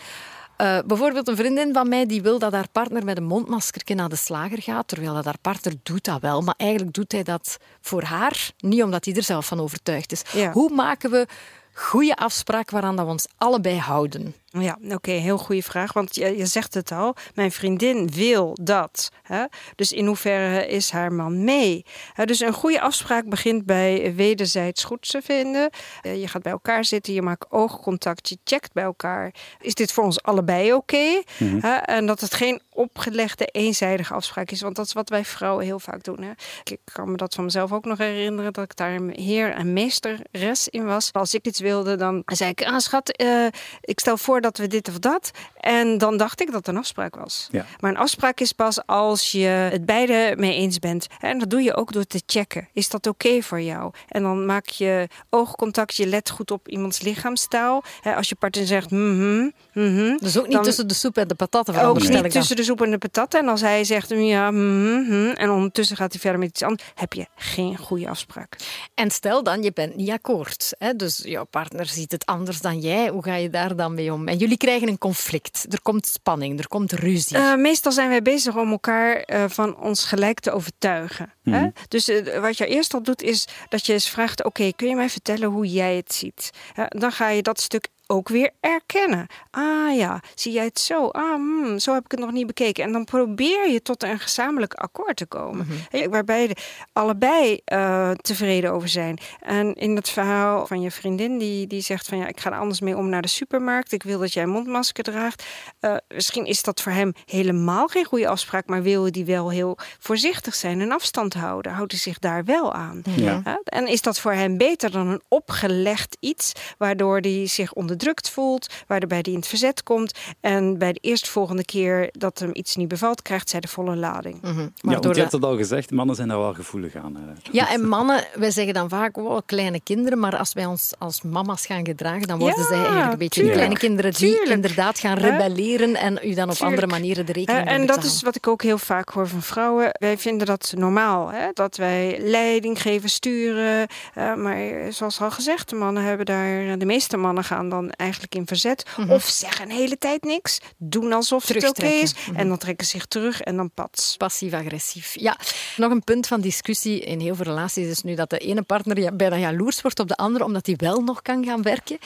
Eh, 0.56 0.78
bijvoorbeeld 0.86 1.28
een 1.28 1.36
vriendin 1.36 1.72
van 1.72 1.88
mij 1.88 2.06
die 2.06 2.22
wil 2.22 2.38
dat 2.38 2.52
haar 2.52 2.68
partner 2.72 3.04
met 3.04 3.16
een 3.16 3.24
mondmasker 3.24 3.96
naar 3.96 4.08
de 4.08 4.16
slager 4.16 4.62
gaat, 4.62 4.88
terwijl 4.88 5.14
dat 5.14 5.24
haar 5.24 5.38
partner 5.40 5.74
doet 5.82 6.04
dat 6.04 6.20
wel. 6.20 6.40
Maar 6.40 6.54
eigenlijk 6.56 6.92
doet 6.92 7.12
hij 7.12 7.22
dat 7.22 7.58
voor 7.80 8.02
haar, 8.02 8.50
niet 8.58 8.82
omdat 8.82 9.04
hij 9.04 9.14
er 9.14 9.22
zelf 9.22 9.46
van 9.46 9.60
overtuigd 9.60 10.12
is. 10.12 10.22
Ja. 10.32 10.52
Hoe 10.52 10.70
maken 10.74 11.10
we 11.10 11.26
goede 11.72 12.16
afspraken 12.16 12.74
waaraan 12.74 12.96
dat 12.96 13.04
we 13.04 13.10
ons 13.10 13.26
allebei 13.36 13.78
houden? 13.78 14.34
Ja, 14.58 14.78
oké, 14.88 15.10
heel 15.10 15.38
goede 15.38 15.62
vraag. 15.62 15.92
Want 15.92 16.14
je, 16.14 16.36
je 16.36 16.46
zegt 16.46 16.74
het 16.74 16.92
al, 16.92 17.16
mijn 17.34 17.52
vriendin 17.52 18.10
wil 18.10 18.56
dat. 18.60 19.10
Hè? 19.22 19.44
Dus 19.74 19.92
in 19.92 20.06
hoeverre 20.06 20.66
is 20.66 20.90
haar 20.90 21.12
man 21.12 21.44
mee? 21.44 21.84
Hè, 22.12 22.24
dus 22.24 22.40
een 22.40 22.52
goede 22.52 22.80
afspraak 22.80 23.28
begint 23.28 23.66
bij 23.66 24.14
wederzijds 24.14 24.84
goed 24.84 25.08
te 25.08 25.22
vinden. 25.22 25.70
Eh, 26.02 26.20
je 26.20 26.28
gaat 26.28 26.42
bij 26.42 26.52
elkaar 26.52 26.84
zitten, 26.84 27.14
je 27.14 27.22
maakt 27.22 27.50
oogcontact, 27.50 28.28
je 28.28 28.38
checkt 28.44 28.72
bij 28.72 28.84
elkaar. 28.84 29.34
Is 29.60 29.74
dit 29.74 29.92
voor 29.92 30.04
ons 30.04 30.22
allebei 30.22 30.72
oké? 30.72 31.22
Hè, 31.60 31.74
En 31.74 32.06
dat 32.06 32.20
het 32.20 32.34
geen 32.34 32.60
opgelegde, 32.70 33.46
eenzijdige 33.46 34.14
afspraak 34.14 34.50
is. 34.50 34.60
Want 34.60 34.76
dat 34.76 34.86
is 34.86 34.92
wat 34.92 35.08
wij 35.08 35.24
vrouwen 35.24 35.64
heel 35.64 35.78
vaak 35.78 36.04
doen. 36.04 36.22
Hè? 36.22 36.30
Ik 36.64 36.78
kan 36.92 37.10
me 37.10 37.16
dat 37.16 37.34
van 37.34 37.44
mezelf 37.44 37.72
ook 37.72 37.84
nog 37.84 37.98
herinneren, 37.98 38.52
dat 38.52 38.64
ik 38.64 38.76
daar 38.76 38.94
een 38.94 39.10
heer 39.10 39.52
en 39.52 39.72
meesteres 39.72 40.68
in 40.68 40.84
was. 40.84 41.12
Als 41.12 41.34
ik 41.34 41.46
iets 41.46 41.60
wilde, 41.60 41.96
dan 41.96 42.22
zei 42.24 42.50
ik, 42.50 42.64
ah 42.64 42.78
schat, 42.78 43.16
eh, 43.16 43.46
ik 43.80 44.00
stel 44.00 44.16
voor 44.16 44.40
dat 44.42 44.58
we 44.58 44.66
dit 44.66 44.88
of 44.88 44.98
dat. 44.98 45.30
En 45.60 45.98
dan 45.98 46.16
dacht 46.16 46.40
ik 46.40 46.46
dat 46.46 46.56
het 46.56 46.68
een 46.68 46.76
afspraak 46.76 47.16
was. 47.16 47.48
Ja. 47.50 47.64
Maar 47.80 47.90
een 47.90 47.96
afspraak 47.96 48.40
is 48.40 48.52
pas 48.52 48.86
als 48.86 49.32
je 49.32 49.46
het 49.46 49.86
beide 49.86 50.34
mee 50.36 50.54
eens 50.54 50.78
bent. 50.78 51.06
En 51.20 51.38
dat 51.38 51.50
doe 51.50 51.62
je 51.62 51.74
ook 51.76 51.92
door 51.92 52.04
te 52.04 52.22
checken. 52.26 52.68
Is 52.72 52.88
dat 52.88 53.06
oké 53.06 53.42
voor 53.42 53.60
jou? 53.60 53.92
En 54.08 54.22
dan 54.22 54.46
maak 54.46 54.66
je 54.66 55.08
oogcontact, 55.30 55.94
je 55.96 56.06
let 56.06 56.30
goed 56.30 56.50
op 56.50 56.68
iemands 56.68 57.00
lichaamstaal. 57.00 57.82
Hè, 58.00 58.14
Als 58.14 58.28
je 58.28 58.34
partner 58.34 58.66
zegt, 58.66 58.90
mhm, 58.90 59.50
mhm. 59.74 60.16
Dus 60.16 60.38
ook 60.38 60.44
niet 60.44 60.52
Dan- 60.54 60.62
tussen 60.62 60.88
de 60.88 60.94
soep 60.94 61.16
en 61.16 61.28
de 61.28 61.34
patatten, 61.34 61.82
ook 61.84 62.00
niet 62.00 62.12
dan. 62.12 62.28
tussen 62.28 62.56
de 62.56 62.62
soep 62.64 62.82
en 62.82 62.90
de 62.90 62.98
patat. 62.98 63.34
En 63.34 63.48
als 63.48 63.60
hij 63.60 63.84
zegt, 63.84 64.08
ja, 64.08 64.50
mhm, 64.50 65.00
mhm, 65.00 65.28
en 65.30 65.50
ondertussen 65.50 65.96
gaat 65.96 66.12
hij 66.12 66.20
verder 66.20 66.38
met 66.40 66.48
iets 66.48 66.62
anders, 66.62 66.88
heb 66.94 67.12
je 67.12 67.26
geen 67.36 67.76
goede 67.76 68.08
afspraak. 68.08 68.56
En 68.94 69.10
stel 69.10 69.42
dan, 69.42 69.62
je 69.62 69.72
bent 69.72 69.96
niet 69.96 70.10
akkoord. 70.10 70.74
Hè? 70.78 70.96
Dus 70.96 71.20
jouw 71.24 71.44
partner 71.44 71.86
ziet 71.86 72.12
het 72.12 72.26
anders 72.26 72.60
dan 72.60 72.78
jij. 72.78 73.08
Hoe 73.08 73.22
ga 73.22 73.34
je 73.34 73.50
daar 73.50 73.76
dan 73.76 73.94
mee 73.94 74.12
om? 74.12 74.28
En 74.32 74.38
jullie 74.38 74.56
krijgen 74.56 74.88
een 74.88 74.98
conflict. 74.98 75.66
Er 75.70 75.82
komt 75.82 76.06
spanning, 76.06 76.58
er 76.58 76.68
komt 76.68 76.92
ruzie. 76.92 77.36
Eh, 77.36 77.54
meestal 77.54 77.92
zijn 77.92 78.08
wij 78.08 78.22
bezig 78.22 78.56
om 78.56 78.70
elkaar 78.70 79.16
eh, 79.16 79.44
van 79.48 79.76
ons 79.76 80.04
gelijk 80.04 80.40
te 80.40 80.50
overtuigen. 80.50 81.32
hè? 81.42 81.68
Dus 81.88 82.08
eh, 82.08 82.40
wat 82.40 82.58
je 82.58 82.66
eerst 82.66 82.94
al 82.94 83.02
doet, 83.02 83.22
is 83.22 83.48
dat 83.68 83.86
je 83.86 83.92
eens 83.92 84.08
vraagt: 84.08 84.44
Oké, 84.44 84.72
kun 84.76 84.88
je 84.88 84.94
mij 84.94 85.10
vertellen 85.10 85.48
hoe 85.48 85.66
jij 85.66 85.96
het 85.96 86.14
ziet? 86.14 86.50
Hè, 86.72 86.84
dan 86.88 87.12
ga 87.12 87.28
je 87.28 87.42
dat 87.42 87.60
stuk 87.60 87.88
ook 88.12 88.28
weer 88.28 88.50
erkennen. 88.60 89.26
Ah 89.50 89.96
ja, 89.96 90.20
zie 90.34 90.52
jij 90.52 90.64
het 90.64 90.78
zo? 90.78 91.06
Ah, 91.06 91.34
hmm, 91.34 91.78
zo 91.78 91.94
heb 91.94 92.04
ik 92.04 92.10
het 92.10 92.20
nog 92.20 92.32
niet 92.32 92.46
bekeken. 92.46 92.84
En 92.84 92.92
dan 92.92 93.04
probeer 93.04 93.70
je 93.70 93.82
tot 93.82 94.02
een 94.02 94.18
gezamenlijk 94.18 94.74
akkoord 94.74 95.16
te 95.16 95.26
komen. 95.26 95.66
Hè, 95.88 96.08
Waarbij 96.08 96.46
de, 96.46 96.56
allebei 96.92 97.60
eh, 97.64 98.10
tevreden 98.10 98.72
over 98.72 98.88
zijn. 98.88 99.18
En 99.40 99.74
in 99.74 99.96
het 99.96 100.08
verhaal 100.08 100.66
van 100.66 100.80
je 100.80 100.90
vriendin, 100.90 101.38
die, 101.38 101.66
die 101.66 101.80
zegt 101.80 102.06
van 102.06 102.18
ja, 102.18 102.26
ik 102.26 102.40
ga 102.40 102.52
er 102.52 102.58
anders 102.58 102.80
mee 102.80 102.96
om 102.96 103.08
naar 103.08 103.22
de 103.22 103.28
supermarkt. 103.28 103.92
Ik 103.92 104.02
wil 104.02 104.18
dat 104.18 104.32
jij 104.32 104.42
een 104.42 104.48
mondmasker 104.48 105.04
draagt. 105.04 105.44
Eh, 105.80 105.96
misschien 106.08 106.44
is 106.44 106.62
dat 106.62 106.80
voor 106.80 106.92
hem 106.92 107.12
helemaal 107.26 107.86
geen 107.86 108.04
goede 108.04 108.28
afspraak, 108.28 108.66
maar 108.66 108.82
wil 108.82 109.06
hij 109.10 109.24
wel 109.24 109.50
heel 109.50 109.78
voorzichtig 109.98 110.54
zijn 110.54 110.80
en 110.80 110.92
afstand 110.92 111.34
houden? 111.34 111.72
Houdt 111.72 111.92
hij 111.92 112.00
zich 112.00 112.18
daar 112.18 112.44
wel 112.44 112.72
aan? 112.72 113.02
Ja. 113.16 113.60
En 113.64 113.86
is 113.86 114.02
dat 114.02 114.20
voor 114.20 114.32
hem 114.32 114.56
beter 114.56 114.90
dan 114.90 115.08
een 115.08 115.22
opgelegd 115.28 116.16
iets, 116.20 116.52
waardoor 116.78 117.18
hij 117.18 117.46
zich 117.46 117.72
onderdrukt 118.02 118.30
voelt, 118.30 118.66
waarbij 118.86 119.18
hij 119.22 119.32
in 119.32 119.38
het 119.38 119.48
verzet 119.48 119.82
komt 119.82 120.18
en 120.40 120.78
bij 120.78 120.92
de 120.92 120.98
eerstvolgende 121.02 121.64
keer 121.64 122.08
dat 122.12 122.38
hem 122.38 122.50
iets 122.52 122.76
niet 122.76 122.88
bevalt, 122.88 123.22
krijgt 123.22 123.50
zij 123.50 123.60
de 123.60 123.68
volle 123.68 123.96
lading. 123.96 124.40
Mhm. 124.42 124.60
Ja, 124.74 124.98
je 125.00 125.20
hebt 125.20 125.32
het 125.32 125.44
al 125.44 125.56
gezegd, 125.56 125.90
mannen 125.90 126.16
zijn 126.16 126.28
daar 126.28 126.38
wel 126.38 126.54
gevoelig 126.54 126.94
aan. 126.94 127.16
Ja, 127.50 127.70
en 127.70 127.88
mannen, 127.88 128.24
wij 128.34 128.50
zeggen 128.50 128.74
dan 128.74 128.88
vaak, 128.88 129.16
oh, 129.16 129.38
kleine 129.46 129.80
kinderen, 129.80 130.18
maar 130.18 130.36
als 130.36 130.52
wij 130.52 130.66
ons 130.66 130.92
als 130.98 131.22
mama's 131.22 131.66
gaan 131.66 131.84
gedragen, 131.84 132.26
dan 132.26 132.38
worden 132.38 132.58
Ja, 132.58 132.66
zij 132.66 132.76
eigenlijk 132.78 133.12
een 133.12 133.18
beetje 133.18 133.28
de 133.28 133.48
tuurlijk, 133.48 133.54
kleine 133.56 133.78
kinderen 133.78 134.12
die 134.12 134.30
tuurlijk. 134.30 134.50
inderdaad 134.50 134.98
gaan 134.98 135.18
rebelleren 135.18 135.94
en 135.94 136.18
u 136.24 136.34
dan 136.34 136.50
op 136.50 136.56
andere 136.60 136.86
manieren 136.86 137.26
de 137.26 137.32
rekening 137.32 137.66
en 137.68 137.86
dat 137.86 138.04
is 138.04 138.22
wat 138.22 138.36
ik 138.36 138.46
ook 138.46 138.62
heel 138.62 138.78
vaak 138.78 139.08
hoor 139.08 139.28
van 139.28 139.42
vrouwen. 139.42 139.88
Wij 139.92 140.18
vinden 140.18 140.46
dat 140.46 140.74
normaal, 140.76 141.28
hè? 141.32 141.48
dat 141.54 141.76
wij 141.76 142.18
leiding 142.20 142.82
geven, 142.82 143.08
sturen. 143.10 143.86
Eh, 144.14 144.34
maar 144.34 144.58
zoals 144.92 145.20
al 145.20 145.30
gezegd, 145.30 145.68
de 145.68 145.76
mannen 145.76 146.02
hebben 146.02 146.26
daar, 146.26 146.78
de 146.78 146.84
meeste 146.84 147.16
mannen 147.16 147.44
gaan 147.44 147.68
dan 147.68 147.91
eigenlijk 147.96 148.34
in 148.34 148.46
verzet. 148.46 148.84
Of 149.08 149.24
zeggen 149.24 149.70
een 149.70 149.76
hele 149.76 149.98
tijd 149.98 150.24
niks, 150.24 150.58
doen 150.76 151.12
alsof 151.12 151.48
het 151.48 151.68
oké 151.68 151.86
is. 151.86 152.14
En 152.34 152.48
dan 152.48 152.58
trekken 152.58 152.86
ze 152.86 152.92
zich 152.92 153.06
terug 153.06 153.40
en 153.40 153.56
dan 153.56 153.70
pats. 153.70 154.16
Passief-agressief. 154.16 155.14
Ja, 155.20 155.36
nog 155.76 155.90
een 155.90 156.04
punt 156.04 156.26
van 156.26 156.40
discussie 156.40 157.00
in 157.00 157.20
heel 157.20 157.34
veel 157.34 157.44
relaties 157.44 157.86
is 157.86 158.02
nu 158.02 158.14
dat 158.14 158.30
de 158.30 158.38
ene 158.38 158.62
partner 158.62 159.16
bijna 159.16 159.36
jaloers 159.36 159.80
wordt 159.80 160.00
op 160.00 160.08
de 160.08 160.16
andere, 160.16 160.44
omdat 160.44 160.66
hij 160.66 160.76
wel 160.76 161.00
nog 161.00 161.22
kan 161.22 161.44
gaan 161.44 161.62
werken. 161.62 161.98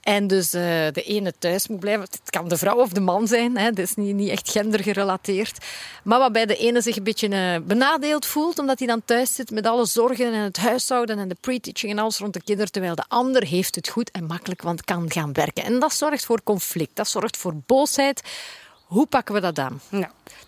En 0.00 0.26
dus 0.26 0.52
eh, 0.52 0.62
de 0.92 1.02
ene 1.02 1.32
thuis 1.38 1.68
moet 1.68 1.80
blijven. 1.80 2.02
Het 2.02 2.30
kan 2.30 2.48
de 2.48 2.56
vrouw 2.56 2.76
of 2.76 2.88
de 2.88 3.00
man 3.00 3.26
zijn, 3.26 3.56
hè. 3.56 3.70
dat 3.70 3.84
is 3.84 3.94
niet, 3.94 4.14
niet 4.14 4.28
echt 4.28 4.50
gendergerelateerd. 4.50 5.64
Maar 6.04 6.18
waarbij 6.18 6.46
de 6.46 6.56
ene 6.56 6.80
zich 6.80 6.96
een 6.96 7.02
beetje 7.02 7.28
eh, 7.28 7.60
benadeeld 7.66 8.26
voelt, 8.26 8.58
omdat 8.58 8.78
hij 8.78 8.88
dan 8.88 9.02
thuis 9.04 9.34
zit 9.34 9.50
met 9.50 9.66
alle 9.66 9.86
zorgen 9.86 10.32
en 10.32 10.40
het 10.40 10.56
huishouden 10.56 11.18
en 11.18 11.28
de 11.28 11.36
pre-teaching 11.40 11.92
en 11.92 11.98
alles 11.98 12.18
rond 12.18 12.32
de 12.32 12.42
kinderen, 12.42 12.72
terwijl 12.72 12.94
de 12.94 13.04
ander 13.08 13.44
heeft 13.46 13.74
het 13.74 13.88
goed 13.88 14.10
en 14.10 14.26
makkelijk, 14.26 14.62
want 14.62 14.84
kan 14.84 15.10
gaan 15.12 15.23
werken. 15.32 15.64
En 15.64 15.78
dat 15.78 15.92
zorgt 15.92 16.24
voor 16.24 16.42
conflict, 16.42 16.96
dat 16.96 17.08
zorgt 17.08 17.36
voor 17.36 17.54
boosheid. 17.66 18.22
Hoe 18.84 19.06
pakken 19.06 19.34
we 19.34 19.40
dat 19.40 19.58
aan? 19.58 19.80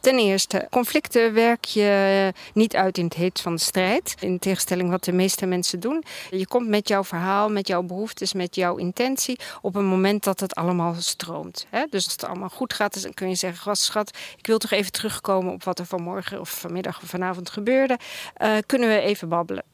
Ten 0.01 0.18
eerste, 0.18 0.66
conflicten 0.70 1.33
werk 1.33 1.64
je 1.64 2.33
niet 2.55 2.77
uit 2.77 2.99
in 2.99 3.05
het 3.05 3.14
heet 3.14 3.40
van 3.40 3.55
de 3.55 3.61
strijd. 3.61 4.14
In 4.20 4.38
tegenstelling 4.38 4.90
wat 4.90 5.05
de 5.05 5.12
meeste 5.12 5.46
mensen 5.46 5.81
doen. 5.81 6.05
Je 6.31 6.46
komt 6.46 6.68
met 6.68 6.88
jouw 6.88 7.05
verhaal, 7.05 7.49
met 7.49 7.68
jouw 7.68 7.83
behoeftes, 7.83 8.33
met 8.33 8.55
jouw 8.55 8.77
intentie 8.77 9.38
op 9.61 9.75
een 9.75 9.85
moment 9.85 10.25
dat 10.25 10.40
het 10.40 10.55
allemaal 10.55 10.94
stroomt. 10.99 11.66
Hè? 11.70 11.85
Dus 11.90 12.05
als 12.05 12.12
het 12.12 12.25
allemaal 12.25 12.49
goed 12.49 12.72
gaat, 12.72 13.03
dan 13.03 13.14
kun 13.14 13.29
je 13.29 13.35
zeggen: 13.35 13.61
"Gast, 13.61 13.83
schat, 13.83 14.16
ik 14.37 14.46
wil 14.46 14.59
toch 14.59 14.70
even 14.70 14.92
terugkomen 14.92 15.53
op 15.53 15.64
wat 15.64 15.79
er 15.79 15.87
vanmorgen 15.87 16.40
of 16.40 16.51
vanmiddag 16.51 17.03
of 17.03 17.09
vanavond 17.09 17.51
gebeurde. 17.51 17.99
Uh, 18.42 18.57
kunnen 18.66 18.88
we 18.88 19.01
even 19.01 19.29
babbelen? 19.29 19.64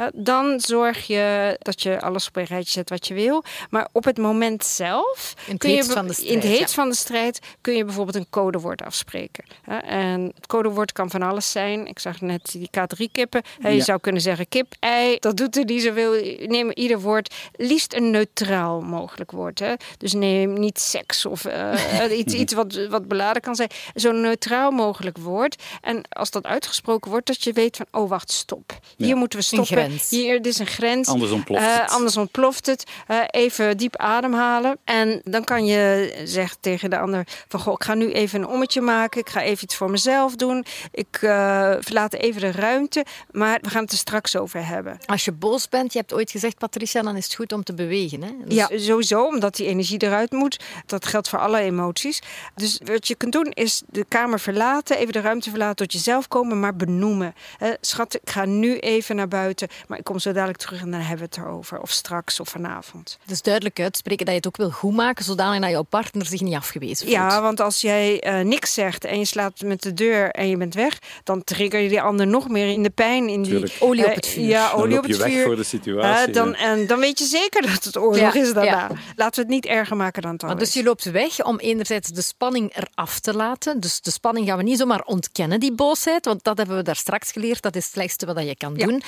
Uh, 0.00 0.06
dan 0.14 0.60
zorg 0.60 1.06
je 1.06 1.56
dat 1.58 1.82
je 1.82 2.00
alles 2.00 2.28
op 2.28 2.36
een 2.36 2.44
rijtje 2.44 2.72
zet 2.72 2.90
wat 2.90 3.06
je 3.06 3.14
wil. 3.14 3.44
Maar 3.70 3.88
op 3.92 4.04
het 4.04 4.18
moment 4.18 4.64
zelf, 4.64 5.34
in 5.46 5.52
het 5.52 5.60
kun 5.60 5.70
je, 5.70 5.76
heet 5.76 5.92
van 5.92 6.06
de 6.06 6.12
strijd, 6.12 6.30
in 6.30 6.38
het 6.38 6.48
heet 6.48 6.58
ja. 6.58 6.66
van 6.66 6.88
de 6.88 6.94
strijd, 6.94 7.38
kun 7.60 7.74
je 7.74 7.84
bijvoorbeeld 7.84 8.16
een 8.16 8.30
codewoord 8.30 8.82
afspreken. 8.82 9.44
En 9.84 10.32
het 10.34 10.46
codewoord 10.46 10.92
kan 10.92 11.10
van 11.10 11.22
alles 11.22 11.50
zijn. 11.50 11.86
Ik 11.86 11.98
zag 11.98 12.20
net 12.20 12.52
die 12.52 12.68
K3-kippen. 12.78 13.42
Je 13.60 13.68
Ja. 13.68 13.84
zou 13.84 14.00
kunnen 14.00 14.22
zeggen 14.22 14.48
kip, 14.48 14.72
ei. 14.80 15.16
Dat 15.18 15.36
doet 15.36 15.56
er 15.56 15.64
niet 15.64 15.82
zoveel. 15.82 16.12
Neem 16.46 16.70
ieder 16.70 17.00
woord, 17.00 17.34
liefst 17.56 17.94
een 17.94 18.10
neutraal 18.10 18.80
mogelijk 18.80 19.30
woord. 19.30 19.58
Hè? 19.58 19.72
Dus 19.98 20.12
neem 20.12 20.52
niet 20.52 20.80
seks 20.80 21.26
of 21.26 21.44
eh, 21.44 22.18
iets, 22.18 22.34
iets 22.34 22.52
wat, 22.52 22.86
wat 22.88 23.08
beladen 23.08 23.42
kan 23.42 23.54
zijn. 23.54 23.68
Zo'n 23.94 24.20
neutraal 24.20 24.70
mogelijk 24.70 25.18
woord. 25.18 25.62
En 25.80 26.02
als 26.08 26.30
dat 26.30 26.44
uitgesproken 26.46 27.10
wordt, 27.10 27.26
dat 27.26 27.42
je 27.44 27.52
weet 27.52 27.76
van, 27.76 27.86
oh 27.90 28.08
wacht, 28.08 28.30
stop. 28.32 28.78
Hier 28.96 29.16
moeten 29.16 29.38
we 29.38 29.44
stoppen. 29.44 29.66
grens. 29.76 30.10
Hier, 30.10 30.36
dit 30.42 30.52
is 30.52 30.58
een 30.58 30.66
grens. 30.66 31.08
Anders 31.08 31.32
ontploft 31.32 31.62
Eh, 31.62 31.80
het. 31.80 31.90
anders 31.90 32.16
ontploft 32.16 32.66
het. 32.66 32.84
Eh, 33.06 33.18
even 33.30 33.76
diep 33.76 33.96
ademhalen. 33.96 34.78
En 34.84 35.20
dan 35.24 35.44
kan 35.44 35.64
je 35.64 36.12
zeggen 36.24 36.56
tegen 36.60 36.90
de 36.90 36.98
ander 36.98 37.26
van... 37.48 37.60
Goh, 37.60 37.72
ik 37.72 37.84
ga 37.84 37.94
nu 37.94 38.12
even 38.12 38.40
een 38.42 38.48
ommetje 38.48 38.80
maken. 38.80 39.20
Ik 39.20 39.28
ga 39.28 39.39
even 39.40 39.64
iets 39.64 39.76
voor 39.76 39.90
mezelf 39.90 40.36
doen. 40.36 40.64
Ik 40.92 41.18
eh, 41.20 41.74
verlaat 41.80 42.12
even 42.12 42.40
de 42.40 42.50
ruimte. 42.50 43.04
Maar 43.30 43.58
we 43.62 43.70
gaan 43.70 43.82
het 43.82 43.92
er 43.92 43.98
straks 43.98 44.36
over 44.36 44.66
hebben. 44.66 44.98
Als 45.06 45.24
je 45.24 45.32
boos 45.32 45.68
bent, 45.68 45.92
je 45.92 45.98
hebt 45.98 46.12
ooit 46.12 46.30
gezegd, 46.30 46.58
Patricia, 46.58 47.02
dan 47.02 47.16
is 47.16 47.24
het 47.24 47.34
goed 47.34 47.52
om 47.52 47.64
te 47.64 47.74
bewegen. 47.74 48.22
Hè? 48.22 48.30
Dus 48.44 48.54
Ja, 48.54 48.68
sowieso, 48.78 49.24
omdat 49.26 49.56
die 49.56 49.66
energie 49.66 50.02
eruit 50.02 50.30
moet. 50.30 50.60
Dat 50.86 51.06
geldt 51.06 51.28
voor 51.28 51.38
alle 51.38 51.60
emoties. 51.60 52.22
Dus 52.54 52.80
wat 52.84 53.08
je 53.08 53.14
kunt 53.14 53.32
doen 53.32 53.50
is 53.50 53.82
de 53.86 54.04
kamer 54.08 54.40
verlaten, 54.40 54.96
even 54.96 55.12
de 55.12 55.20
ruimte 55.20 55.50
verlaten, 55.50 55.76
tot 55.76 55.92
jezelf 55.92 56.28
komen, 56.28 56.60
maar 56.60 56.76
benoemen. 56.76 57.34
Hè, 57.58 57.72
schat, 57.80 58.14
ik 58.14 58.30
ga 58.30 58.44
nu 58.44 58.78
even 58.78 59.16
naar 59.16 59.28
buiten, 59.28 59.68
maar 59.88 59.98
ik 59.98 60.04
kom 60.04 60.18
zo 60.18 60.32
dadelijk 60.32 60.58
terug 60.58 60.80
en 60.80 60.90
dan 60.90 61.00
hebben 61.00 61.28
we 61.28 61.34
het 61.34 61.36
erover. 61.36 61.80
Of 61.80 61.90
straks 61.90 62.40
of 62.40 62.48
vanavond. 62.48 63.18
Dus 63.26 63.42
duidelijk 63.42 63.80
uitspreken 63.80 64.24
dat 64.24 64.34
je 64.34 64.40
het 64.40 64.46
ook 64.46 64.56
wil 64.56 64.70
goed 64.70 64.94
maken, 64.94 65.24
zodanig 65.24 65.60
dat 65.60 65.70
jouw 65.70 65.82
partner 65.82 66.26
zich 66.26 66.40
niet 66.40 66.54
afgewezen 66.54 66.96
voelt. 66.96 67.10
Ja, 67.10 67.42
want 67.42 67.60
als 67.60 67.80
jij 67.80 68.20
eh, 68.20 68.44
niks 68.44 68.74
zegt 68.74 69.04
en 69.04 69.18
je 69.18 69.24
slaat 69.30 69.60
met 69.62 69.82
de 69.82 69.94
deur 69.94 70.30
en 70.30 70.48
je 70.48 70.56
bent 70.56 70.74
weg, 70.74 70.98
dan 71.24 71.44
trigger 71.44 71.80
je 71.80 71.88
die 71.88 72.02
ander 72.02 72.26
nog 72.26 72.48
meer 72.48 72.68
in 72.72 72.82
de 72.82 72.90
pijn. 72.90 73.28
In 73.28 73.42
die. 73.42 73.72
Olie 73.80 74.02
op 74.04 74.08
eh, 74.10 74.14
het 74.16 74.26
vuur. 74.26 74.44
Ja, 74.44 74.70
Dan 74.70 74.78
olie 74.80 74.94
loop 74.94 74.98
op 74.98 75.06
je 75.06 75.12
het 75.12 75.22
weg 75.22 75.32
vuur. 75.32 75.44
voor 75.44 75.56
de 75.56 75.62
situatie. 75.62 76.26
Eh, 76.26 76.34
dan, 76.34 76.54
en 76.54 76.86
dan 76.86 76.98
weet 77.00 77.18
je 77.18 77.24
zeker 77.24 77.62
dat 77.62 77.84
het 77.84 77.96
oorlog 77.96 78.16
Ja, 78.34 78.34
is 78.34 78.52
daarna. 78.52 78.70
ja. 78.70 78.90
Laten 79.16 79.34
we 79.34 79.40
het 79.40 79.50
niet 79.62 79.66
erger 79.66 79.96
maken 79.96 80.22
dan 80.22 80.32
het 80.32 80.42
al 80.42 80.48
Maar 80.48 80.58
dus 80.58 80.68
is. 80.68 80.74
je 80.74 80.82
loopt 80.82 81.04
weg 81.04 81.44
om 81.44 81.58
enerzijds 81.58 82.08
de 82.08 82.22
spanning 82.22 82.76
eraf 82.76 83.18
te 83.20 83.34
laten. 83.34 83.80
Dus 83.80 84.00
de 84.00 84.10
spanning 84.10 84.46
gaan 84.48 84.56
we 84.56 84.62
niet 84.62 84.78
zomaar 84.78 85.02
ontkennen, 85.04 85.60
die 85.60 85.72
boosheid. 85.72 86.24
Want 86.24 86.44
dat 86.44 86.56
hebben 86.58 86.76
we 86.76 86.82
daar 86.82 86.96
straks 86.96 87.32
geleerd. 87.32 87.62
Dat 87.62 87.76
is 87.76 87.84
het 87.84 87.92
slechtste 87.92 88.26
wat 88.26 88.42
je 88.44 88.56
kan 88.56 88.74
Ja. 88.76 88.86
doen. 88.86 89.02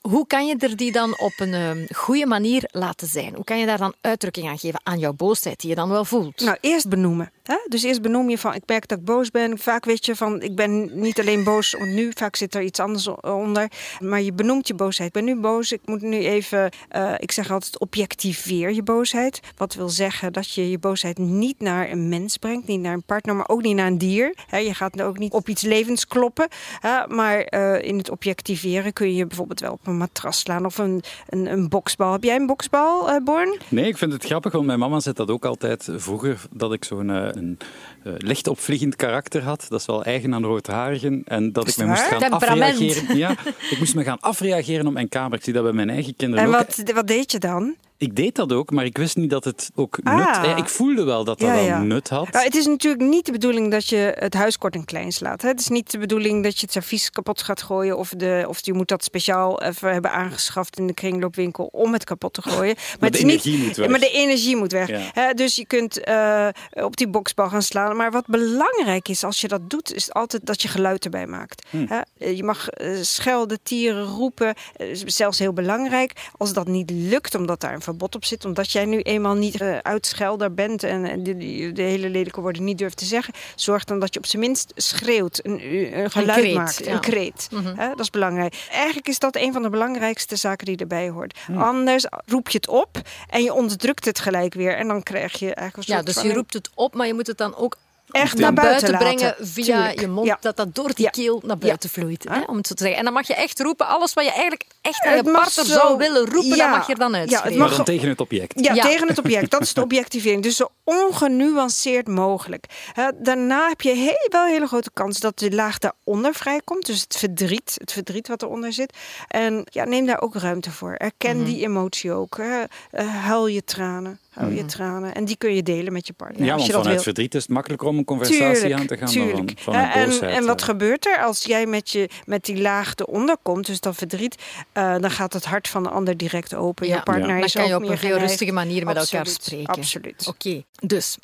Hoe 0.00 0.26
kan 0.26 0.46
je 0.46 0.56
er 0.58 0.76
die 0.76 0.92
dan 0.92 1.18
op 1.18 1.32
een 1.36 1.54
eh, 1.54 1.96
goede 1.96 2.26
manier 2.26 2.68
laten 2.70 3.06
zijn? 3.06 3.34
Hoe 3.34 3.44
kan 3.44 3.58
je 3.58 3.66
daar 3.66 3.78
dan 3.78 3.94
uitdrukking 4.00 4.48
aan 4.48 4.58
geven 4.58 4.80
aan 4.82 4.98
jouw 4.98 5.12
boosheid 5.12 5.60
die 5.60 5.70
je 5.70 5.76
dan 5.76 5.88
wel 5.88 6.04
voelt? 6.04 6.40
Nou, 6.40 6.56
eerst 6.60 6.88
benoemen. 6.88 7.30
Hè? 7.42 7.56
Dus 7.68 7.82
eerst 7.82 8.02
benoem 8.02 8.30
je 8.30 8.38
van, 8.38 8.54
ik 8.54 8.62
merk 8.66 8.88
dat 8.88 8.98
ik 8.98 9.04
boos 9.04 9.30
ben. 9.30 9.58
Vaak 9.58 9.84
weet 9.84 10.06
je 10.06 10.16
van, 10.16 10.42
ik 10.42 10.54
ben 10.54 11.00
niet 11.00 11.20
alleen 11.20 11.44
boos 11.44 11.76
om 11.76 11.94
nu, 11.94 12.10
vaak 12.14 12.36
zit 12.36 12.54
er 12.54 12.62
iets 12.62 12.80
anders 12.80 13.08
onder. 13.20 13.70
Maar 13.98 14.20
je 14.20 14.32
benoemt 14.32 14.68
je 14.68 14.74
boosheid. 14.74 15.08
Ik 15.08 15.14
ben 15.14 15.34
nu 15.34 15.40
boos, 15.40 15.72
ik 15.72 15.80
moet 15.84 16.02
nu 16.02 16.18
even, 16.18 16.70
eh, 16.88 17.14
ik 17.16 17.32
zeg 17.32 17.50
altijd, 17.50 17.78
objectiveer 17.78 18.72
je 18.72 18.82
boosheid. 18.82 19.40
Wat 19.56 19.74
wil 19.74 19.88
zeggen 19.88 20.32
dat 20.32 20.52
je 20.52 20.70
je 20.70 20.78
boosheid 20.78 21.18
niet 21.18 21.60
naar 21.60 21.90
een 21.90 22.08
mens 22.08 22.36
brengt, 22.36 22.66
niet 22.66 22.80
naar 22.80 22.94
een 22.94 23.02
partner, 23.02 23.36
maar 23.36 23.48
ook 23.48 23.62
niet 23.62 23.76
naar 23.76 23.86
een 23.86 23.98
dier. 23.98 24.34
Hè? 24.46 24.58
Je 24.58 24.74
gaat 24.74 25.02
ook 25.02 25.18
niet 25.18 25.32
op 25.32 25.48
iets 25.48 25.62
levens 25.62 26.06
kloppen. 26.06 26.48
Hè? 26.80 27.06
Maar 27.06 27.40
eh, 27.40 27.88
in 27.88 27.98
het 27.98 28.10
objectiveren 28.10 28.92
kun 28.92 29.14
je 29.14 29.26
bijvoorbeeld 29.26 29.60
wel 29.60 29.78
een 29.88 29.96
matras 29.96 30.38
slaan 30.38 30.64
of 30.64 30.78
een, 30.78 31.02
een, 31.28 31.46
een 31.52 31.68
boksbal. 31.68 32.12
Heb 32.12 32.24
jij 32.24 32.36
een 32.36 32.46
boksbal, 32.46 33.10
eh 33.10 33.16
Born? 33.24 33.58
Nee, 33.68 33.86
ik 33.86 33.98
vind 33.98 34.12
het 34.12 34.24
grappig, 34.24 34.52
want 34.52 34.66
mijn 34.66 34.78
mama 34.78 35.00
zei 35.00 35.14
dat 35.14 35.30
ook 35.30 35.44
altijd 35.44 35.88
vroeger, 35.96 36.40
dat 36.50 36.72
ik 36.72 36.84
zo'n 36.84 37.10
eh, 37.10 37.28
een, 37.32 37.58
eh, 38.04 38.12
licht 38.16 38.46
opvliegend 38.48 38.96
karakter 38.96 39.42
had. 39.42 39.66
Dat 39.68 39.80
is 39.80 39.86
wel 39.86 40.04
eigen 40.04 40.34
aan 40.34 40.44
roodharigen. 40.44 41.22
En 41.24 41.52
dat 41.52 41.66
Is 41.66 41.72
ik 41.76 41.78
me 41.84 41.86
moest 41.90 42.02
gaan 42.02 42.18
Temperament. 42.18 42.74
afreageren. 42.74 43.16
Ja, 43.16 43.30
ik 43.70 43.76
moest 43.78 43.94
me 43.94 44.04
gaan 44.04 44.20
afreageren 44.20 44.86
op 44.86 44.92
mijn 44.92 45.08
kamer. 45.08 45.38
Ik 45.38 45.44
zie 45.44 45.52
dat 45.52 45.62
bij 45.62 45.72
mijn 45.72 45.90
eigen 45.90 46.16
kinderen 46.16 46.44
En 46.44 46.50
ook. 46.50 46.56
wat, 46.56 46.82
wat 46.94 47.06
deed 47.06 47.32
je 47.32 47.38
dan? 47.38 47.74
Ik 47.98 48.16
deed 48.16 48.34
dat 48.34 48.52
ook, 48.52 48.70
maar 48.70 48.84
ik 48.84 48.96
wist 48.98 49.16
niet 49.16 49.30
dat 49.30 49.44
het 49.44 49.70
ook 49.74 49.98
Ah. 50.02 50.14
nut... 50.16 50.44
eh, 50.46 50.56
Ik 50.56 50.68
voelde 50.68 51.04
wel 51.04 51.24
dat 51.24 51.38
dat 51.38 51.48
Ja, 51.64 51.82
nut 51.82 52.08
had. 52.08 52.32
Nou, 52.32 52.44
het 52.44 52.54
is 52.54 52.66
natuurlijk 52.66 53.02
niet 53.02 53.26
de 53.26 53.32
bedoeling 53.32 53.70
dat 53.70 53.88
je 53.88 54.12
het 54.18 54.34
huis 54.34 54.58
kort 54.58 54.74
en 54.74 54.84
klein 54.84 55.12
slaat. 55.12 55.42
Hè? 55.42 55.48
Het 55.48 55.60
is 55.60 55.68
niet 55.68 55.90
de 55.90 55.98
bedoeling 55.98 56.42
dat 56.42 56.54
je 56.54 56.60
het 56.60 56.72
servies 56.72 57.10
kapot 57.10 57.42
gaat 57.42 57.62
gooien. 57.62 57.98
Of, 57.98 58.08
de, 58.08 58.44
of 58.48 58.58
je 58.66 58.72
moet 58.72 58.88
dat 58.88 59.04
speciaal 59.04 59.62
even 59.62 59.92
hebben 59.92 60.12
aangeschaft 60.12 60.78
in 60.78 60.86
de 60.86 60.94
kringloopwinkel 60.94 61.68
om 61.72 61.92
het 61.92 62.04
kapot 62.04 62.32
te 62.32 62.42
gooien. 62.42 62.76
Maar, 63.00 63.10
de 63.10 63.18
is 63.18 63.24
niet, 63.24 63.44
energie 63.44 63.66
moet 63.66 63.76
weg. 63.76 63.88
Maar 63.88 64.00
de 64.00 64.10
energie 64.10 64.56
moet 64.56 64.72
weg. 64.72 64.90
Hè? 65.12 65.32
Dus 65.34 65.56
je 65.56 65.66
kunt 65.66 66.00
eh, 66.04 66.48
op 66.70 66.96
die 66.96 67.08
boksbal 67.08 67.48
gaan 67.48 67.62
slaan. 67.62 67.96
Maar 67.96 68.10
wat 68.10 68.26
belangrijk 68.26 69.08
is 69.08 69.24
als 69.24 69.40
je 69.40 69.48
dat 69.48 69.70
doet, 69.70 69.94
is 69.94 70.12
altijd 70.12 70.46
dat 70.46 70.62
je 70.62 70.68
geluid 70.68 71.04
erbij 71.04 71.26
maakt. 71.26 71.66
Hm. 71.70 71.86
Hè? 71.88 72.00
Eh, 72.18 72.36
Je 72.36 72.44
mag 72.44 72.66
schelden, 73.02 73.58
tieren, 73.62 74.04
roepen. 74.04 74.54
Is 74.76 75.00
zelfs 75.04 75.38
heel 75.38 75.52
belangrijk. 75.52 76.12
Als 76.36 76.52
dat 76.52 76.66
niet 76.68 76.90
lukt, 76.90 77.34
omdat 77.34 77.60
daar 77.60 77.74
een 77.74 77.82
verbod 77.88 78.14
op 78.14 78.24
zit, 78.24 78.44
omdat 78.44 78.72
jij 78.72 78.84
nu 78.84 79.00
eenmaal 79.00 79.34
niet 79.34 79.60
eh, 79.60 79.78
uitschelder 79.78 80.54
bent 80.54 80.82
en 80.82 81.22
de, 81.22 81.36
de, 81.36 81.72
de 81.72 81.82
hele 81.82 82.08
lelijke 82.08 82.40
woorden 82.40 82.64
niet 82.64 82.78
durft 82.78 82.96
te 82.96 83.04
zeggen, 83.04 83.34
zorg 83.54 83.84
dan 83.84 83.98
dat 83.98 84.14
je 84.14 84.20
op 84.20 84.26
zijn 84.26 84.42
minst 84.42 84.72
schreeuwt, 84.76 85.40
een, 85.42 85.60
een 85.98 86.10
geluid 86.10 86.38
kreet, 86.38 86.54
maakt, 86.54 86.78
ja. 86.78 86.84
Mhm. 86.84 86.94
een 86.94 87.00
kreet. 87.00 87.48
Hè? 87.76 87.88
Dat 87.88 88.00
is 88.00 88.10
belangrijk. 88.10 88.66
Eigenlijk 88.70 89.08
is 89.08 89.18
dat 89.18 89.36
een 89.36 89.52
van 89.52 89.62
de 89.62 89.70
belangrijkste 89.70 90.36
zaken 90.36 90.66
die 90.66 90.76
erbij 90.76 91.08
hoort. 91.08 91.38
Anders 91.56 92.06
roep 92.26 92.48
je 92.48 92.56
het 92.56 92.68
op 92.68 93.00
en 93.28 93.42
je 93.42 93.52
onderdrukt 93.52 94.04
het 94.04 94.20
gelijk 94.20 94.54
weer 94.54 94.76
en 94.76 94.88
dan 94.88 95.02
krijg 95.02 95.38
je 95.38 95.54
eigenlijk 95.54 95.88
een 95.88 95.94
Ja, 95.96 96.02
dus 96.02 96.14
van 96.14 96.26
je 96.26 96.34
roept 96.34 96.54
het 96.54 96.70
op, 96.74 96.94
maar 96.94 97.06
je 97.06 97.14
moet 97.14 97.26
het 97.26 97.38
dan 97.38 97.56
ook 97.56 97.76
echt 98.10 98.38
naar 98.38 98.52
buiten, 98.52 98.90
buiten, 98.90 98.98
brengen 99.08 99.24
laten. 99.24 99.46
via 99.46 99.64
Tuurlijk. 99.76 100.00
je 100.00 100.08
mond, 100.08 100.26
Ja. 100.26 100.38
dat 100.40 100.56
dat 100.56 100.74
door 100.74 100.94
die 100.94 101.04
Ja. 101.04 101.10
keel 101.10 101.42
naar 101.46 101.58
buiten 101.58 101.90
vloeit, 101.90 102.24
hè, 102.28 102.34
Ah. 102.34 102.48
om 102.48 102.56
het 102.56 102.66
zo 102.66 102.74
te 102.74 102.82
zeggen. 102.82 102.98
En 102.98 103.04
dan 103.04 103.12
mag 103.14 103.26
je 103.26 103.34
echt 103.34 103.60
roepen, 103.60 103.86
alles 103.86 104.12
wat 104.14 104.24
je 104.24 104.30
eigenlijk 104.30 104.64
echt 104.82 105.04
aan 105.04 105.10
je 105.10 105.16
Het 105.16 105.26
mag 105.26 105.42
partner 105.42 105.64
zo- 105.64 105.72
zou 105.72 105.96
willen 105.98 106.24
roepen, 106.24 106.56
Ja. 106.56 106.68
dat 106.68 106.76
mag 106.76 106.86
je 106.86 106.94
dan 106.94 107.12
Ja, 107.12 107.18
het 107.18 107.28
uitschreeuwen. 107.30 107.58
maar 107.58 107.68
mag- 107.68 107.76
dan 107.76 107.84
tegen 107.84 108.08
het 108.08 108.20
object. 108.20 108.60
Ja, 108.64 108.74
Ja. 108.74 108.82
tegen 108.82 109.08
het 109.08 109.18
object. 109.18 109.50
Dat 109.50 109.60
is 109.62 109.74
de 109.74 109.82
objectivering. 109.88 110.42
Dus 110.42 110.56
zo 110.56 110.68
ongenuanceerd 110.88 112.08
mogelijk. 112.08 112.64
Hè, 112.92 113.10
daarna 113.22 113.68
heb 113.68 113.80
je 113.80 113.94
heel, 113.94 114.26
wel 114.30 114.44
een 114.44 114.52
hele 114.52 114.66
grote 114.66 114.90
kans 114.92 115.20
dat 115.20 115.38
de 115.38 115.50
laag 115.54 115.78
daaronder 115.78 116.34
vrijkomt. 116.34 116.86
Dus 116.86 117.00
het 117.00 117.16
verdriet, 117.16 117.74
het 117.80 117.92
verdriet 117.92 118.28
wat 118.28 118.42
eronder 118.42 118.72
zit. 118.72 118.96
En 119.28 119.66
ja, 119.70 119.84
neem 119.84 120.06
daar 120.06 120.20
ook 120.20 120.34
ruimte 120.34 120.70
voor. 120.70 120.92
Erken 120.94 121.36
Mhm. 121.36 121.44
die 121.44 121.62
emotie 121.64 122.12
ook. 122.12 122.36
Hè. 122.36 122.62
Eh, 122.90 123.14
huil 123.24 123.46
je 123.46 123.64
tranen. 123.64 124.18
Huil 124.30 124.50
je 124.52 124.64
tranen. 124.64 125.14
En 125.14 125.24
die 125.24 125.36
kun 125.36 125.54
je 125.54 125.62
delen 125.62 125.92
met 125.92 126.06
je 126.06 126.12
partner. 126.12 126.44
Ja, 126.46 126.52
als 126.54 126.68
want 126.70 126.82
vanuit 126.82 127.02
verdriet 127.02 127.34
is 127.34 127.42
het 127.42 127.50
makkelijker 127.50 127.88
om 127.88 127.98
een 127.98 128.04
conversatie 128.04 128.54
Tuurlijk, 128.54 128.80
aan 128.80 128.86
te 128.86 128.96
gaan 128.96 129.08
tuurlijk. 129.08 129.36
dan 129.46 129.56
van, 129.58 129.74
Eh, 129.74 129.96
en, 129.96 130.20
en 130.20 130.46
wat 130.46 130.60
eh. 130.60 130.66
gebeurt 130.66 131.06
er 131.06 131.18
als 131.24 131.44
jij 131.44 131.66
met, 131.66 131.90
je, 131.90 132.08
met 132.24 132.44
die 132.44 132.60
laag 132.60 132.92
eronder 132.96 133.36
komt, 133.42 133.66
dus 133.66 133.80
dat 133.80 133.94
verdriet, 133.96 134.42
eh, 134.72 134.94
dan 134.98 135.10
gaat 135.10 135.32
het 135.32 135.44
hart 135.44 135.68
van 135.68 135.82
de 135.82 135.88
ander 135.88 136.16
direct 136.16 136.54
open. 136.54 136.86
Ja. 136.86 136.96
Je 136.96 137.02
partner 137.02 137.28
Dan 137.28 137.44
is 137.44 137.52
kan 137.52 137.66
je 137.66 137.74
ook 137.74 137.82
op 137.82 137.88
een 137.90 137.98
veel 137.98 138.08
geneigd. 138.08 138.28
rustige 138.28 138.52
manier 138.52 138.84
met 138.84 138.96
elkaar 138.96 139.26
spreken. 139.26 139.74
Absoluut. 139.74 140.26
Oké, 140.28 140.62
dus 140.86 141.18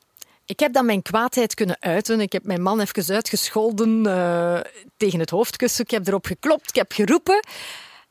ik 0.44 0.60
heb 0.60 0.72
dan 0.72 0.86
mijn 0.86 1.02
kwaadheid 1.02 1.54
kunnen 1.54 1.76
uiten. 1.80 2.20
Ik 2.20 2.32
heb 2.32 2.44
mijn 2.44 2.62
man 2.62 2.80
even 2.80 3.14
uitgescholden 3.14 4.06
eh, 4.06 4.60
tegen 4.96 5.18
het 5.18 5.30
hoofdkussen. 5.30 5.84
Ik 5.84 5.90
heb 5.90 6.06
erop 6.06 6.26
geklopt, 6.26 6.68
ik 6.68 6.74
heb 6.74 6.92
geroepen. 6.92 7.46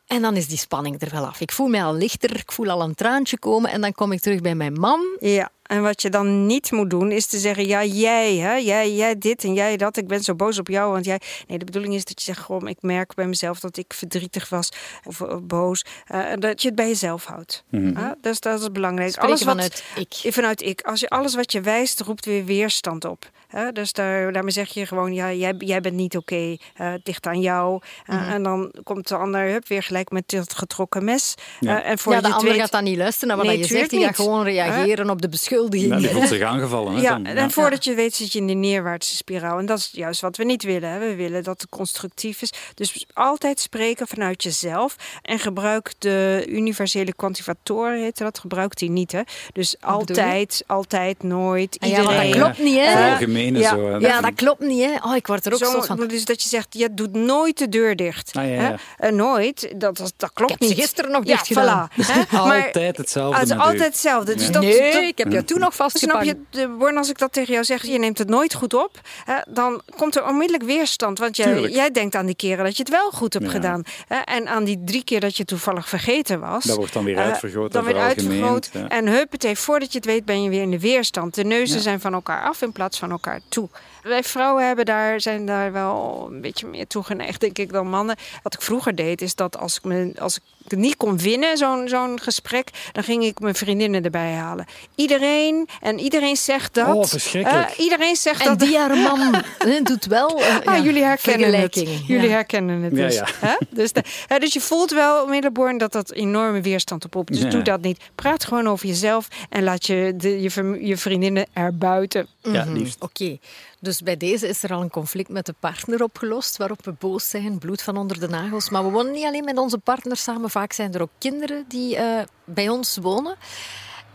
En 0.07 0.21
dan 0.21 0.35
is 0.35 0.47
die 0.47 0.57
spanning 0.57 1.01
er 1.01 1.11
wel 1.11 1.25
af. 1.25 1.41
Ik 1.41 1.51
voel 1.51 1.67
mij 1.67 1.83
al 1.83 1.95
lichter, 1.95 2.35
ik 2.35 2.51
voel 2.51 2.69
al 2.69 2.81
een 2.81 2.95
traantje 2.95 3.39
komen. 3.39 3.71
En 3.71 3.81
dan 3.81 3.93
kom 3.93 4.11
ik 4.11 4.19
terug 4.19 4.41
bij 4.41 4.55
mijn 4.55 4.73
man. 4.73 5.17
Ja, 5.19 5.49
en 5.63 5.81
wat 5.81 6.01
je 6.01 6.09
dan 6.09 6.45
niet 6.45 6.71
moet 6.71 6.89
doen 6.89 7.11
is 7.11 7.25
te 7.25 7.37
zeggen: 7.37 7.67
ja, 7.67 7.83
jij, 7.83 8.35
hè, 8.35 8.53
jij, 8.53 8.93
jij 8.93 9.17
dit 9.17 9.43
en 9.43 9.53
jij 9.53 9.77
dat. 9.77 9.97
Ik 9.97 10.07
ben 10.07 10.23
zo 10.23 10.35
boos 10.35 10.59
op 10.59 10.67
jou, 10.67 10.91
want 10.91 11.05
jij. 11.05 11.19
Nee, 11.47 11.57
de 11.57 11.65
bedoeling 11.65 11.93
is 11.93 12.05
dat 12.05 12.19
je 12.19 12.25
zegt: 12.33 12.39
gewoon, 12.45 12.67
ik 12.67 12.77
merk 12.81 13.13
bij 13.15 13.27
mezelf 13.27 13.59
dat 13.59 13.77
ik 13.77 13.93
verdrietig 13.93 14.49
was 14.49 14.69
of, 15.03 15.21
eh, 15.21 15.35
boos. 15.41 15.85
Eh, 16.07 16.31
en 16.31 16.39
dat 16.39 16.61
je 16.61 16.67
het 16.67 16.77
bij 16.77 16.87
jezelf 16.87 17.25
houdt. 17.25 17.63
Mhm. 17.69 17.97
Ah, 17.97 18.11
dat, 18.21 18.33
is, 18.33 18.39
dat 18.39 18.61
is 18.61 18.71
belangrijk. 18.71 19.11
Spreken 19.11 19.29
wat, 19.31 19.41
vanuit 19.43 19.83
ik. 19.95 20.33
Vanuit 20.33 20.61
ik. 20.61 20.81
Als 20.81 20.99
je 20.99 21.09
alles 21.09 21.35
wat 21.35 21.51
je 21.51 21.61
wijst, 21.61 21.99
roept 22.01 22.25
weer 22.25 22.45
weerstand 22.45 23.05
op. 23.05 23.29
Hè? 23.47 23.71
Dus 23.71 23.91
daar, 23.93 24.31
daarmee 24.31 24.51
zeg 24.51 24.69
je 24.69 24.85
gewoon: 24.85 25.13
ja, 25.13 25.33
jij, 25.33 25.53
jij 25.57 25.81
bent 25.81 25.95
niet 25.95 26.17
oké. 26.17 26.35
eh, 26.35 26.91
het 26.91 27.01
ligt 27.03 27.25
aan 27.27 27.39
jou. 27.39 27.81
Eh, 28.05 28.15
Mhm. 28.15 28.31
En 28.31 28.43
dan 28.43 28.73
komt 28.83 29.07
de 29.07 29.15
ander 29.15 29.41
hup, 29.49 29.67
weer 29.67 29.83
gelijk 29.83 30.11
met 30.11 30.29
dat 30.29 30.53
getrokken 30.53 31.03
mes. 31.03 31.33
Ja. 31.59 31.83
Eh, 31.83 31.89
en 31.89 31.97
voor 31.99 32.13
Ja, 32.13 32.19
de 32.21 32.27
je 32.27 32.33
het 32.33 32.39
ander 32.41 32.53
weet, 32.53 32.61
gaat 32.63 32.71
dan 32.71 32.83
niet 32.83 32.97
luisteren 32.97 33.27
naar 33.27 33.37
wat 33.37 33.45
Nee, 33.45 33.57
je 33.57 33.63
zegt. 33.65 33.89
Die 33.89 34.03
gaat 34.03 34.15
gewoon 34.15 34.43
reageren 34.43 35.09
op 35.09 35.21
de 35.21 35.29
beschuldiging 35.29 35.51
Ja, 35.89 35.97
die 35.97 36.09
voelt 36.09 36.27
zich 36.27 36.41
aangevallen. 36.41 36.95
Hè, 36.95 37.01
Ja, 37.01 37.09
dan. 37.09 37.25
en 37.25 37.51
voordat 37.51 37.83
je 37.83 37.93
weet 37.93 38.15
zit 38.15 38.31
je 38.33 38.39
in 38.39 38.47
de 38.47 38.53
neerwaartse 38.53 39.15
spiraal. 39.15 39.59
En 39.59 39.65
dat 39.65 39.77
is 39.77 39.89
juist 39.91 40.21
wat 40.21 40.37
we 40.37 40.43
niet 40.43 40.63
willen. 40.63 40.89
Hè. 40.89 40.99
We 40.99 41.15
willen 41.15 41.43
dat 41.43 41.61
het 41.61 41.69
constructief 41.69 42.41
is. 42.41 42.53
Dus 42.75 43.05
altijd 43.13 43.59
spreken 43.59 44.07
vanuit 44.07 44.43
jezelf. 44.43 44.95
En 45.21 45.39
gebruik 45.39 45.91
de 45.97 46.45
universele 46.49 47.13
quantifatoren, 47.13 48.01
heet 48.01 48.17
dat. 48.17 48.39
Gebruik 48.39 48.77
die 48.77 48.89
niet, 48.89 49.11
hè. 49.11 49.21
Dus 49.53 49.71
je? 49.71 49.77
altijd, 49.87 50.63
altijd, 50.67 51.23
nooit, 51.23 51.77
Ah 51.79 51.89
ja, 51.89 51.97
iedereen. 51.99 52.17
want 52.19 52.33
dat 52.33 52.41
klopt 52.41 52.57
niet, 52.59 52.75
hè? 52.75 52.81
Het 52.85 53.11
algemene 53.11 53.59
ja. 53.59 53.69
zo. 53.69 53.87
hè. 53.91 53.97
Ja, 53.97 54.21
dat 54.21 54.33
klopt 54.35 54.59
niet, 54.59 54.83
hè? 54.83 54.95
Oh, 55.09 55.15
ik 55.15 55.27
word 55.27 55.45
er 55.45 55.53
ook 55.53 55.59
zo, 55.59 55.81
van. 55.81 56.07
Dus 56.07 56.25
dat 56.25 56.41
je 56.43 56.49
zegt, 56.49 56.67
je 56.69 56.93
doet 56.93 57.13
nooit 57.13 57.57
de 57.57 57.69
deur 57.69 57.95
dicht. 57.95 58.31
Ah, 58.33 58.43
ja, 58.43 58.49
hè. 58.49 58.67
ja. 58.67 58.75
Eh, 58.97 59.11
nooit, 59.11 59.73
dat, 59.75 59.97
dat, 59.97 60.13
dat 60.17 60.31
klopt 60.33 60.51
Ik 60.51 60.59
heb 60.59 60.67
ze 60.67 60.73
niet. 60.75 60.83
gisteren 60.83 61.11
nog 61.11 61.25
ja, 61.25 61.31
dicht 61.31 61.47
gedaan. 61.47 61.89
voilà, 61.91 61.95
hè. 62.05 62.37
Maar 62.47 62.65
Altijd 62.65 62.97
hetzelfde 62.97 63.39
het 63.39 63.49
is 63.49 63.57
altijd 63.57 63.79
hetzelfde. 63.85 64.33
Dus 64.35 64.45
Ja. 64.45 64.51
dat, 64.51 64.61
nee, 64.61 64.91
dat- 64.93 65.01
ik 65.03 65.17
heb 65.17 65.31
jou 65.31 65.42
toen 65.45 65.59
nog 65.59 65.73
Snap 65.73 65.91
vastgepakt. 65.91 66.25
je, 66.51 66.67
Born, 66.79 66.97
als 66.97 67.09
ik 67.09 67.17
dat 67.17 67.33
tegen 67.33 67.53
jou 67.53 67.65
zeg, 67.65 67.83
je 67.85 67.99
neemt 67.99 68.17
het 68.17 68.29
nooit 68.29 68.53
goed 68.53 68.73
op, 68.73 68.99
hè, 69.25 69.35
dan 69.49 69.81
komt 69.97 70.15
er 70.15 70.25
onmiddellijk 70.27 70.63
weerstand. 70.69 71.19
Want 71.19 71.35
jij, 71.37 71.61
jij 71.69 71.91
denkt 71.91 72.15
aan 72.15 72.25
die 72.25 72.35
keren 72.35 72.63
dat 72.63 72.77
je 72.77 72.83
het 72.83 72.91
wel 72.91 73.11
goed 73.11 73.33
hebt 73.33 73.45
Ja. 73.45 73.51
gedaan. 73.51 73.83
Hè, 74.07 74.17
en 74.17 74.47
aan 74.47 74.63
die 74.63 74.81
drie 74.85 75.03
keer 75.03 75.19
dat 75.19 75.37
je 75.37 75.45
toevallig 75.45 75.89
vergeten 75.89 76.39
was. 76.39 76.63
Dat 76.63 76.75
wordt 76.77 76.93
dan 76.93 77.03
weer 77.03 77.17
eh, 77.17 77.23
uitvergroot 77.23 77.71
dan 77.71 77.81
en 77.87 77.93
weer 77.93 78.01
veralgemeend, 78.01 78.43
uitvergroot. 78.43 78.89
ja. 78.91 78.97
En 78.97 79.07
huppatee, 79.07 79.55
voordat 79.55 79.91
je 79.91 79.97
het 79.97 80.07
weet 80.07 80.25
ben 80.25 80.43
je 80.43 80.49
weer 80.49 80.61
in 80.61 80.71
de 80.71 80.79
weerstand. 80.79 81.35
De 81.35 81.43
neuzen 81.43 81.75
Ja. 81.75 81.81
zijn 81.81 81.99
van 81.99 82.13
elkaar 82.13 82.43
af 82.43 82.61
in 82.61 82.71
plaats 82.71 82.99
van 82.99 83.11
elkaar 83.11 83.39
toe. 83.49 83.69
Wij 84.03 84.23
vrouwen 84.23 84.67
hebben 84.67 84.85
daar, 84.85 85.21
zijn 85.21 85.45
daar 85.45 85.71
wel 85.71 86.27
een 86.31 86.41
beetje 86.41 86.67
meer 86.67 86.87
toe 86.87 87.03
geneigd, 87.03 87.39
denk 87.41 87.57
ik, 87.57 87.71
dan 87.71 87.87
mannen. 87.89 88.15
Wat 88.43 88.53
ik 88.53 88.61
vroeger 88.61 88.95
deed, 88.95 89.21
is 89.21 89.35
dat 89.35 89.57
als 89.57 89.77
ik, 89.77 89.83
me, 89.83 90.11
als 90.19 90.35
ik 90.35 90.41
het 90.67 90.79
niet 90.79 90.97
kon 90.97 91.17
winnen, 91.17 91.57
zo'n 91.57 91.87
zo'n 91.87 92.19
gesprek, 92.21 92.67
dan 92.91 93.03
ging 93.03 93.23
ik 93.23 93.39
mijn 93.39 93.55
vriendinnen 93.55 94.03
erbij 94.03 94.31
halen. 94.33 94.65
Iedereen, 94.95 95.67
en 95.81 95.99
iedereen 95.99 96.35
zegt 96.35 96.73
dat. 96.73 96.95
Oh, 96.95 97.05
verschrikkelijk. 97.05 97.69
Eh, 97.69 97.79
iedereen 97.83 98.15
zegt 98.15 98.41
En 98.41 98.47
dat. 98.47 98.59
die 98.59 98.77
haar 98.77 98.97
man 98.97 99.33
hè, 99.67 99.81
doet 99.81 100.05
wel 100.05 100.39
eh, 100.41 100.55
Ah, 100.55 100.63
ja, 100.63 100.79
jullie 100.83 101.03
herkennen 101.03 101.59
het. 101.59 101.75
Jullie 102.07 102.27
Ja. 102.27 102.33
herkennen 102.33 102.81
het 102.81 102.95
dus. 102.95 103.15
ja. 103.15 103.25
Hè? 103.39 103.55
Dus, 103.69 103.91
de- 103.91 104.03
hè, 104.27 104.37
dus 104.39 104.53
je 104.53 104.61
voelt 104.61 104.91
wel, 104.91 105.27
Middelborn, 105.27 105.77
dat 105.77 105.91
dat 105.91 106.11
enorme 106.11 106.61
weerstand 106.61 107.15
op 107.15 107.27
Dus 107.27 107.39
Ja. 107.39 107.49
doe 107.49 107.61
dat 107.61 107.81
niet. 107.81 107.99
Praat 108.15 108.43
gewoon 108.45 108.67
over 108.67 108.87
jezelf 108.87 109.27
en 109.49 109.63
laat 109.63 109.85
je, 109.85 110.13
de, 110.17 110.41
je, 110.41 110.77
je 110.87 110.97
vriendinnen 110.97 111.45
erbuiten. 111.53 112.27
Ja, 112.41 112.63
Mhm. 112.63 112.73
liefst. 112.73 112.95
Oké, 113.01 113.37
dus 113.83 114.01
bij 114.01 114.17
deze 114.17 114.47
is 114.47 114.63
er 114.63 114.73
al 114.73 114.81
een 114.81 114.89
conflict 114.89 115.29
met 115.29 115.45
de 115.45 115.55
partner 115.59 116.03
opgelost, 116.03 116.57
waarop 116.57 116.85
we 116.85 116.93
boos 116.99 117.29
zijn, 117.29 117.57
bloed 117.57 117.81
van 117.81 117.97
onder 117.97 118.19
de 118.19 118.27
nagels. 118.27 118.69
Maar 118.69 118.83
we 118.83 118.91
wonen 118.91 119.11
niet 119.11 119.25
alleen 119.25 119.43
met 119.43 119.57
onze 119.57 119.77
partner 119.77 120.17
samen, 120.17 120.49
vaak 120.49 120.73
zijn 120.73 120.93
er 120.93 121.01
ook 121.01 121.11
kinderen 121.17 121.65
die 121.67 121.95
eh, 121.95 122.23
bij 122.45 122.69
ons 122.69 122.97
wonen. 122.97 123.35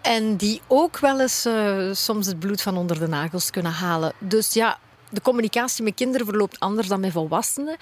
En 0.03 0.37
die 0.37 0.61
ook 0.67 0.99
wel 0.99 1.21
eens 1.21 1.45
eh, 1.45 1.89
soms 1.93 2.27
het 2.27 2.39
bloed 2.39 2.63
van 2.63 2.77
onder 2.77 2.99
de 2.99 3.09
nagels 3.09 3.51
kunnen 3.51 3.73
halen. 3.73 4.13
Dus 4.19 4.53
ja, 4.53 4.79
de 5.11 5.21
communicatie 5.21 5.85
met 5.85 5.95
kinderen 5.95 6.27
verloopt 6.27 6.61
anders 6.61 6.89
dan 6.89 7.01
met 7.01 7.13
volwassenen. 7.13 7.77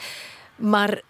Maar 0.57 1.03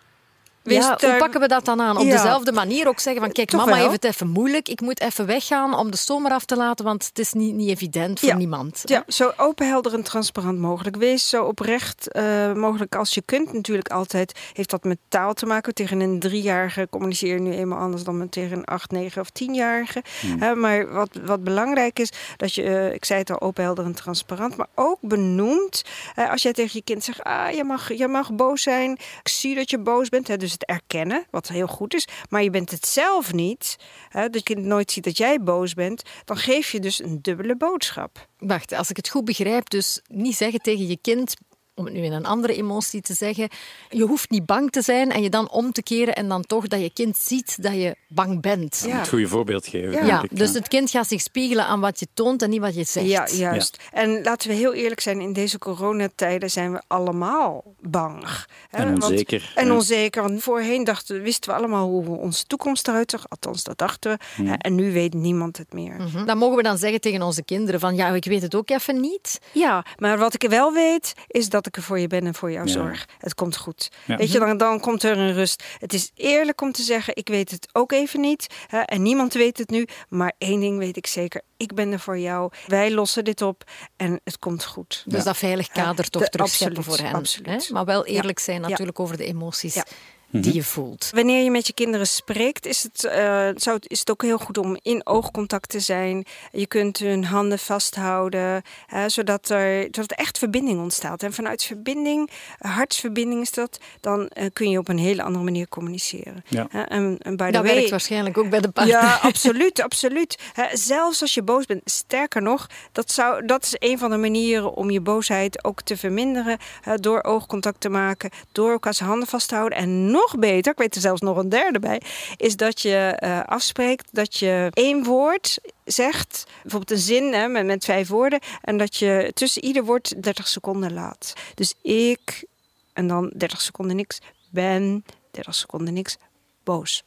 ja, 0.74 0.88
hoe 0.88 0.96
daar- 0.98 1.18
pakken 1.18 1.40
we 1.40 1.48
dat 1.48 1.64
dan 1.64 1.80
aan? 1.80 1.96
Op 1.98 2.04
Ja. 2.04 2.10
dezelfde 2.10 2.52
manier 2.52 2.88
ook 2.88 3.00
zeggen 3.00 3.22
van 3.22 3.32
kijk, 3.32 3.48
Toch 3.48 3.60
mama 3.60 3.72
wel. 3.72 3.80
heeft 3.80 4.02
het 4.02 4.04
even 4.12 4.28
moeilijk. 4.28 4.68
Ik 4.68 4.80
moet 4.80 5.00
even 5.00 5.26
weggaan 5.26 5.74
om 5.78 5.90
de 5.90 5.96
stoom 5.96 6.26
eraf 6.26 6.44
te 6.44 6.56
laten, 6.56 6.84
want 6.84 7.04
het 7.06 7.18
is 7.18 7.32
niet, 7.32 7.54
niet 7.54 7.68
evident 7.70 8.20
voor 8.20 8.28
Ja. 8.28 8.36
niemand. 8.36 8.82
Ja, 8.84 9.04
zo 9.08 9.32
open, 9.36 9.68
helder 9.68 9.94
en 9.94 10.02
transparant 10.02 10.58
mogelijk. 10.58 10.96
Wees 10.96 11.28
zo 11.28 11.44
oprecht 11.44 12.12
eh, 12.12 12.52
mogelijk 12.52 12.94
als 12.96 13.14
je 13.14 13.22
kunt. 13.24 13.52
Natuurlijk 13.52 13.88
altijd 13.90 14.38
heeft 14.52 14.70
dat 14.70 14.84
met 14.84 14.98
taal 15.08 15.34
te 15.34 15.46
maken. 15.46 15.74
Tegen 15.74 16.00
een 16.00 16.18
driejarige 16.18 16.86
communiceer 16.90 17.34
je 17.34 17.40
nu 17.40 17.52
eenmaal 17.52 17.78
anders 17.78 18.04
dan 18.04 18.18
met 18.18 18.32
tegen 18.32 18.56
een 18.58 18.64
acht, 18.64 18.90
negen 18.90 19.20
of 19.20 19.30
tienjarige. 19.30 20.02
Hè, 20.38 20.54
maar 20.54 20.92
wat, 20.92 21.08
wat 21.24 21.44
belangrijk 21.44 21.98
is, 21.98 22.10
dat 22.36 22.54
je, 22.54 22.62
eh, 22.62 22.92
ik 22.94 23.04
zei 23.04 23.18
het 23.20 23.30
al, 23.30 23.40
open, 23.40 23.62
helder 23.64 23.84
en 23.84 23.94
transparant, 23.94 24.56
maar 24.56 24.66
ook 24.74 24.98
benoemt. 25.00 25.82
eh, 26.14 26.30
als 26.30 26.42
jij 26.42 26.52
tegen 26.52 26.70
je 26.74 26.82
kind 26.84 27.04
zegt, 27.04 27.22
ah, 27.24 27.50
je 27.50 27.64
mag, 27.64 27.92
je 27.96 28.08
mag 28.08 28.32
boos 28.32 28.62
zijn. 28.62 28.92
Ik 28.92 29.28
zie 29.28 29.54
dat 29.54 29.70
je 29.70 29.78
boos 29.78 30.08
bent. 30.08 30.28
Hè, 30.28 30.36
dus 30.36 30.55
erkennen, 30.64 31.26
wat 31.30 31.48
heel 31.48 31.66
goed 31.66 31.94
is. 31.94 32.08
Maar 32.28 32.42
je 32.42 32.50
bent 32.50 32.70
het 32.70 32.86
zelf 32.86 33.32
niet. 33.32 33.76
Hè, 34.08 34.28
dat 34.28 34.48
je 34.48 34.56
nooit 34.56 34.90
ziet 34.90 35.04
dat 35.04 35.16
jij 35.16 35.40
boos 35.40 35.74
bent. 35.74 36.02
Dan 36.24 36.36
geef 36.36 36.72
je 36.72 36.80
dus 36.80 37.02
een 37.02 37.22
dubbele 37.22 37.56
boodschap. 37.56 38.28
Wacht, 38.38 38.72
als 38.72 38.90
ik 38.90 38.96
het 38.96 39.08
goed 39.08 39.24
begrijp, 39.24 39.70
dus 39.70 40.00
niet 40.06 40.36
zeggen 40.36 40.60
tegen 40.60 40.86
je 40.86 40.98
kind, 41.00 41.34
om 41.76 41.84
het 41.84 41.94
nu 41.94 42.00
in 42.02 42.12
een 42.12 42.26
andere 42.26 42.54
emotie 42.54 43.00
te 43.00 43.14
zeggen, 43.14 43.48
je 43.88 44.04
hoeft 44.04 44.30
niet 44.30 44.46
bang 44.46 44.70
te 44.70 44.82
zijn 44.82 45.10
en 45.12 45.22
je 45.22 45.30
dan 45.30 45.50
om 45.50 45.72
te 45.72 45.82
keren 45.82 46.14
en 46.14 46.28
dan 46.28 46.42
toch 46.42 46.66
dat 46.66 46.80
je 46.80 46.90
kind 46.90 47.16
ziet 47.16 47.62
dat 47.62 47.72
je 47.72 47.96
bang 48.08 48.40
bent. 48.40 48.82
Ja. 48.86 48.98
Het 48.98 49.08
goede 49.08 49.28
voorbeeld 49.28 49.66
geven. 49.66 49.90
Ja. 49.90 49.96
denk 49.96 50.06
Ja, 50.08 50.22
ik, 50.22 50.36
dus 50.36 50.52
ja. 50.52 50.58
het 50.58 50.68
kind 50.68 50.90
gaat 50.90 51.08
zich 51.08 51.20
spiegelen 51.20 51.64
aan 51.66 51.80
wat 51.80 52.00
je 52.00 52.06
toont 52.14 52.42
en 52.42 52.50
niet 52.50 52.60
wat 52.60 52.74
je 52.74 52.84
zegt. 52.84 53.06
Ja, 53.06 53.28
juist. 53.28 53.76
En 53.92 54.22
laten 54.22 54.48
we 54.48 54.54
heel 54.54 54.74
eerlijk 54.74 55.00
zijn, 55.00 55.20
in 55.20 55.32
deze 55.32 55.58
coronatijden 55.58 56.50
zijn 56.50 56.72
we 56.72 56.82
allemaal 56.86 57.64
bang. 57.80 58.24
Hè, 58.70 58.78
En 58.82 58.90
want- 58.90 59.02
onzeker, 59.04 59.52
en 59.54 59.72
onzeker. 59.72 60.22
Want 60.22 60.42
voorheen 60.42 60.84
dachten, 60.84 61.22
wisten 61.22 61.50
we 61.50 61.56
allemaal 61.58 61.88
hoe 61.88 62.18
onze 62.18 62.44
toekomst 62.46 62.88
eruit 62.88 63.10
zag. 63.10 63.24
Althans, 63.28 63.64
dat 63.64 63.78
dachten 63.78 64.18
we. 64.36 64.42
Hè, 64.42 64.54
En 64.54 64.74
nu 64.74 64.92
weet 64.92 65.14
niemand 65.14 65.56
het 65.56 65.72
meer. 65.72 65.96
Hm. 66.12 66.24
Dan 66.24 66.38
mogen 66.38 66.56
we 66.56 66.62
dan 66.62 66.78
zeggen 66.78 67.00
tegen 67.00 67.22
onze 67.22 67.44
kinderen 67.44 67.80
van 67.80 67.96
ja, 67.96 68.08
ik 68.08 68.24
weet 68.24 68.42
het 68.42 68.54
ook 68.54 68.70
even 68.70 69.00
niet. 69.00 69.40
Ja, 69.52 69.84
maar 69.98 70.18
wat 70.18 70.34
ik 70.42 70.48
wel 70.50 70.72
weet, 70.72 71.14
is 71.26 71.48
dat 71.48 71.65
ik 71.66 71.76
er 71.76 71.82
voor 71.82 71.98
je 71.98 72.06
ben 72.06 72.26
en 72.26 72.34
voor 72.34 72.52
jou 72.52 72.66
Ja. 72.66 72.72
zorg. 72.72 73.06
Het 73.18 73.34
komt 73.34 73.56
goed. 73.56 73.90
Ja. 74.04 74.16
Weet 74.16 74.32
je, 74.32 74.38
dan, 74.38 74.56
dan 74.56 74.80
komt 74.80 75.02
er 75.02 75.18
een 75.18 75.32
rust. 75.34 75.64
Het 75.78 75.92
is 75.92 76.10
eerlijk 76.14 76.60
om 76.60 76.72
te 76.72 76.82
zeggen, 76.82 77.16
ik 77.16 77.28
weet 77.28 77.50
het 77.50 77.68
ook 77.72 77.92
even 77.92 78.20
niet. 78.20 78.46
Hè, 78.66 78.78
en 78.80 79.02
niemand 79.02 79.32
weet 79.34 79.58
het 79.58 79.70
nu. 79.70 79.86
Maar 80.08 80.32
één 80.38 80.60
ding 80.60 80.78
weet 80.78 80.96
ik 80.96 81.06
zeker, 81.06 81.42
ik 81.56 81.74
ben 81.74 81.92
er 81.92 82.00
voor 82.00 82.18
jou. 82.18 82.52
Wij 82.66 82.90
lossen 82.90 83.24
dit 83.24 83.42
op 83.42 83.64
en 83.96 84.20
het 84.24 84.38
komt 84.38 84.64
goed. 84.64 85.02
Dus 85.06 85.24
dat 85.24 85.36
veilig 85.36 85.68
kader 85.68 86.08
toch 86.10 86.28
terugscheppen 86.28 86.84
voor 86.84 86.98
hen. 86.98 87.14
absoluut. 87.14 87.66
hè? 87.68 87.72
Maar 87.74 87.84
wel 87.84 88.04
eerlijk 88.06 88.38
Ja. 88.38 88.44
zijn 88.44 88.60
Ja. 88.62 88.68
natuurlijk 88.68 89.00
over 89.00 89.16
de 89.16 89.24
emoties 89.24 89.74
Ja. 89.74 89.84
Die 90.30 90.54
je 90.54 90.62
voelt. 90.62 91.10
Wanneer 91.14 91.44
je 91.44 91.50
met 91.50 91.66
je 91.66 91.72
kinderen 91.72 92.06
spreekt, 92.06 92.66
is 92.66 92.82
het, 92.82 93.04
eh, 93.04 93.48
zou 93.54 93.76
het, 93.76 93.90
is 93.90 93.98
het 93.98 94.10
ook 94.10 94.22
heel 94.22 94.38
goed 94.38 94.58
om 94.58 94.78
in 94.82 95.06
oogcontact 95.06 95.68
te 95.68 95.80
zijn. 95.80 96.24
Je 96.52 96.66
kunt 96.66 96.98
hun 96.98 97.24
handen 97.24 97.58
vasthouden, 97.58 98.62
hè, 98.86 99.08
zodat, 99.08 99.48
er, 99.48 99.82
zodat 99.82 100.10
er 100.10 100.16
echt 100.16 100.38
verbinding 100.38 100.80
ontstaat. 100.80 101.22
En 101.22 101.32
vanuit 101.32 101.64
verbinding, 101.64 102.30
hartsverbinding 102.58 103.40
is 103.40 103.50
dat, 103.50 103.78
dan 104.00 104.28
eh, 104.28 104.46
kun 104.52 104.70
je 104.70 104.78
op 104.78 104.88
een 104.88 104.98
hele 104.98 105.22
andere 105.22 105.44
manier 105.44 105.68
communiceren. 105.68 106.44
Ja. 106.48 106.66
Hè, 106.70 106.82
en, 106.82 107.18
en 107.18 107.36
by 107.36 107.46
the 107.46 107.52
Dat 107.52 107.64
way, 107.64 107.74
werkt 107.74 107.90
waarschijnlijk 107.90 108.38
ook 108.38 108.50
bij 108.50 108.60
de 108.60 108.70
partner. 108.70 108.96
ja, 108.96 109.18
absoluut, 109.30 109.82
absoluut. 109.82 110.38
Hè, 110.52 110.76
zelfs 110.76 111.20
als 111.20 111.34
je 111.34 111.42
boos 111.42 111.66
bent, 111.66 111.80
sterker 111.84 112.42
nog, 112.42 112.66
dat, 112.92 113.12
zou, 113.12 113.46
dat 113.46 113.62
is 113.62 113.74
een 113.78 113.98
van 113.98 114.10
de 114.10 114.16
manieren 114.16 114.74
om 114.74 114.90
je 114.90 115.00
boosheid 115.00 115.64
ook 115.64 115.82
te 115.82 115.96
verminderen. 115.96 116.58
hè, 116.80 116.96
door 116.96 117.22
oogcontact 117.22 117.80
te 117.80 117.88
maken, 117.88 118.30
door 118.52 118.70
elkaars 118.70 119.00
handen 119.00 119.28
vast 119.28 119.48
te 119.48 119.54
houden. 119.54 119.78
En 119.78 120.10
nog 120.16 120.38
beter, 120.38 120.72
ik 120.72 120.78
weet 120.78 120.94
er 120.94 121.00
zelfs 121.00 121.20
nog 121.20 121.36
een 121.36 121.48
derde 121.48 121.78
bij, 121.78 122.00
is 122.36 122.56
dat 122.56 122.80
je 122.80 122.96
eh, 122.96 123.40
afspreekt 123.44 124.08
dat 124.12 124.36
je 124.36 124.70
één 124.72 125.04
woord 125.04 125.58
zegt, 125.84 126.44
bijvoorbeeld 126.62 126.90
een 126.90 127.04
zin 127.04 127.32
hè, 127.32 127.48
met, 127.48 127.66
met 127.66 127.84
vijf 127.84 128.08
woorden, 128.08 128.40
en 128.62 128.78
dat 128.78 128.96
je 128.96 129.30
tussen 129.34 129.64
ieder 129.64 129.84
woord 129.84 130.22
30 130.22 130.48
seconden 130.48 130.92
laat. 130.92 131.32
Dus 131.54 131.74
ik, 131.82 132.46
en 132.92 133.06
dan 133.06 133.32
30 133.36 133.60
seconden 133.60 133.96
niks, 133.96 134.20
ben, 134.50 135.04
30 135.30 135.54
seconden 135.54 135.94
niks, 135.94 136.16
boos. 136.64 137.04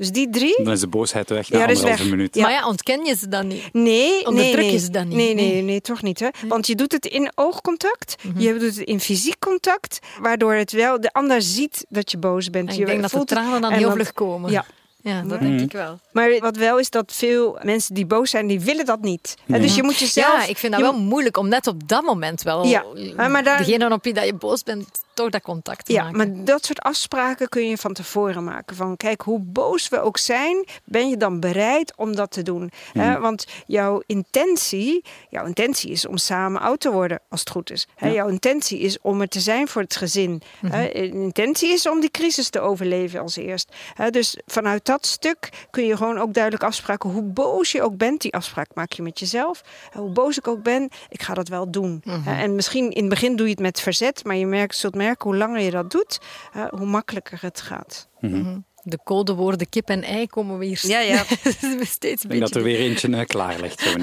Dus 0.00 0.10
die 0.12 0.30
drie, 0.30 0.62
Dan 0.64 0.72
is 0.72 0.80
de 0.80 0.86
boosheid 0.86 1.28
weg 1.28 1.50
na 1.50 1.58
Ja, 1.58 1.64
anderhalve 1.64 2.02
weg. 2.02 2.10
minuut. 2.10 2.34
Ja. 2.34 2.42
Maar 2.42 2.50
ja, 2.52 2.66
ontken 2.66 3.04
je 3.04 3.16
ze 3.16 3.28
dan 3.28 3.46
niet? 3.46 3.72
Nee, 3.72 4.26
Onderdruk 4.26 4.54
nee, 4.56 4.64
nee. 4.64 4.72
je 4.72 4.78
ze 4.78 4.90
dan 4.90 5.08
niet? 5.08 5.16
Nee, 5.16 5.34
nee, 5.34 5.52
Nee. 5.52 5.62
nee, 5.62 5.80
toch 5.80 6.02
niet. 6.02 6.20
Hè? 6.20 6.28
Want 6.46 6.66
je 6.66 6.74
doet 6.74 6.92
het 6.92 7.06
in 7.06 7.32
oogcontact, 7.34 8.14
je 8.36 8.52
doet 8.52 8.62
het 8.76 8.86
in 8.86 9.00
fysiek 9.00 9.38
contact, 9.38 9.98
waardoor 10.20 10.52
het 10.54 10.72
wel 10.72 11.00
de 11.00 11.12
ander 11.12 11.42
ziet 11.42 11.86
dat 11.88 12.10
je 12.10 12.18
boos 12.18 12.50
bent. 12.50 12.68
En 12.68 12.74
je 12.74 12.80
ik 12.80 12.86
denk 12.86 13.02
dat 13.02 13.10
de 13.10 13.24
tranen 13.24 13.60
dan 13.60 13.72
heel 13.72 13.82
dat- 13.86 13.92
vlug 13.92 14.12
komen. 14.12 14.50
Ja. 14.50 14.64
Ja, 15.02 15.22
dat 15.22 15.38
Ja. 15.40 15.46
denk 15.46 15.60
ik 15.60 15.72
wel. 15.72 15.98
Maar 16.12 16.38
wat 16.38 16.56
wel 16.56 16.78
is 16.78 16.90
dat 16.90 17.12
veel 17.14 17.58
mensen 17.62 17.94
die 17.94 18.06
boos 18.06 18.30
zijn, 18.30 18.46
die 18.46 18.60
willen 18.60 18.84
dat 18.84 19.00
niet. 19.00 19.34
Hè, 19.46 19.60
Dus 19.60 19.74
je 19.74 19.82
moet 19.82 19.96
jezelf. 19.98 20.26
Ja, 20.42 20.46
ik 20.46 20.56
vind 20.58 20.72
dat 20.72 20.80
je 20.82 20.90
wel 20.92 20.98
moeilijk 21.00 21.36
om 21.36 21.48
net 21.48 21.66
op 21.66 21.88
dat 21.88 22.02
moment 22.02 22.42
wel 22.42 22.64
Ja, 22.66 22.84
maar 23.16 23.44
daar- 23.44 23.58
degene 23.64 23.92
op 23.92 24.04
wie 24.04 24.12
dat 24.12 24.24
je 24.24 24.34
boos 24.34 24.62
bent, 24.62 24.88
toch 25.20 25.30
dat 25.30 25.42
contact 25.42 25.84
te 25.86 25.92
Ja, 25.92 26.02
maken. 26.02 26.16
maar 26.16 26.44
dat 26.44 26.64
soort 26.64 26.80
afspraken 26.80 27.48
kun 27.48 27.68
je 27.68 27.76
van 27.78 27.92
tevoren 27.92 28.44
maken. 28.44 28.76
Van 28.76 28.96
kijk, 28.96 29.20
hoe 29.20 29.38
boos 29.40 29.88
we 29.88 30.00
ook 30.00 30.18
zijn, 30.18 30.66
ben 30.84 31.08
je 31.08 31.16
dan 31.16 31.40
bereid 31.40 31.92
om 31.96 32.16
dat 32.16 32.30
te 32.30 32.42
doen? 32.42 32.70
Hè, 32.92 33.18
want 33.18 33.46
jouw 33.66 34.02
intentie, 34.06 35.04
jouw 35.30 35.46
intentie 35.46 35.90
is 35.90 36.06
om 36.06 36.16
samen 36.16 36.60
oud 36.60 36.80
te 36.80 36.90
worden, 36.90 37.20
als 37.28 37.40
het 37.40 37.50
goed 37.50 37.70
is. 37.70 37.88
Hè, 37.94 38.08
Jouw 38.08 38.28
intentie 38.28 38.78
is 38.78 38.98
om 39.02 39.20
er 39.20 39.28
te 39.28 39.40
zijn 39.40 39.68
voor 39.68 39.82
het 39.82 39.96
gezin. 39.96 40.42
Hè, 40.66 40.94
een 40.94 41.12
intentie 41.12 41.72
is 41.72 41.88
om 41.88 42.00
die 42.00 42.10
crisis 42.10 42.48
te 42.50 42.60
overleven 42.60 43.20
als 43.20 43.36
eerst. 43.36 43.72
Hè, 43.94 44.10
dus 44.10 44.36
vanuit 44.46 44.84
dat 44.84 45.06
stuk 45.06 45.48
kun 45.70 45.86
je 45.86 45.96
gewoon 45.96 46.18
ook 46.18 46.34
duidelijk 46.34 46.64
afspraken. 46.64 47.10
Hoe 47.10 47.22
boos 47.22 47.72
je 47.72 47.82
ook 47.82 47.96
bent, 47.96 48.20
die 48.20 48.34
afspraak 48.34 48.68
maak 48.74 48.92
je 48.92 49.02
met 49.02 49.18
jezelf. 49.18 49.60
Hoe 49.92 50.10
boos 50.10 50.38
ik 50.38 50.48
ook 50.48 50.62
ben, 50.62 50.88
ik 51.08 51.22
ga 51.22 51.34
dat 51.34 51.48
wel 51.48 51.70
doen. 51.70 52.02
Hè, 52.24 52.40
En 52.42 52.54
misschien 52.54 52.90
in 52.90 53.00
het 53.00 53.08
begin 53.10 53.36
doe 53.36 53.46
je 53.46 53.52
het 53.52 53.60
met 53.62 53.80
verzet, 53.80 54.24
maar 54.24 54.36
je 54.36 54.46
merkt, 54.46 54.76
zult 54.76 54.94
merken 54.94 55.08
hoe 55.18 55.36
langer 55.36 55.60
je 55.60 55.70
dat 55.70 55.90
doet, 55.90 56.20
hè, 56.50 56.66
hoe 56.70 56.86
makkelijker 56.86 57.38
het 57.40 57.60
gaat. 57.60 58.08
Mhm. 58.20 58.58
de 58.82 58.98
codewoorden 59.04 59.68
kip 59.68 59.88
en 59.88 60.02
ei 60.02 60.26
komen 60.26 60.58
we 60.58 60.64
hier 60.64 60.80
Ja, 60.82 61.00
ja. 61.00 61.24
steeds 61.96 62.22
Ik 62.22 62.28
denk 62.28 62.40
dat 62.40 62.54
er 62.54 62.62
weer 62.62 62.78
eentje 62.78 63.08
uh, 63.08 63.24
klaar 63.24 63.60
ligt. 63.60 63.80
Zo 63.80 63.96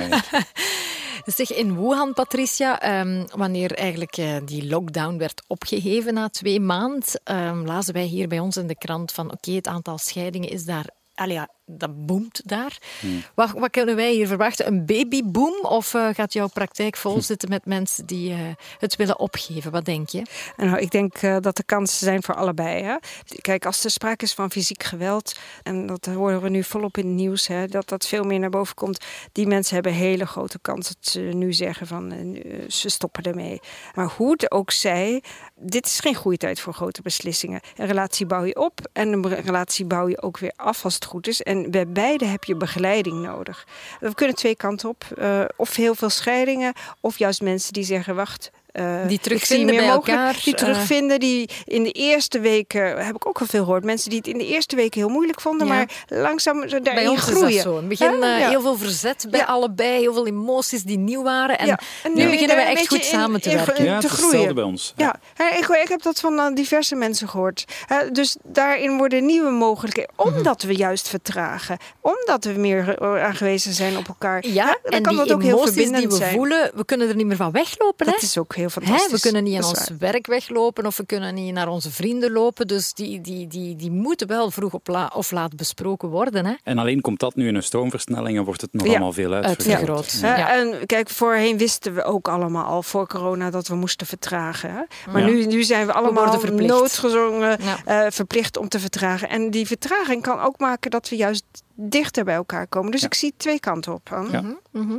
Zeg, 1.25 1.53
in 1.53 1.75
Wuhan, 1.75 2.13
Patricia, 2.13 2.99
um, 3.01 3.25
wanneer 3.35 3.71
eigenlijk 3.71 4.17
uh, 4.17 4.35
die 4.45 4.67
lockdown 4.67 5.17
werd 5.17 5.43
opgeheven 5.47 6.13
na 6.13 6.29
twee 6.29 6.59
maanden, 6.59 7.21
um, 7.23 7.65
lazen 7.65 7.93
wij 7.93 8.03
hier 8.03 8.27
bij 8.27 8.39
ons 8.39 8.57
in 8.57 8.67
de 8.67 8.77
krant 8.77 9.11
van 9.11 9.25
oké, 9.25 9.33
okay, 9.33 9.55
het 9.55 9.67
aantal 9.67 9.97
scheidingen 9.97 10.49
is 10.49 10.65
daar 10.65 10.89
allee, 11.15 11.33
ja, 11.33 11.49
dat 11.70 12.05
boomt 12.05 12.41
daar. 12.45 12.78
Hmm. 12.99 13.24
Wat, 13.34 13.51
wat, 13.51 13.70
kunnen 13.70 13.95
wij 13.95 14.13
hier 14.13 14.28
verwachten? 14.28 14.68
Een 14.68 14.86
babyboom? 14.86 15.59
Of 15.61 15.93
uh, 15.93 16.07
gaat 16.13 16.34
jouw 16.34 16.47
praktijk 16.47 16.97
vol 16.97 17.22
zitten 17.22 17.49
met 17.49 17.65
mensen 17.65 18.05
die 18.05 18.32
uh, 18.32 18.38
het 18.78 18.95
willen 18.95 19.20
opgeven? 19.20 19.72
Wat 19.72 19.86
denk 19.86 20.09
je? 20.09 20.22
Nou, 20.57 20.78
ik 20.78 20.91
denk 20.91 21.22
uh, 21.22 21.38
dat 21.39 21.57
er 21.57 21.65
kansen 21.65 22.05
zijn 22.05 22.24
voor 22.24 22.36
allebei. 22.36 22.84
Hè? 22.84 22.95
Kijk, 23.41 23.65
als 23.65 23.84
er 23.84 23.91
sprake 23.91 24.24
is 24.24 24.34
van 24.34 24.51
fysiek 24.51 24.84
geweld, 24.84 25.39
en 25.63 25.86
dat 25.86 26.05
horen 26.05 26.41
we 26.41 26.49
nu 26.49 26.63
volop 26.63 26.97
in 26.97 27.05
het 27.05 27.15
nieuws, 27.15 27.47
hè, 27.47 27.68
dat 27.68 27.89
dat 27.89 28.07
veel 28.07 28.24
meer 28.24 28.39
naar 28.39 28.49
boven 28.49 28.76
komt. 28.76 29.05
Die 29.32 29.47
mensen 29.47 29.74
hebben 29.74 29.93
hele 29.93 30.26
grote 30.26 30.59
kans 30.61 30.88
dat 30.88 30.97
ze 30.99 31.20
nu 31.20 31.53
zeggen 31.53 31.88
van 31.88 32.36
ze 32.68 32.89
stoppen 32.89 33.24
ermee. 33.24 33.59
Maar 33.93 34.13
hoe 34.18 34.32
het 34.32 34.51
ook 34.51 34.72
zij, 34.72 35.24
dit 35.55 35.86
is 35.86 35.99
geen 35.99 36.15
goede 36.15 36.38
tijd 36.38 36.59
voor 36.59 36.74
grote 36.74 37.01
beslissingen. 37.01 37.61
Een 37.76 37.88
relatie 37.88 38.26
bouw 38.26 38.43
je 38.43 38.55
op 38.55 38.80
en 38.93 39.13
een 39.13 39.36
relatie 39.36 39.86
bouw 39.86 40.07
je 40.07 40.22
ook 40.22 40.38
weer 40.38 40.53
af 40.55 40.84
als 40.84 40.95
het 40.95 41.05
goed 41.05 41.28
is. 41.28 41.41
En 41.41 41.56
en 41.63 41.71
bij 41.71 41.87
beide 41.87 42.25
heb 42.25 42.43
je 42.43 42.55
begeleiding 42.55 43.21
nodig. 43.21 43.67
We 43.99 44.13
kunnen 44.13 44.35
twee 44.35 44.55
kanten 44.55 44.89
op. 44.89 45.05
Uh, 45.17 45.45
of 45.55 45.75
heel 45.75 45.95
veel 45.95 46.09
scheidingen, 46.09 46.73
of 47.01 47.17
juist 47.17 47.41
mensen 47.41 47.73
die 47.73 47.83
zeggen: 47.83 48.15
wacht, 48.15 48.51
uh, 48.80 49.07
die 49.07 49.19
terugvinden 49.19 49.75
meer 49.75 49.80
bij 49.80 49.89
elkaar. 49.89 50.39
Die 50.43 50.53
terugvinden, 50.53 51.19
die 51.19 51.49
in 51.65 51.84
de 51.84 51.91
eerste 51.91 52.39
weken, 52.39 53.05
heb 53.05 53.15
ik 53.15 53.28
ook 53.28 53.39
al 53.39 53.45
veel 53.45 53.63
gehoord, 53.63 53.84
mensen 53.84 54.09
die 54.09 54.17
het 54.17 54.28
in 54.28 54.38
de 54.38 54.45
eerste 54.45 54.75
weken 54.75 54.99
heel 54.99 55.09
moeilijk 55.09 55.41
vonden, 55.41 55.67
ja. 55.67 55.73
maar 55.73 56.05
langzaam 56.07 56.59
daarin 56.59 56.84
bij 56.84 57.07
ons 57.07 57.21
groeien. 57.21 57.47
Is 57.47 57.55
dat 57.55 57.63
zo. 57.63 57.69
In 57.69 57.78
het 57.78 57.88
begin 57.88 58.13
uh, 58.13 58.39
ja. 58.39 58.49
heel 58.49 58.61
veel 58.61 58.78
verzet 58.78 59.25
bij 59.30 59.45
allebei, 59.45 59.99
heel 59.99 60.13
veel 60.13 60.28
emoties 60.28 60.84
die 60.84 60.97
nieuw 60.97 61.23
waren. 61.23 61.57
En, 61.59 61.67
en 62.03 62.13
nu, 62.13 62.23
nu 62.23 62.30
beginnen 62.30 62.55
we 62.55 62.61
echt 62.61 62.88
goed 62.88 62.97
in, 62.97 63.03
samen 63.03 63.41
te 63.41 63.49
in, 63.49 63.55
werken. 63.55 63.84
Ja, 63.84 63.99
te 63.99 64.09
groeien. 64.09 64.55
bij 64.55 64.63
ons. 64.63 64.93
Ja, 64.95 65.15
ik, 65.38 65.67
ik, 65.67 65.88
heb 65.88 66.01
dat 66.01 66.19
van 66.19 66.53
diverse 66.53 66.95
mensen 66.95 67.30
gehoord. 67.30 67.65
dus 68.11 68.38
daarin 68.43 68.97
worden 68.97 69.25
nieuwe 69.25 69.51
mogelijkheden, 69.51 70.11
omdat 70.15 70.61
we 70.61 70.75
juist 70.75 71.09
vertragen, 71.09 71.78
omdat 72.01 72.43
we 72.43 72.51
meer 72.51 72.99
aangewezen 72.99 73.73
zijn 73.73 73.97
op 73.97 74.07
elkaar. 74.07 74.47
Ja, 74.47 74.65
dan 74.84 74.91
en 74.91 75.01
kan 75.01 75.15
die 75.15 75.25
dat 75.25 75.34
ook 75.34 75.43
heel 75.43 75.63
verbindend 75.63 75.97
die 75.97 76.07
we 76.07 76.15
zijn. 76.15 76.34
voelen, 76.34 76.71
we 76.75 76.86
kunnen 76.86 77.09
er 77.09 77.15
niet 77.15 77.25
meer 77.25 77.36
van 77.36 77.51
weglopen. 77.51 78.05
Dat 78.05 78.15
hè? 78.15 78.21
is 78.21 78.38
ook 78.38 78.55
heel 78.55 78.66
fantastisch. 78.70 79.05
Hè? 79.05 79.11
We 79.15 79.20
kunnen 79.22 79.43
niet 79.43 79.53
in 79.53 79.63
ons 79.63 79.89
werk 79.99 80.28
weglopen 80.28 80.86
of 80.86 80.97
we 80.97 81.05
kunnen 81.05 81.34
niet 81.34 81.53
naar 81.53 81.68
onze 81.68 81.91
vrienden 81.91 82.32
lopen. 82.32 82.68
Dus 82.68 82.93
die, 82.93 83.22
die, 83.22 83.47
die, 83.47 83.76
die 83.76 83.91
moeten 83.91 84.28
wel 84.28 84.51
vroeg 84.51 84.74
op 84.74 84.88
la 84.88 85.11
of 85.15 85.32
laat 85.32 85.55
besproken 85.55 86.09
worden. 86.09 86.45
Hè? 86.45 86.53
En 86.63 86.78
alleen 86.78 87.01
komt 87.01 87.20
dat 87.20 87.36
nu 87.36 87.47
in 87.47 87.55
een 87.55 87.63
stroomversnelling 87.63 88.38
en 88.38 88.43
wordt 88.43 88.61
het 88.61 88.74
nog 88.74 88.84
Ja. 88.86 88.89
allemaal 88.91 89.13
veel 89.13 89.34
uitvergroot. 89.34 90.11
Hè, 90.11 90.36
Ja. 90.38 90.55
En 90.55 90.86
kijk, 90.86 91.09
voorheen 91.09 91.57
wisten 91.57 91.93
we 91.93 92.03
ook 92.03 92.28
allemaal 92.28 92.65
al 92.65 92.84
voor 92.84 93.07
corona 93.07 93.49
dat 93.49 93.68
we 93.68 93.76
moesten 93.76 94.07
vertragen. 94.07 94.70
Hè? 94.72 94.82
Maar 95.11 95.22
Ja. 95.22 95.28
nu, 95.28 95.45
nu 95.45 95.63
zijn 95.63 95.86
we 95.86 95.93
allemaal 95.93 96.39
verplicht. 96.39 96.70
noodgezongen 96.74 97.57
Ja. 97.61 98.05
eh, 98.05 98.11
verplicht 98.11 98.57
om 98.57 98.68
te 98.70 98.80
vertragen. 98.80 99.30
En 99.30 99.51
die 99.51 99.68
vertraging 99.68 100.22
kan 100.22 100.39
ook 100.39 100.59
maken 100.59 100.91
dat 100.91 101.09
we 101.09 101.15
juist 101.15 101.43
dichter 101.80 102.23
bij 102.23 102.36
elkaar 102.36 102.67
komen. 102.67 102.91
Dus 102.91 103.01
Ja. 103.01 103.07
ik 103.07 103.13
zie 103.13 103.34
twee 103.38 103.59
kanten 103.59 103.93
op. 103.93 104.07
Ja. 104.32 104.43
Mhm. 104.71 104.97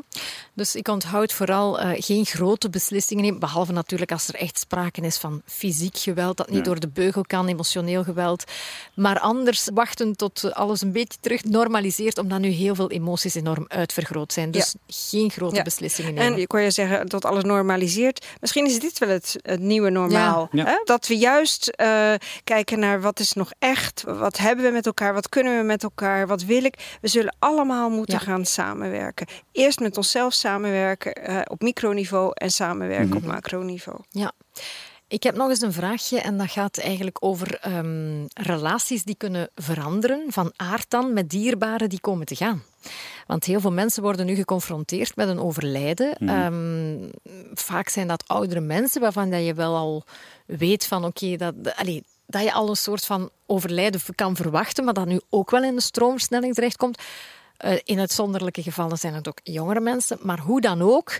Dus 0.55 0.75
ik 0.77 0.89
onthoud 0.89 1.33
vooral 1.33 1.79
eh, 1.81 1.91
geen 2.03 2.25
grote 2.27 2.71
beslissingen 2.71 3.25
nemen, 3.25 3.41
behalve 3.41 3.73
natuurlijk 3.73 4.13
als 4.13 4.29
er 4.29 4.35
echt 4.35 4.59
sprake 4.59 5.01
is 5.01 5.17
van 5.17 5.43
fysiek 5.47 5.97
geweld, 5.99 6.37
dat 6.37 6.49
niet 6.49 6.57
Ja. 6.59 6.63
door 6.65 6.81
de 6.81 6.89
beugel 6.89 7.23
kan, 7.23 7.49
emotioneel 7.49 8.05
geweld. 8.05 8.45
Maar 8.95 9.19
anders 9.21 9.69
wachten 9.75 10.17
tot 10.17 10.53
alles 10.55 10.81
een 10.81 10.93
beetje 10.93 11.19
terug 11.21 11.45
normaliseert, 11.45 12.19
omdat 12.19 12.39
nu 12.41 12.49
heel 12.49 12.75
veel 12.75 12.91
emoties 12.91 13.35
enorm 13.35 13.65
uitvergroot 13.69 14.33
zijn. 14.33 14.51
Dus 14.51 14.75
geen 14.87 15.31
grote 15.31 15.55
Ja. 15.57 15.63
beslissingen 15.63 16.15
nemen. 16.15 16.33
En 16.35 16.41
ik 16.41 16.51
hoor 16.51 16.61
je 16.61 16.71
zeggen 16.71 17.07
dat 17.09 17.25
alles 17.25 17.45
normaliseert. 17.45 18.27
Misschien 18.41 18.67
is 18.67 18.79
dit 18.79 18.99
wel 18.99 19.09
het, 19.09 19.37
het 19.43 19.61
nieuwe 19.61 19.91
normaal. 19.91 20.49
Ja. 20.53 20.63
Ja. 20.63 20.71
Hè? 20.71 20.81
Dat 20.85 21.07
we 21.07 21.17
juist 21.17 21.69
eh, 21.69 22.15
kijken 22.45 22.79
naar 22.79 23.01
wat 23.01 23.21
is 23.21 23.33
nog 23.33 23.51
echt. 23.59 24.03
Wat 24.07 24.37
hebben 24.39 24.65
we 24.65 24.71
met 24.71 24.87
elkaar? 24.87 25.15
Wat 25.15 25.29
kunnen 25.29 25.57
we 25.59 25.63
met 25.65 25.83
elkaar? 25.83 26.27
Wat 26.27 26.43
wil 26.43 26.65
We 27.01 27.09
zullen 27.09 27.37
allemaal 27.39 27.91
moeten 27.91 28.15
Ja. 28.19 28.21
gaan 28.25 28.45
samenwerken. 28.45 29.27
Eerst 29.53 29.81
met 29.81 29.97
onszelf 29.97 30.33
samenwerken 30.33 31.13
eh, 31.15 31.41
op 31.45 31.63
microniveau 31.63 32.31
en 32.35 32.51
samenwerken 32.51 33.17
op 33.17 33.25
macroniveau. 33.25 33.99
Ja. 34.11 34.33
Ik 35.09 35.23
heb 35.23 35.37
nog 35.37 35.49
eens 35.49 35.61
een 35.61 35.73
vraagje 35.73 36.21
en 36.21 36.39
dat 36.39 36.51
gaat 36.51 36.79
eigenlijk 36.79 37.17
over 37.25 37.59
ehm, 37.61 38.27
relaties 38.35 39.05
die 39.05 39.15
kunnen 39.17 39.51
veranderen 39.55 40.25
van 40.29 40.53
aard 40.57 40.91
dan 40.91 41.13
met 41.13 41.31
dierbaren 41.31 41.89
die 41.89 42.01
komen 42.01 42.27
te 42.27 42.37
gaan. 42.37 42.63
Want 43.27 43.45
heel 43.45 43.61
veel 43.61 43.73
mensen 43.73 44.03
worden 44.03 44.27
nu 44.27 44.35
geconfronteerd 44.35 45.17
met 45.17 45.29
een 45.29 45.41
overlijden. 45.41 46.17
Ehm, 46.17 47.11
vaak 47.55 47.89
zijn 47.89 48.09
dat 48.09 48.25
oudere 48.27 48.61
mensen 48.61 49.01
waarvan 49.01 49.31
dat 49.31 49.45
je 49.45 49.55
wel 49.55 49.77
al 49.77 50.05
weet 50.47 50.87
van 50.87 51.05
oké, 51.05 51.37
dat, 51.37 51.55
allee, 51.77 52.05
dat 52.31 52.43
je 52.43 52.53
al 52.53 52.69
een 52.69 52.77
soort 52.77 53.05
van 53.05 53.31
overlijden 53.47 54.01
kan 54.15 54.37
verwachten, 54.37 54.85
maar 54.85 54.95
dat 54.95 55.07
nu 55.07 55.21
ook 55.31 55.51
wel 55.51 55.63
in 55.63 55.75
de 55.75 55.81
stroomversnelling 55.83 56.55
terechtkomt. 56.55 57.03
Eh, 57.57 57.77
in 57.85 57.99
uitzonderlijke 57.99 58.63
gevallen 58.63 58.99
zijn 58.99 59.15
het 59.15 59.29
ook 59.29 59.41
jongere 59.43 59.81
mensen, 59.81 60.19
maar 60.23 60.39
hoe 60.39 60.61
dan 60.61 60.83
ook. 60.83 61.19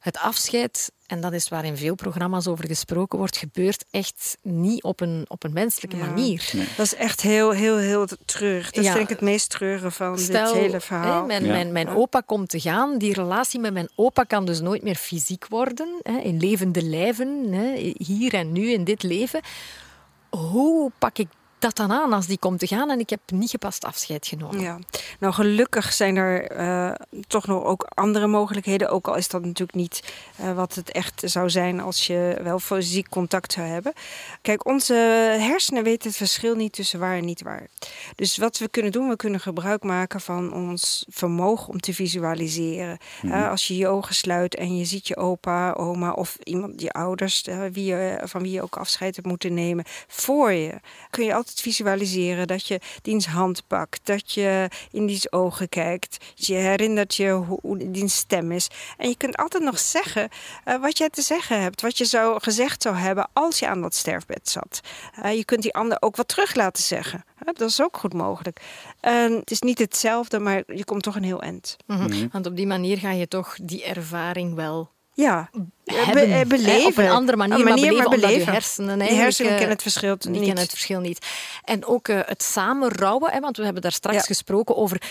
Het 0.00 0.18
afscheid, 0.18 0.92
en 1.06 1.20
dat 1.20 1.32
is 1.32 1.48
waar 1.48 1.64
in 1.64 1.76
veel 1.76 1.94
programma's 1.94 2.46
over 2.46 2.66
gesproken 2.66 3.18
wordt, 3.18 3.36
gebeurt 3.36 3.84
echt 3.90 4.36
niet 4.42 4.82
op 4.82 5.00
een, 5.00 5.24
op 5.28 5.44
een 5.44 5.52
menselijke 5.52 5.96
Ja. 5.96 6.06
manier. 6.06 6.50
Dat 6.76 6.86
is 6.86 6.94
echt 6.94 7.20
heel, 7.20 7.50
heel, 7.50 7.76
heel 7.76 8.06
treurig. 8.24 8.70
Dat 8.70 8.84
Ja. 8.84 8.90
vind 8.92 9.02
ik 9.04 9.08
het 9.08 9.20
meest 9.20 9.50
treurige 9.50 9.90
van 9.90 10.18
Stel, 10.18 10.52
dit 10.52 10.62
hele 10.62 10.80
verhaal. 10.80 11.20
hè, 11.20 11.26
mijn, 11.26 11.44
Ja. 11.44 11.50
mijn, 11.52 11.72
mijn 11.72 11.88
opa 11.88 12.20
komt 12.20 12.48
te 12.48 12.60
gaan. 12.60 12.98
Die 12.98 13.12
relatie 13.14 13.60
met 13.60 13.72
mijn 13.72 13.88
opa 13.94 14.22
kan 14.22 14.44
dus 14.46 14.60
nooit 14.60 14.82
meer 14.82 14.94
fysiek 14.94 15.46
worden. 15.48 15.88
Hè, 16.02 16.18
in 16.18 16.38
levende 16.38 16.82
lijven, 16.82 17.52
hè, 17.52 17.92
hier 17.98 18.34
en 18.34 18.52
nu 18.52 18.70
in 18.70 18.84
dit 18.84 19.02
leven. 19.02 19.40
Hoe 20.30 20.90
pak 20.98 21.18
ik 21.18 21.28
dat 21.66 21.76
dan 21.76 21.92
aan 21.92 22.12
als 22.12 22.26
die 22.26 22.38
komt 22.38 22.58
te 22.58 22.66
gaan 22.66 22.90
en 22.90 23.00
ik 23.00 23.10
heb 23.10 23.20
niet 23.26 23.50
gepast 23.50 23.84
afscheid 23.84 24.26
genomen? 24.26 24.60
Ja, 24.60 24.78
nou 25.20 25.32
gelukkig 25.32 25.92
zijn 25.92 26.16
er 26.16 26.50
eh, 26.50 26.92
toch 27.26 27.46
nog 27.46 27.64
ook 27.64 27.86
andere 27.94 28.26
mogelijkheden. 28.26 28.88
Ook 28.90 29.08
al 29.08 29.14
is 29.14 29.28
dat 29.28 29.44
natuurlijk 29.44 29.78
niet 29.78 30.12
eh, 30.36 30.52
wat 30.52 30.74
het 30.74 30.90
echt 30.90 31.22
zou 31.24 31.50
zijn 31.50 31.80
als 31.80 32.06
je 32.06 32.38
wel 32.42 32.58
fysiek 32.58 33.08
contact 33.08 33.52
zou 33.52 33.66
hebben. 33.66 33.92
Kijk, 34.42 34.66
onze 34.66 34.94
hersenen 35.38 35.82
weten 35.82 36.08
het 36.08 36.16
verschil 36.16 36.54
niet 36.54 36.72
tussen 36.72 37.00
waar 37.00 37.16
en 37.16 37.24
niet 37.24 37.42
waar. 37.42 37.66
Dus 38.14 38.36
wat 38.36 38.58
we 38.58 38.68
kunnen 38.68 38.92
doen, 38.92 39.08
we 39.08 39.16
kunnen 39.16 39.40
gebruik 39.40 39.82
maken 39.82 40.20
van 40.20 40.52
ons 40.52 41.04
vermogen 41.08 41.68
om 41.68 41.80
te 41.80 41.94
visualiseren. 41.94 42.98
Eh, 43.22 43.50
als 43.50 43.68
je 43.68 43.76
je 43.76 43.88
ogen 43.88 44.14
sluit 44.14 44.54
en 44.54 44.76
je 44.76 44.84
ziet 44.84 45.08
je 45.08 45.16
opa, 45.16 45.72
oma 45.72 46.12
of 46.12 46.36
iemand, 46.42 46.80
je 46.80 46.90
ouders, 46.92 47.44
wie 47.72 47.84
je, 47.84 48.20
van 48.24 48.42
wie 48.42 48.52
je 48.52 48.62
ook 48.62 48.76
afscheid 48.76 49.16
hebt 49.16 49.28
moeten 49.28 49.54
nemen, 49.54 49.84
voor 50.06 50.52
je, 50.52 50.80
kun 51.10 51.24
je 51.24 51.34
altijd 51.34 51.55
visualiseren 51.60 52.46
dat 52.46 52.66
je 52.66 52.80
diens 53.02 53.26
hand 53.26 53.66
pakt, 53.66 54.00
dat 54.04 54.32
je 54.32 54.68
in 54.90 55.06
diens 55.06 55.32
ogen 55.32 55.68
kijkt, 55.68 56.24
je 56.34 56.54
herinnert 56.54 57.14
je 57.14 57.30
hoe, 57.30 57.58
hoe 57.62 57.90
diens 57.90 58.16
stem 58.16 58.52
is. 58.52 58.68
En 58.96 59.08
je 59.08 59.16
kunt 59.16 59.36
altijd 59.36 59.62
nog 59.62 59.78
zeggen 59.78 60.28
eh, 60.64 60.80
wat 60.80 60.98
jij 60.98 61.10
te 61.10 61.22
zeggen 61.22 61.62
hebt, 61.62 61.80
wat 61.80 61.98
je 61.98 62.04
zou 62.04 62.42
gezegd 62.42 62.82
zou 62.82 62.96
hebben 62.96 63.28
als 63.32 63.58
je 63.58 63.68
aan 63.68 63.82
dat 63.82 63.94
sterfbed 63.94 64.48
zat. 64.48 64.80
Eh, 65.22 65.36
je 65.36 65.44
kunt 65.44 65.62
die 65.62 65.74
ander 65.74 65.96
ook 66.00 66.16
wat 66.16 66.28
terug 66.28 66.54
laten 66.54 66.82
zeggen. 66.82 67.24
Dat 67.52 67.60
is 67.60 67.82
ook 67.82 67.96
goed 67.96 68.12
mogelijk. 68.12 68.60
En 69.00 69.32
het 69.32 69.50
is 69.50 69.60
niet 69.60 69.78
hetzelfde, 69.78 70.38
maar 70.38 70.62
je 70.66 70.84
komt 70.84 71.02
toch 71.02 71.16
een 71.16 71.22
heel 71.22 71.42
eind. 71.42 71.76
Mhm. 71.86 72.28
Want 72.32 72.46
op 72.46 72.56
die 72.56 72.66
manier 72.66 72.98
ga 72.98 73.10
je 73.10 73.28
toch 73.28 73.56
die 73.62 73.84
ervaring 73.84 74.54
wel 74.54 74.94
Ja, 75.16 75.50
hebben, 75.84 76.14
be- 76.14 76.20
eh, 76.20 76.30
hè, 76.38 76.44
beleven. 76.46 76.86
op 76.86 76.96
een 76.98 77.10
andere 77.10 77.36
manier, 77.36 77.54
Een 77.58 77.64
maar 77.64 77.68
manier, 77.72 77.88
beleven, 77.88 77.96
maar 78.10 78.14
omdat 78.14 78.20
je 78.30 78.34
beleven. 78.36 78.52
hersenen 78.52 78.98
Die 78.98 79.08
hersenen 79.08 79.50
eh, 79.50 79.56
kennen 79.56 79.74
het 79.74 79.82
verschil 79.82 80.16
Die 80.18 80.30
niet. 80.30 80.40
kennen 80.42 80.62
het 80.62 80.70
verschil 80.70 81.00
niet. 81.00 81.26
En 81.64 81.84
ook 81.86 82.08
eh, 82.08 82.18
het 82.24 82.42
samen 82.42 82.88
rouwen, 82.92 83.32
hè, 83.32 83.40
want 83.40 83.56
we 83.56 83.64
hebben 83.64 83.82
daar 83.82 83.92
straks 83.92 84.16
Ja. 84.16 84.22
gesproken 84.22 84.76
over 84.76 85.02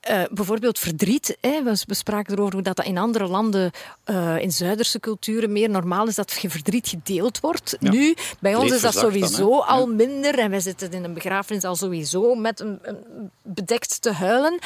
eh, 0.00 0.22
bijvoorbeeld 0.30 0.78
verdriet. 0.78 1.36
Hè. 1.40 1.62
We, 1.62 1.82
we 1.86 1.94
spraken 1.94 2.32
erover 2.34 2.52
hoe 2.54 2.62
dat, 2.62 2.76
dat 2.76 2.86
in 2.86 2.98
andere 2.98 3.26
landen, 3.26 3.70
eh, 4.04 4.38
in 4.38 4.52
Zuiderse 4.52 5.00
culturen, 5.00 5.52
meer 5.52 5.70
normaal 5.70 6.06
is 6.06 6.14
dat 6.14 6.38
je 6.40 6.50
verdriet 6.50 6.88
gedeeld 6.88 7.40
wordt. 7.40 7.76
Ja. 7.80 7.90
Nu, 7.90 8.14
bij 8.40 8.54
ons 8.54 8.72
is 8.72 8.80
dat 8.80 8.92
dan, 8.92 9.02
sowieso 9.02 9.58
al 9.60 9.86
minder. 9.86 10.38
En 10.38 10.50
wij 10.50 10.60
zitten 10.60 10.92
in 10.92 11.04
een 11.04 11.14
begrafenis 11.14 11.64
al 11.64 11.76
sowieso 11.76 12.34
met 12.34 12.60
een, 12.60 12.78
een 12.82 13.30
bedekt 13.42 14.02
te 14.02 14.12
huilen. 14.12 14.58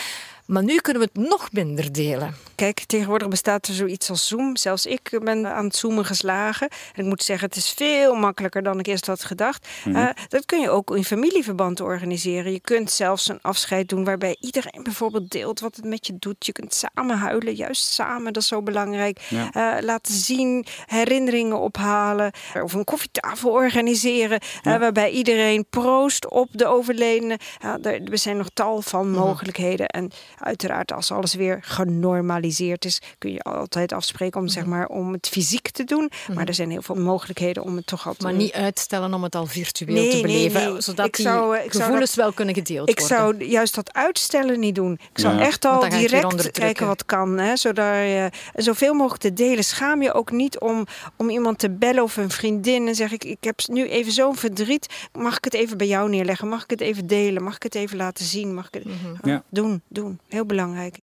Maar 0.49 0.65
nu 0.65 0.77
kunnen 0.77 1.03
we 1.03 1.09
het 1.13 1.29
nog 1.29 1.53
minder 1.53 1.93
delen. 1.93 2.35
kijk, 2.55 2.81
tegenwoordig 2.87 3.29
bestaat 3.29 3.67
er 3.67 3.75
zoiets 3.75 4.11
als 4.11 4.27
Zoom. 4.27 4.57
Zelfs 4.57 4.87
ik 4.87 5.19
ben 5.23 5.55
aan 5.55 5.65
het 5.65 5.77
zoomen 5.77 6.05
geslagen. 6.05 6.69
En 6.69 7.03
ik 7.03 7.09
moet 7.09 7.23
zeggen, 7.23 7.49
het 7.49 7.57
is 7.57 7.71
veel 7.71 8.15
makkelijker 8.15 8.63
dan 8.63 8.79
ik 8.79 8.87
eerst 8.87 9.07
had 9.07 9.25
gedacht. 9.25 9.69
Uh, 9.87 10.09
dat 10.29 10.47
kun 10.47 10.61
je 10.61 10.71
ook 10.71 10.97
in 10.97 11.05
familieverband 11.05 11.81
organiseren. 11.81 12.53
Je 12.53 12.61
kunt 12.61 12.91
zelfs 12.91 13.29
een 13.29 13.39
afscheid 13.43 13.89
doen 13.89 14.05
waarbij 14.05 14.37
iedereen 14.41 14.83
bijvoorbeeld 14.83 15.31
deelt 15.31 15.61
wat 15.61 15.77
het 15.77 15.85
met 15.85 16.07
je 16.07 16.17
doet. 16.19 16.47
Je 16.47 16.53
kunt 16.53 16.75
samen 16.75 17.19
huilen, 17.19 17.55
juist 17.55 17.93
samen, 17.93 18.33
dat 18.33 18.43
is 18.43 18.49
zo 18.49 18.63
belangrijk. 18.63 19.21
Ja. 19.29 19.77
Uh, 19.77 19.83
laten 19.83 20.15
zien, 20.15 20.67
herinneringen 20.87 21.61
ophalen. 21.61 22.33
Of 22.63 22.73
een 22.73 22.85
koffietafel 22.85 23.51
organiseren, 23.51 24.41
ja. 24.63 24.79
waarbij 24.79 25.11
iedereen 25.11 25.67
proost 25.71 26.29
op 26.29 26.49
de 26.53 26.67
overledene. 26.67 27.39
er 27.83 28.19
zijn 28.19 28.37
nog 28.37 28.49
tal 28.55 28.83
van 28.83 29.11
mhm. 29.11 29.21
mogelijkheden. 29.21 29.87
En 29.87 30.11
uiteraard, 30.41 30.93
als 30.93 31.13
alles 31.13 31.35
weer 31.35 31.59
genormaliseerd 31.63 32.85
is, 32.85 33.01
kun 33.19 33.33
je 33.33 33.43
altijd 33.43 33.93
afspreken 33.93 34.41
om, 34.41 34.49
zeg 34.49 34.63
mhm. 34.63 34.73
maar, 34.73 34.87
om 34.87 35.13
het 35.13 35.29
fysiek 35.29 35.71
te 35.71 35.85
doen. 35.85 36.11
Maar 36.27 36.37
mhm. 36.37 36.47
er 36.47 36.55
zijn 36.55 36.71
heel 36.71 36.83
veel 36.83 36.95
mogelijkheden 36.95 37.63
om 37.63 37.77
het 37.77 37.87
toch 37.87 38.07
al 38.07 38.15
te 38.15 38.25
Maar 38.25 38.35
niet 38.35 38.53
uitstellen 38.53 39.15
om 39.15 39.23
het 39.23 39.35
al 39.35 39.47
virtueel 39.47 40.11
te 40.11 40.21
beleven, 40.21 40.83
zodat 40.83 41.07
ik 41.07 41.17
zou, 41.17 41.57
die 41.57 41.65
ik 41.65 41.73
gevoelens 41.73 42.15
wel 42.15 42.33
kunnen 42.33 42.55
gedeeld 42.55 42.89
ik 42.89 42.99
worden. 43.01 43.17
Ik 43.17 43.37
zou 43.37 43.51
juist 43.51 43.75
dat 43.75 43.93
uitstellen 43.93 44.61
niet 44.61 44.75
doen. 44.75 44.93
Ik 44.93 45.19
zou 45.19 45.39
echt 45.39 45.65
al 45.65 45.89
direct 45.89 46.51
kijken 46.51 46.87
wat 46.87 47.05
kan, 47.05 47.39
hè, 47.39 47.57
zodat 47.57 47.95
je 47.95 48.31
zoveel 48.55 48.95
mogelijk 48.95 49.23
te 49.23 49.33
delen. 49.33 49.65
Schaam 49.65 50.03
je 50.03 50.13
ook 50.13 50.31
niet 50.31 50.59
om, 50.59 50.87
om 51.17 51.31
iemand 51.31 51.59
te 51.59 51.71
bellen 51.71 52.03
of 52.03 52.17
een 52.17 52.31
vriendin 52.31 52.89
en 52.89 52.95
zeg 52.95 53.13
ik, 53.13 53.25
ik 53.25 53.45
heb 53.45 53.61
nu 53.67 53.89
even 53.89 54.13
zo'n 54.13 54.37
verdriet. 54.37 54.87
Mag 55.13 55.37
ik 55.37 55.45
het 55.45 55.55
even 55.55 55.77
bij 55.77 55.87
jou 55.87 56.09
neerleggen? 56.09 56.49
Mag 56.49 56.63
ik 56.63 56.71
het 56.71 56.81
even 56.81 57.07
delen? 57.07 57.43
Mag 57.43 57.57
ik 57.57 57.63
het 57.63 57.75
even 57.75 57.97
laten 57.97 58.25
zien? 58.25 58.55
Mag 58.55 58.67
ik 58.67 58.75
het... 58.75 58.85
Mhm. 58.85 59.29
ja. 59.29 59.43
Doen, 59.49 59.83
doen. 59.89 60.21
Heel 60.29 60.47
belangrijk. 60.47 60.99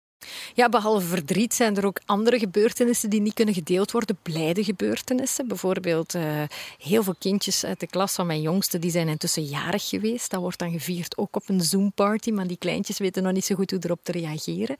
Ja, 0.54 0.70
behalve 0.70 1.06
verdriet 1.06 1.54
zijn 1.54 1.78
er 1.78 1.86
ook 1.86 2.02
andere 2.06 2.40
gebeurtenissen 2.40 3.10
die 3.10 3.22
niet 3.22 3.34
kunnen 3.34 3.54
gedeeld 3.54 3.92
worden. 3.92 4.18
Blijde 4.22 4.64
gebeurtenissen. 4.64 5.48
Bijvoorbeeld 5.48 6.16
uh, 6.16 6.44
heel 6.78 7.04
veel 7.04 7.16
kindjes 7.20 7.66
uit 7.66 7.80
de 7.80 7.88
klas 7.88 8.14
van 8.14 8.26
mijn 8.26 8.42
jongste 8.42 8.80
die 8.80 8.92
zijn 8.92 9.08
intussen 9.08 9.44
jarig 9.44 9.90
geweest. 9.90 10.32
Dat 10.32 10.42
wordt 10.42 10.60
dan 10.60 10.72
gevierd 10.72 11.18
ook 11.18 11.36
op 11.36 11.50
een 11.50 11.62
Zoom-party, 11.62 12.32
maar 12.32 12.48
die 12.48 12.58
kleintjes 12.58 12.98
weten 12.98 13.24
nog 13.24 13.34
niet 13.34 13.46
zo 13.46 13.56
goed 13.56 13.72
hoe 13.72 13.80
erop 13.84 14.04
te 14.04 14.12
reageren. 14.12 14.76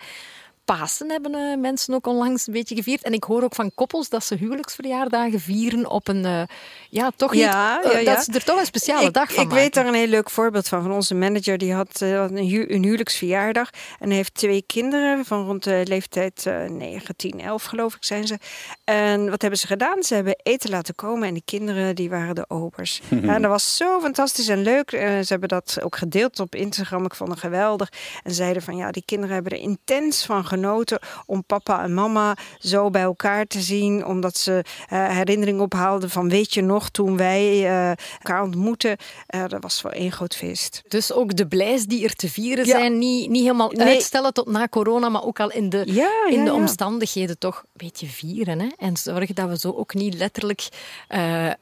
Pasen 0.78 1.12
hebben 1.12 1.34
uh, 1.34 1.58
mensen 1.58 1.94
ook 1.94 2.08
onlangs 2.08 2.48
een 2.48 2.54
beetje 2.54 2.76
gevierd. 2.76 3.02
En 3.02 3.14
ik 3.14 3.24
hoor 3.24 3.44
ook 3.44 3.56
van 3.56 3.72
koppels 3.76 4.10
dat 4.10 4.24
ze 4.24 4.36
huwelijksverjaardagen 4.36 5.40
vieren 5.40 5.90
op 5.90 6.08
een... 6.08 6.24
Uh, 6.26 6.42
ja, 6.90 7.12
toch 7.16 7.32
niet... 7.32 7.42
Ja, 7.42 7.82
ja, 7.84 7.98
ja. 7.98 8.14
Dat 8.14 8.24
ze 8.24 8.32
er 8.32 8.44
toch 8.44 8.60
een 8.60 8.66
speciale 8.66 9.12
dag 9.12 9.34
van 9.34 9.44
Ik 9.44 9.50
weet 9.50 9.74
daar 9.74 9.86
een 9.86 9.94
heel 9.94 10.08
leuk 10.08 10.30
voorbeeld 10.30 10.68
van. 10.68 10.82
Van 10.82 10.92
onze 10.92 11.16
manager, 11.16 11.58
die 11.58 11.74
had 11.74 12.02
een, 12.02 12.38
hu 12.38 12.66
een, 12.68 12.84
huwelijksverjaardag. 12.84 13.70
En 14.00 14.08
hij 14.08 14.16
heeft 14.16 14.34
twee 14.34 14.64
kinderen 14.68 15.26
van 15.26 15.46
rond 15.46 15.64
de 15.64 15.82
leeftijd 15.84 16.46
9, 16.68 17.16
10, 17.16 17.40
11 17.40 17.64
geloof 17.64 17.96
ik 17.96 18.04
zijn 18.04 18.28
ze. 18.28 18.38
En 18.84 19.30
wat 19.30 19.42
hebben 19.42 19.60
ze 19.60 19.68
gedaan? 19.68 20.04
Ze 20.04 20.16
hebben 20.16 20.40
eten 20.44 20.70
laten 20.70 20.96
komen 20.96 21.28
en 21.28 21.34
de 21.34 21.42
kinderen 21.46 21.96
die 21.96 22.10
waren 22.10 22.36
de 22.36 22.46
obers. 22.48 23.02
en 23.10 23.42
dat 23.42 23.52
was 23.52 23.78
zo 23.78 24.00
fantastisch 24.00 24.48
en 24.48 24.62
leuk. 24.62 24.90
ze 24.90 25.26
hebben 25.28 25.50
dat 25.50 25.78
ook 25.82 25.96
gedeeld 25.96 26.40
op 26.40 26.56
Instagram. 26.56 27.06
Ik 27.06 27.16
vond 27.16 27.30
het 27.30 27.40
geweldig. 27.40 27.90
En 28.24 28.34
zeiden 28.34 28.62
van 28.62 28.76
ja, 28.76 28.92
die 28.92 29.04
kinderen 29.06 29.34
hebben 29.34 29.52
er 29.52 29.60
intens 29.60 30.26
van 30.26 30.46
genoten 30.46 30.60
om 31.26 31.44
papa 31.44 31.84
en 31.84 31.94
mama 31.94 32.38
zo 32.60 32.90
bij 32.90 33.02
elkaar 33.02 33.46
te 33.46 33.60
zien. 33.62 34.06
Omdat 34.06 34.38
ze 34.38 34.64
uh, 34.94 35.08
herinneringen 35.08 35.64
ophaalden 35.64 36.10
van 36.10 36.30
weet 36.30 36.54
je 36.54 36.62
nog 36.62 36.90
toen 36.90 37.18
wij 37.18 37.60
uh, 37.60 37.88
elkaar 37.90 38.44
ontmoeten. 38.44 38.98
Uh, 39.36 39.44
dat 39.48 39.62
was 39.62 39.82
wel 39.82 39.92
één 39.92 40.12
groot 40.12 40.36
feest. 40.36 40.82
Dus 40.88 41.14
ook 41.14 41.36
de 41.36 41.48
blijs 41.48 41.86
die 41.86 42.04
er 42.04 42.16
te 42.16 42.30
vieren 42.30 42.66
zijn, 42.66 42.98
niet, 42.98 43.30
niet 43.30 43.42
helemaal 43.42 43.78
uitstellen 43.78 44.34
tot 44.34 44.48
na 44.48 44.68
corona, 44.68 45.10
maar 45.10 45.24
ook 45.24 45.40
al 45.40 45.52
in 45.52 45.70
de, 45.70 45.84
ja, 45.86 46.28
in 46.30 46.46
de 46.46 46.54
omstandigheden 46.54 47.38
toch 47.38 47.58
een 47.58 47.88
beetje 47.88 48.08
vieren. 48.08 48.60
Hè? 48.60 48.68
En 48.78 48.98
zorgen 48.98 49.36
dat 49.36 49.50
we 49.50 49.60
zo 49.60 49.72
ook 49.72 49.94
niet 49.94 50.14
letterlijk 50.14 50.68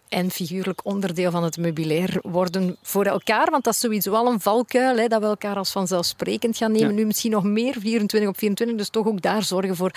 en 0.09 0.31
figuurlijk 0.31 0.79
onderdeel 0.83 1.31
van 1.31 1.43
het 1.43 1.57
meubilair 1.57 2.19
worden 2.21 2.77
voor 2.81 3.05
elkaar. 3.05 3.51
Want 3.51 3.63
dat 3.63 3.73
is 3.73 3.79
sowieso 3.79 4.13
al 4.13 4.27
een 4.27 4.39
valkuil, 4.39 4.97
hè, 4.97 5.07
dat 5.07 5.21
we 5.21 5.27
elkaar 5.27 5.55
als 5.55 5.71
vanzelfsprekend 5.71 6.57
gaan 6.57 6.71
nemen. 6.71 6.95
Nu 6.95 7.05
misschien 7.05 7.31
nog 7.31 7.43
meer, 7.43 7.75
24 7.79 8.29
op 8.29 8.37
24 8.37 8.77
dus 8.79 8.89
toch 8.89 9.07
ook 9.07 9.21
daar 9.21 9.43
zorgen 9.43 9.75
voor 9.75 9.91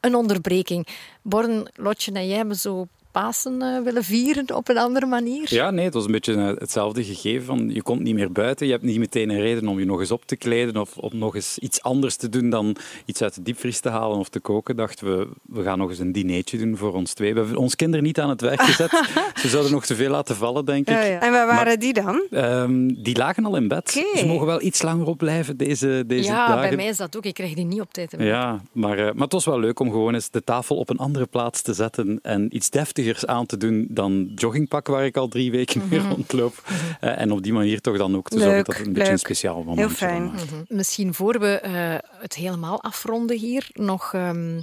een 0.00 0.14
onderbreking. 0.14 0.86
Born, 1.22 1.68
Lotje 1.74 2.12
en 2.12 2.26
jij 2.26 2.36
hebben 2.36 2.56
zo 2.56 2.86
Pasen 3.10 3.62
uh, 3.62 3.82
willen 3.82 4.04
vieren 4.04 4.54
op 4.54 4.68
een 4.68 4.78
andere 4.78 5.06
manier? 5.06 5.54
Ja, 5.54 5.70
nee, 5.70 5.84
het 5.84 5.94
was 5.94 6.04
een 6.04 6.12
beetje 6.12 6.34
eh, 6.34 6.46
hetzelfde 6.46 7.04
gegeven. 7.04 7.46
Van, 7.46 7.70
je 7.72 7.82
komt 7.82 8.00
niet 8.00 8.14
meer 8.14 8.32
buiten, 8.32 8.66
je 8.66 8.72
hebt 8.72 8.84
niet 8.84 8.98
meteen 8.98 9.30
een 9.30 9.40
reden 9.40 9.68
om 9.68 9.78
je 9.78 9.84
nog 9.84 10.00
eens 10.00 10.10
op 10.10 10.24
te 10.24 10.36
kleden 10.36 10.76
of 10.76 10.96
om 10.96 11.18
nog 11.18 11.34
eens 11.34 11.58
iets 11.58 11.82
anders 11.82 12.16
te 12.16 12.28
doen 12.28 12.50
dan 12.50 12.76
iets 13.04 13.22
uit 13.22 13.34
de 13.34 13.42
diepvries 13.42 13.80
te 13.80 13.88
halen 13.88 14.18
of 14.18 14.28
te 14.28 14.40
koken. 14.40 14.76
Dachten 14.76 15.18
we, 15.18 15.28
we 15.42 15.62
gaan 15.62 15.78
nog 15.78 15.90
eens 15.90 15.98
een 15.98 16.12
dinertje 16.12 16.58
doen 16.58 16.76
voor 16.76 16.94
ons 16.94 17.12
twee. 17.12 17.34
We 17.34 17.38
hebben 17.40 17.56
ons 17.58 17.76
kinderen 17.76 18.04
niet 18.04 18.20
aan 18.20 18.28
het 18.28 18.40
werk 18.40 18.62
gezet. 18.62 18.90
Ze 19.42 19.48
zouden 19.48 19.72
nog 19.72 19.86
te 19.86 19.94
veel 19.94 20.10
laten 20.10 20.36
vallen, 20.36 20.64
denk 20.64 20.88
ik. 20.88 20.94
Ja, 20.94 21.02
ja. 21.02 21.20
En 21.20 21.32
waar 21.32 21.46
waren 21.46 21.80
die 21.80 21.92
dan? 21.92 22.26
Um, 22.30 23.02
die 23.02 23.16
lagen 23.16 23.44
al 23.44 23.56
in 23.56 23.68
bed. 23.68 23.90
Ze 23.90 24.24
mogen 24.26 24.46
wel 24.46 24.62
iets 24.62 24.82
langer 24.82 25.06
opblijven 25.06 25.56
deze, 25.56 26.04
deze 26.06 26.28
ja, 26.28 26.46
dagen. 26.46 26.62
Ja, 26.62 26.68
bij 26.68 26.76
mij 26.76 26.86
is 26.86 26.96
dat 26.96 27.16
ook. 27.16 27.24
Ik 27.24 27.34
krijg 27.34 27.54
die 27.54 27.64
niet 27.64 27.80
op 27.80 27.92
tijd. 27.92 28.14
Ja, 28.18 28.60
maar, 28.72 28.98
uh, 28.98 29.04
maar 29.04 29.22
het 29.22 29.32
was 29.32 29.44
wel 29.44 29.60
leuk 29.60 29.80
om 29.80 29.90
gewoon 29.90 30.14
eens 30.14 30.30
de 30.30 30.44
tafel 30.44 30.76
op 30.76 30.90
een 30.90 30.98
andere 30.98 31.26
plaats 31.26 31.62
te 31.62 31.74
zetten 31.74 32.18
en 32.22 32.56
iets 32.56 32.68
deftigers 33.04 33.26
aan 33.26 33.46
te 33.46 33.56
doen 33.56 33.86
dan 33.90 34.32
joggingpak 34.34 34.86
waar 34.86 35.04
ik 35.04 35.16
al 35.16 35.28
drie 35.28 35.50
weken 35.50 35.88
mee 35.88 35.98
mhm. 35.98 36.08
rondloop. 36.08 36.62
Uh, 37.00 37.20
en 37.20 37.32
op 37.32 37.42
die 37.42 37.52
manier 37.52 37.80
toch 37.80 37.96
dan 37.96 38.16
ook 38.16 38.28
te 38.28 38.38
zorgen 38.38 38.64
dat 38.64 38.76
het 38.76 38.86
een 38.86 38.92
beetje 38.92 39.12
een 39.12 39.18
speciaal 39.18 39.56
moment 39.56 39.78
Heel 39.78 39.88
fijn. 39.88 40.22
Mm 40.22 40.36
Misschien 40.68 41.14
voor 41.14 41.40
we 41.40 41.62
uh, 41.64 42.20
het 42.20 42.34
helemaal 42.34 42.82
afronden 42.82 43.38
hier 43.38 43.68
nog... 43.72 44.12
Um, 44.12 44.62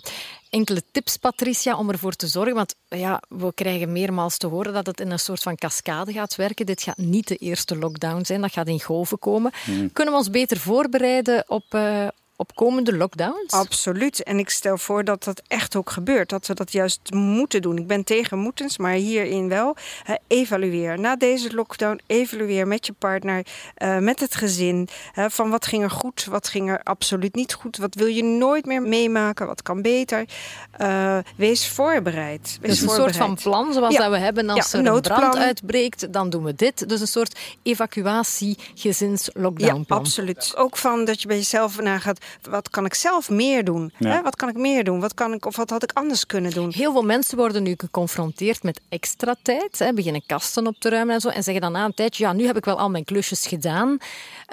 enkele 0.50 0.82
tips, 0.92 1.18
Patricia, 1.18 1.78
om 1.78 1.90
ervoor 1.90 2.14
te 2.14 2.28
zorgen. 2.28 2.56
Want 2.56 2.76
ja, 2.88 3.22
we 3.30 3.54
krijgen 3.54 3.92
meermaals 3.92 4.38
te 4.38 4.48
horen 4.48 4.74
dat 4.74 4.86
het 4.86 5.00
in 5.00 5.12
een 5.12 5.20
soort 5.20 5.42
van 5.42 5.56
cascade 5.56 6.12
gaat 6.14 6.36
werken. 6.36 6.66
Dit 6.66 6.82
gaat 6.82 6.98
niet 6.98 7.28
de 7.28 7.36
eerste 7.36 7.78
lockdown 7.78 8.24
zijn, 8.24 8.42
dat 8.42 8.52
gaat 8.52 8.68
in 8.68 8.82
golven 8.82 9.20
komen. 9.20 9.52
Mhm. 9.66 9.88
Kunnen 9.94 10.14
we 10.14 10.20
ons 10.20 10.30
beter 10.30 10.58
voorbereiden 10.58 11.44
op, 11.48 11.66
uh, 11.76 12.08
op 12.36 12.56
komende 12.56 12.98
lockdowns? 12.98 13.52
Absoluut. 13.52 14.24
En 14.24 14.40
ik 14.40 14.50
stel 14.50 14.78
voor 14.78 15.04
dat 15.04 15.24
dat 15.24 15.42
echt 15.48 15.76
ook 15.76 15.90
gebeurt. 15.90 16.30
Dat 16.30 16.48
we 16.48 16.54
dat 16.54 16.72
juist 16.72 17.12
moeten 17.12 17.62
doen. 17.62 17.78
Ik 17.78 17.88
ben 17.88 18.04
tegen 18.04 18.40
moetens, 18.40 18.78
maar 18.78 18.94
hierin 18.94 19.50
wel. 19.50 19.76
Uh, 20.10 20.16
evalueer. 20.28 21.00
Na 21.00 21.16
deze 21.16 21.54
lockdown, 21.54 22.00
evalueer 22.08 22.68
met 22.68 22.86
je 22.86 22.94
partner, 22.94 23.46
uh, 23.78 23.98
met 23.98 24.20
het 24.20 24.36
gezin. 24.36 24.88
Uh, 25.16 25.26
van 25.30 25.50
wat 25.50 25.66
ging 25.66 25.84
er 25.84 25.92
goed, 25.92 26.26
wat 26.26 26.48
ging 26.48 26.70
er 26.70 26.82
absoluut 26.84 27.36
niet 27.36 27.54
goed. 27.54 27.78
Wat 27.78 27.96
wil 27.96 28.08
je 28.08 28.24
nooit 28.24 28.66
meer 28.66 28.82
meemaken, 28.82 29.48
wat 29.48 29.62
kan 29.62 29.82
beter. 29.82 30.26
Eh, 30.72 31.18
wees 31.36 31.68
voorbereid. 31.68 32.58
Wees 32.62 32.72
dus 32.72 32.82
een 32.82 32.90
soort 32.90 33.16
van 33.16 33.36
plan 33.36 33.74
zoals 33.74 33.96
dat 33.96 34.10
we 34.10 34.18
hebben 34.18 34.50
als 34.50 34.74
er 34.74 34.86
een 34.86 35.02
brand 35.02 35.36
uitbreekt, 35.38 36.14
dan 36.14 36.30
doen 36.30 36.44
we 36.44 36.56
dit. 36.56 36.90
Dus 36.90 37.02
een 37.02 37.08
soort 37.08 37.40
evacuatie, 37.64 38.58
gezins, 38.76 39.30
lockdown 39.34 39.86
Ja, 39.88 39.96
absoluut. 39.96 40.54
Ook 40.56 40.78
van 40.78 41.06
dat 41.06 41.22
je 41.22 41.28
bij 41.28 41.38
jezelf 41.38 41.82
nagaat 41.82 42.25
wat 42.50 42.70
kan 42.70 42.86
ik 42.86 42.94
zelf 42.94 43.30
meer 43.30 43.64
doen? 43.64 43.94
Hè? 43.98 44.22
Wat 44.22 44.36
kan 44.36 44.50
ik 44.50 44.56
meer 44.56 44.84
doen? 44.84 45.00
Wat 45.00 45.14
kan 45.14 45.34
ik, 45.34 45.46
of 45.46 45.56
wat 45.56 45.70
had 45.70 45.84
ik 45.84 45.92
anders 45.94 46.26
kunnen 46.26 46.52
doen? 46.52 46.72
Heel 46.74 46.92
veel 46.92 47.04
mensen 47.04 47.38
worden 47.38 47.64
nu 47.64 47.74
geconfronteerd 47.78 48.64
met 48.64 48.80
extra 48.90 49.36
tijd. 49.42 49.80
Hè? 49.80 49.94
Beginnen 49.94 50.24
kasten 50.26 50.68
op 50.68 50.76
te 50.80 50.90
ruimen 50.90 51.16
en 51.16 51.22
zo. 51.22 51.30
En 51.30 51.44
zeggen 51.44 51.62
dan 51.62 51.72
na 51.72 51.86
een 51.86 51.94
tijdje, 51.94 52.24
ja, 52.24 52.34
nu 52.34 52.46
heb 52.46 52.58
ik 52.58 52.66
wel 52.66 52.80
al 52.80 52.90
mijn 52.90 53.04
klusjes 53.04 53.48
gedaan. 53.48 53.98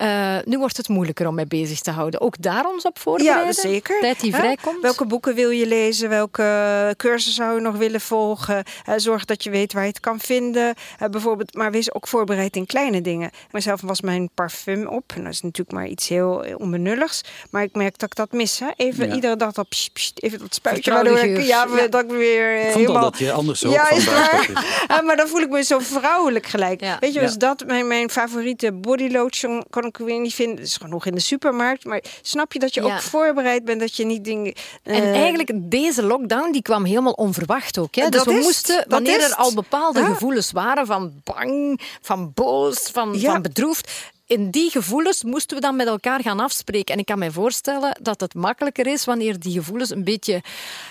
Uh, 0.01 0.37
nu 0.45 0.59
wordt 0.59 0.77
het 0.77 0.89
moeilijker 0.89 1.27
om 1.27 1.35
mij 1.35 1.47
bezig 1.47 1.81
te 1.81 1.91
houden. 1.91 2.21
Ook 2.21 2.43
daar 2.43 2.67
ons 2.67 2.85
op 2.85 2.99
voorbereiden? 2.99 3.47
Ja, 3.47 3.53
zeker. 3.53 4.01
Tijd 4.01 4.21
die 4.21 4.35
vrijkomt? 4.35 4.81
Welke 4.83 5.07
boeken 5.07 5.35
wil 5.35 5.51
je 5.51 5.67
lezen? 5.67 6.09
Welke 6.09 6.95
cursus 6.97 7.35
zou 7.35 7.55
je 7.55 7.61
nog 7.61 7.77
willen 7.77 8.01
volgen? 8.01 8.65
Uh, 8.89 8.95
zorg 8.97 9.25
dat 9.25 9.45
je 9.45 9.51
weet 9.51 9.73
waar 9.73 9.83
je 9.83 9.89
het 9.89 10.01
kan 10.01 10.19
vinden. 10.19 10.75
Uh, 11.03 11.09
bijvoorbeeld, 11.09 11.55
maar 11.55 11.71
wees 11.71 11.95
ook 11.95 12.09
voorbereid 12.09 12.57
in 12.57 12.67
kleine 12.67 13.01
dingen. 13.01 13.31
Mezelf 13.51 13.81
was 13.81 14.01
mijn 14.01 14.31
parfum 14.35 14.87
op. 14.87 15.13
En 15.17 15.25
dat 15.25 15.33
is 15.33 15.41
natuurlijk 15.41 15.77
maar 15.77 15.87
iets 15.87 16.09
heel 16.09 16.45
onbenulligs. 16.57 17.25
Maar 17.51 17.62
ik 17.63 17.75
merk 17.75 17.99
dat 17.99 18.09
ik 18.11 18.17
dat 18.17 18.33
mis. 18.33 18.59
Hè? 18.59 18.69
Even 18.77 19.09
ja. 19.09 19.15
iedere 19.15 19.37
dag 19.37 19.53
dat 19.53 19.67
even 20.15 20.39
dat 20.39 20.55
spuitje. 20.55 20.91
Waardoor 20.91 21.19
ik, 21.19 21.43
ja, 21.43 21.67
ja, 21.77 21.87
dat 21.87 22.03
ik 22.03 22.11
weer 22.11 22.57
ik 22.57 22.63
vond 22.63 22.75
helemaal... 22.75 23.03
dat 23.03 23.19
je 23.19 23.33
anders 23.33 23.65
ook 23.65 23.73
ja, 23.73 23.87
van 23.87 23.97
is 23.97 24.05
waar. 24.05 24.49
maar 25.07 25.17
dan 25.17 25.29
voel 25.29 25.41
ik 25.41 25.51
me 25.51 25.63
zo 25.63 25.79
vrouwelijk 25.79 26.47
gelijk. 26.47 26.81
Weet 27.01 27.15
je, 27.15 27.21
dus 27.21 27.37
dat 27.37 27.67
mijn, 27.67 27.87
mijn 27.87 28.11
favoriete 28.11 28.73
body 28.73 29.09
lotion 29.09 29.65
kan 29.71 29.85
ik 29.85 29.97
weer 29.97 30.21
niet 30.21 30.35
vinden. 30.35 30.57
Het 30.57 30.67
is 30.67 30.77
genoeg 30.77 31.07
in 31.07 31.15
de 31.15 31.21
supermarkt. 31.21 31.85
Maar 31.85 32.03
snap 32.23 32.53
je 32.53 32.59
dat 32.59 32.75
je 32.75 32.83
ook 32.83 33.01
voorbereid 33.01 33.65
bent 33.65 33.81
dat 33.81 33.97
je 33.97 34.05
niet 34.05 34.25
dingen... 34.25 34.55
Uh... 34.85 34.97
En 34.97 35.13
eigenlijk 35.13 35.51
deze 35.55 36.03
lockdown 36.03 36.53
die 36.53 36.63
kwam 36.63 36.85
helemaal 36.85 37.13
onverwacht 37.13 37.79
ook. 37.79 37.95
Hè? 37.95 38.09
Dus 38.09 38.25
we 38.25 38.39
is, 38.39 38.45
moesten, 38.45 38.85
wanneer 38.89 39.21
er 39.21 39.35
al 39.35 39.55
bepaalde 39.55 40.05
gevoelens 40.05 40.53
waren 40.53 40.87
van 40.87 41.13
bang, 41.25 41.81
van 42.01 42.33
boos, 42.35 42.91
van, 42.93 43.21
van 43.21 43.43
bedroefd 43.43 43.91
in 44.33 44.51
die 44.51 44.71
gevoelens 44.71 45.23
moesten 45.25 45.57
we 45.57 45.63
dan 45.63 45.77
met 45.77 45.87
elkaar 45.87 46.21
gaan 46.23 46.41
afspreken. 46.41 46.95
En 46.95 47.01
ik 47.01 47.07
kan 47.07 47.19
me 47.19 47.31
voorstellen 47.33 47.97
dat 48.03 48.21
het 48.21 48.35
makkelijker 48.35 48.87
is 48.87 49.05
wanneer 49.05 49.39
die 49.39 49.53
gevoelens 49.53 49.91
een 49.91 50.05
beetje 50.05 50.41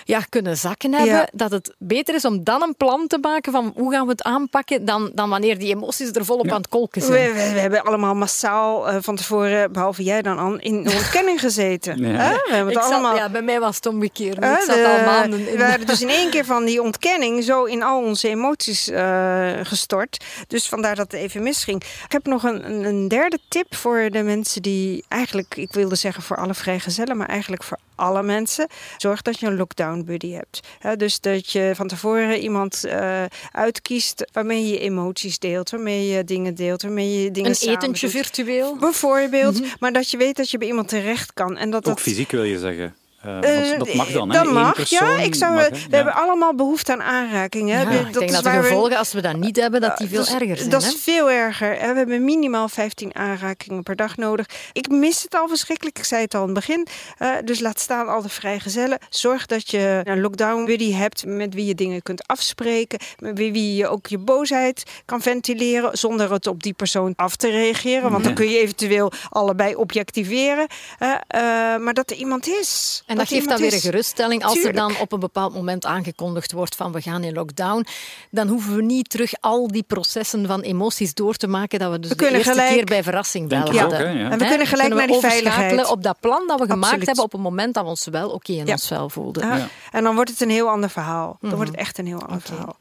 ja, 0.04 0.20
kunnen 0.28 0.56
zakken 0.56 0.92
hebben. 0.92 1.14
Ja. 1.14 1.28
Dat 1.32 1.50
het 1.50 1.74
beter 1.78 2.14
is 2.14 2.24
om 2.24 2.44
dan 2.44 2.62
een 2.62 2.76
plan 2.76 3.06
te 3.06 3.18
maken 3.18 3.52
van 3.52 3.72
hoe 3.76 3.92
gaan 3.92 4.04
we 4.04 4.10
het 4.10 4.22
aanpakken, 4.22 4.84
dan, 4.84 5.10
dan 5.14 5.28
wanneer 5.28 5.58
die 5.58 5.74
emoties 5.74 6.10
er 6.10 6.24
volop 6.24 6.50
aan 6.50 6.56
het 6.56 6.68
kolken 6.68 7.02
zijn. 7.02 7.32
we- 7.32 7.52
we 7.52 7.58
hebben 7.60 7.82
allemaal 7.84 8.14
massaal 8.14 8.88
eh, 8.88 8.96
van 9.00 9.16
tevoren, 9.16 9.72
behalve 9.72 10.02
jij 10.02 10.22
dan, 10.22 10.38
Anne, 10.38 10.60
in 10.60 10.82
de 10.82 10.92
ontkenning 10.98 11.40
gezeten. 11.40 12.00
We 12.00 12.06
hebben 12.06 12.68
Ik 12.68 12.74
het 12.74 12.84
zat- 12.84 12.92
allemaal. 12.92 13.16
ja, 13.16 13.28
bij 13.28 13.42
mij 13.42 13.60
was 13.60 13.76
het 13.76 13.86
omgekeerd. 13.86 14.36
Ik 14.36 14.44
zat 14.66 14.76
de- 14.76 14.96
al 14.98 15.04
maanden 15.12 15.38
in 15.48 15.56
we 15.56 15.58
waren 15.58 15.86
dus 15.86 16.02
in 16.02 16.08
één 16.08 16.30
keer 16.30 16.44
van 16.44 16.64
die 16.64 16.82
ontkenning 16.82 17.44
zo 17.44 17.64
in 17.64 17.82
al 17.82 18.02
onze 18.02 18.28
emoties 18.28 18.88
eh, 18.88 19.50
gestort. 19.62 20.24
Dus 20.46 20.68
vandaar 20.68 20.94
dat 20.94 21.12
het 21.12 21.20
even 21.20 21.42
misging. 21.42 21.82
Ik 22.04 22.12
heb 22.12 22.26
nog 22.26 22.42
een, 22.42 22.70
een, 22.70 22.84
een 22.84 23.08
derde 23.32 23.44
tip 23.48 23.74
voor 23.74 24.10
de 24.10 24.22
mensen 24.22 24.62
die 24.62 25.04
eigenlijk, 25.08 25.56
ik 25.56 25.72
wilde 25.72 25.94
zeggen 25.94 26.22
voor 26.22 26.36
alle 26.36 26.54
vrijgezellen, 26.54 27.16
maar 27.16 27.28
eigenlijk 27.28 27.62
voor 27.62 27.78
alle 27.94 28.22
mensen. 28.22 28.66
Zorg 28.96 29.22
dat 29.22 29.40
je 29.40 29.46
een 29.46 29.56
lockdown 29.56 30.04
buddy 30.04 30.32
hebt. 30.32 30.60
Hè, 30.78 30.96
dus 30.96 31.20
dat 31.20 31.52
je 31.52 31.72
van 31.74 31.88
tevoren 31.88 32.38
iemand 32.38 32.84
eh, 32.84 33.24
uitkiest 33.52 34.24
waarmee 34.32 34.66
je 34.68 34.78
emoties 34.78 35.38
deelt, 35.38 35.70
waarmee 35.70 36.06
je 36.06 36.24
dingen 36.24 36.54
deelt, 36.54 36.82
waarmee 36.82 37.22
je 37.22 37.30
dingen 37.30 37.50
Een 37.50 37.56
samen 37.56 37.76
etentje 37.76 38.06
doet. 38.06 38.16
virtueel. 38.16 38.76
Bijvoorbeeld, 38.76 39.60
maar 39.80 39.92
dat 39.92 40.10
je 40.10 40.16
weet 40.16 40.36
dat 40.36 40.50
je 40.50 40.58
bij 40.58 40.68
iemand 40.68 40.88
terecht 40.88 41.32
kan. 41.32 41.56
En 41.56 41.70
dat 41.70 41.86
Ook 41.88 41.94
dat 41.94 42.00
fysiek 42.00 42.30
wil 42.30 42.42
je 42.42 42.58
zeggen. 42.58 42.94
Eh, 43.22 43.72
eh, 43.72 43.78
dat 43.78 43.94
mag 43.94 44.08
dan, 44.10 44.30
hè? 44.30 44.36
Dat 44.38 44.46
Eén 44.46 44.52
mag, 44.52 44.74
persoon 44.74 45.08
ja. 45.10 45.18
Ik 45.18 45.34
zou, 45.34 45.54
mag, 45.54 45.62
hè? 45.64 45.70
we 45.70 45.76
Ja. 45.76 45.96
hebben 45.96 46.14
allemaal 46.14 46.54
behoefte 46.54 46.92
aan 46.92 47.02
aanraking. 47.02 47.70
Hè. 47.70 47.80
Ja, 47.80 47.88
We- 47.88 47.94
ik 47.94 48.12
denk 48.12 48.24
is 48.24 48.32
dat 48.32 48.44
de 48.44 48.50
we- 48.50 48.56
gevolgen, 48.62 48.96
als 48.96 49.12
we 49.12 49.20
dat 49.20 49.36
niet 49.36 49.56
hebben, 49.56 49.80
dat 49.80 49.98
die 49.98 50.08
veel 50.08 50.16
dat 50.18 50.26
is- 50.26 50.34
erger 50.34 50.56
zijn. 50.56 50.70
Dat 50.70 50.82
hè? 50.82 50.88
is 50.88 50.94
veel 51.02 51.30
erger. 51.30 51.70
hè. 51.80 51.90
We 51.92 51.98
hebben 51.98 52.24
minimaal 52.24 52.68
15 52.68 53.14
aanrakingen 53.14 53.82
per 53.82 53.96
dag 53.96 54.16
nodig. 54.16 54.46
Ik 54.72 54.88
mis 54.88 55.22
het 55.22 55.34
al 55.34 55.48
verschrikkelijk. 55.48 55.98
Ik 55.98 56.04
zei 56.04 56.22
het 56.22 56.34
al 56.34 56.40
in 56.40 56.46
het 56.46 56.54
begin. 56.54 56.86
Eh, 57.18 57.28
dus 57.44 57.60
laat 57.60 57.80
staan 57.80 58.08
al 58.08 58.22
de 58.22 58.28
vrijgezellen. 58.28 58.98
Zorg 59.10 59.46
dat 59.46 59.70
je 59.70 60.00
een 60.04 60.20
lockdown 60.20 60.64
buddy 60.64 60.92
hebt 60.92 61.24
met 61.26 61.54
wie 61.54 61.64
je 61.66 61.74
dingen 61.74 62.02
kunt 62.02 62.26
afspreken. 62.26 62.98
Met 63.18 63.38
wie- 63.38 63.74
je 63.76 63.88
ook 63.88 64.06
je 64.06 64.18
boosheid 64.18 64.82
kan 65.04 65.20
ventileren. 65.20 65.98
Zonder 65.98 66.32
het 66.32 66.46
op 66.46 66.62
die 66.62 66.72
persoon 66.74 67.12
af 67.16 67.36
te 67.36 67.50
reageren. 67.50 68.10
Want 68.10 68.24
dan 68.24 68.34
kun 68.34 68.48
je 68.50 68.58
eventueel 68.58 69.12
allebei 69.28 69.74
objectiveren. 69.74 70.66
Eh, 70.98 71.10
eh, 71.28 71.80
maar 71.80 71.94
dat 71.94 72.10
er 72.10 72.16
iemand 72.16 72.46
is. 72.48 73.02
En 73.12 73.18
dat, 73.18 73.28
geeft 73.28 73.48
dan 73.48 73.60
weer 73.60 73.72
een 73.72 73.80
geruststelling. 73.80 74.44
Als 74.44 74.64
er 74.64 74.72
dan 74.72 74.96
op 75.00 75.12
een 75.12 75.20
bepaald 75.20 75.54
moment 75.54 75.84
aangekondigd 75.86 76.52
wordt 76.52 76.74
van 76.74 76.92
we 76.92 77.00
gaan 77.00 77.24
in 77.24 77.32
lockdown, 77.34 77.86
dan 78.30 78.48
hoeven 78.48 78.76
we 78.76 78.82
niet 78.82 79.10
terug 79.10 79.32
al 79.40 79.68
die 79.68 79.82
processen 79.82 80.46
van 80.46 80.60
emoties 80.60 81.14
door 81.14 81.34
te 81.34 81.46
maken 81.46 81.78
dat 81.78 81.90
we 81.90 81.98
dus 81.98 82.10
We 82.10 82.16
de 82.16 82.30
eerste 82.30 82.50
gelijk- 82.50 82.68
keer 82.74 82.84
bij 82.84 83.02
verrassing 83.02 83.48
wel 83.48 83.72
ja. 83.72 83.90
En 83.90 84.38
we 84.38 84.46
kunnen 84.46 84.66
gelijk 84.66 84.88
we 84.88 84.94
naar 84.94 85.06
die 85.06 85.20
veiligheid. 85.20 85.90
op 85.90 86.02
dat 86.02 86.16
plan 86.20 86.46
dat 86.46 86.58
we 86.60 86.66
gemaakt 86.66 86.82
Absoluut. 86.84 87.06
hebben 87.06 87.24
op 87.24 87.32
het 87.32 87.40
moment 87.40 87.74
dat 87.74 87.82
we 87.84 87.88
ons 87.88 88.06
wel 88.06 88.30
oké 88.30 88.52
in 88.52 88.66
Ja. 88.66 88.72
ons 88.72 88.86
vel 88.86 89.08
voelden. 89.10 89.46
Ja. 89.48 89.56
Ja. 89.56 89.68
En 89.90 90.02
dan 90.04 90.14
wordt 90.14 90.30
het 90.30 90.40
een 90.40 90.50
heel 90.50 90.68
ander 90.68 90.90
verhaal. 90.90 91.36
Dan 91.40 91.50
wordt 91.50 91.66
het 91.66 91.70
Mhm. 91.78 91.80
echt 91.80 91.98
een 91.98 92.06
heel 92.06 92.22
ander 92.22 92.40
verhaal. 92.40 92.76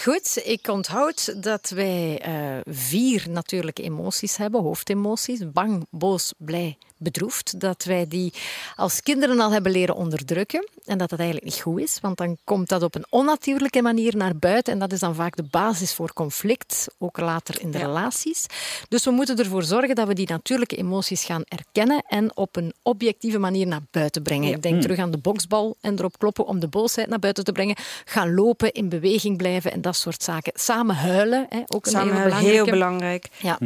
Goed, 0.00 0.40
ik 0.44 0.68
onthoud 0.68 1.42
dat 1.42 1.68
wij 1.74 2.18
eh, 2.22 2.32
vier 2.64 3.24
natuurlijke 3.30 3.82
emoties 3.82 4.36
hebben, 4.36 4.62
hoofdemoties. 4.62 5.40
Bang, 5.52 5.86
boos, 5.90 6.32
blij, 6.38 6.78
bedroefd. 7.04 7.60
Dat 7.60 7.84
wij 7.84 8.06
die 8.08 8.32
als 8.76 9.02
kinderen 9.02 9.40
al 9.40 9.52
hebben 9.52 9.72
leren 9.72 9.94
onderdrukken. 9.96 10.68
En 10.84 10.98
dat 10.98 11.10
dat 11.10 11.18
eigenlijk 11.18 11.50
niet 11.50 11.60
goed 11.62 11.80
is, 11.80 11.98
want 12.00 12.16
dan 12.16 12.36
komt 12.44 12.68
dat 12.68 12.82
op 12.82 12.94
een 12.94 13.06
onnatuurlijke 13.08 13.82
manier 13.82 14.16
naar 14.16 14.36
buiten. 14.36 14.72
En 14.72 14.78
dat 14.78 14.92
is 14.92 15.00
dan 15.00 15.14
vaak 15.14 15.36
de 15.36 15.42
basis 15.50 15.94
voor 15.94 16.12
conflict, 16.12 16.86
ook 16.98 17.18
later 17.18 17.60
in 17.60 17.70
de 17.70 17.78
Ja. 17.78 17.84
relaties. 17.86 18.46
Dus 18.88 19.04
we 19.04 19.10
moeten 19.10 19.36
ervoor 19.38 19.62
zorgen 19.62 19.94
dat 19.94 20.06
we 20.06 20.14
die 20.14 20.28
natuurlijke 20.28 20.76
emoties 20.76 21.24
gaan 21.24 21.42
erkennen 21.48 22.02
en 22.08 22.36
op 22.36 22.56
een 22.56 22.74
objectieve 22.82 23.38
manier 23.38 23.66
naar 23.66 23.80
buiten 23.90 24.22
brengen. 24.22 24.48
Ja. 24.48 24.54
Ik 24.56 24.62
denk 24.62 24.82
terug 24.82 24.98
aan 24.98 25.10
de 25.10 25.18
boksbal 25.18 25.76
en 25.80 25.98
erop 25.98 26.18
kloppen 26.18 26.46
om 26.46 26.60
de 26.60 26.68
boosheid 26.68 27.08
naar 27.08 27.18
buiten 27.18 27.44
te 27.44 27.52
brengen. 27.52 27.76
Gaan 28.04 28.34
lopen, 28.34 28.72
in 28.72 28.88
beweging 28.88 29.36
blijven 29.36 29.72
en 29.72 29.80
dat 29.80 29.96
soort 29.96 30.22
zaken. 30.22 30.52
Samen 30.54 30.94
huilen, 30.96 31.46
hè, 31.48 31.60
ook 31.66 31.86
een 31.86 31.92
Samen 31.92 32.14
heel 32.14 32.24
belangrijke. 32.24 32.70
belangrijk. 32.70 33.28
Ja. 33.40 33.58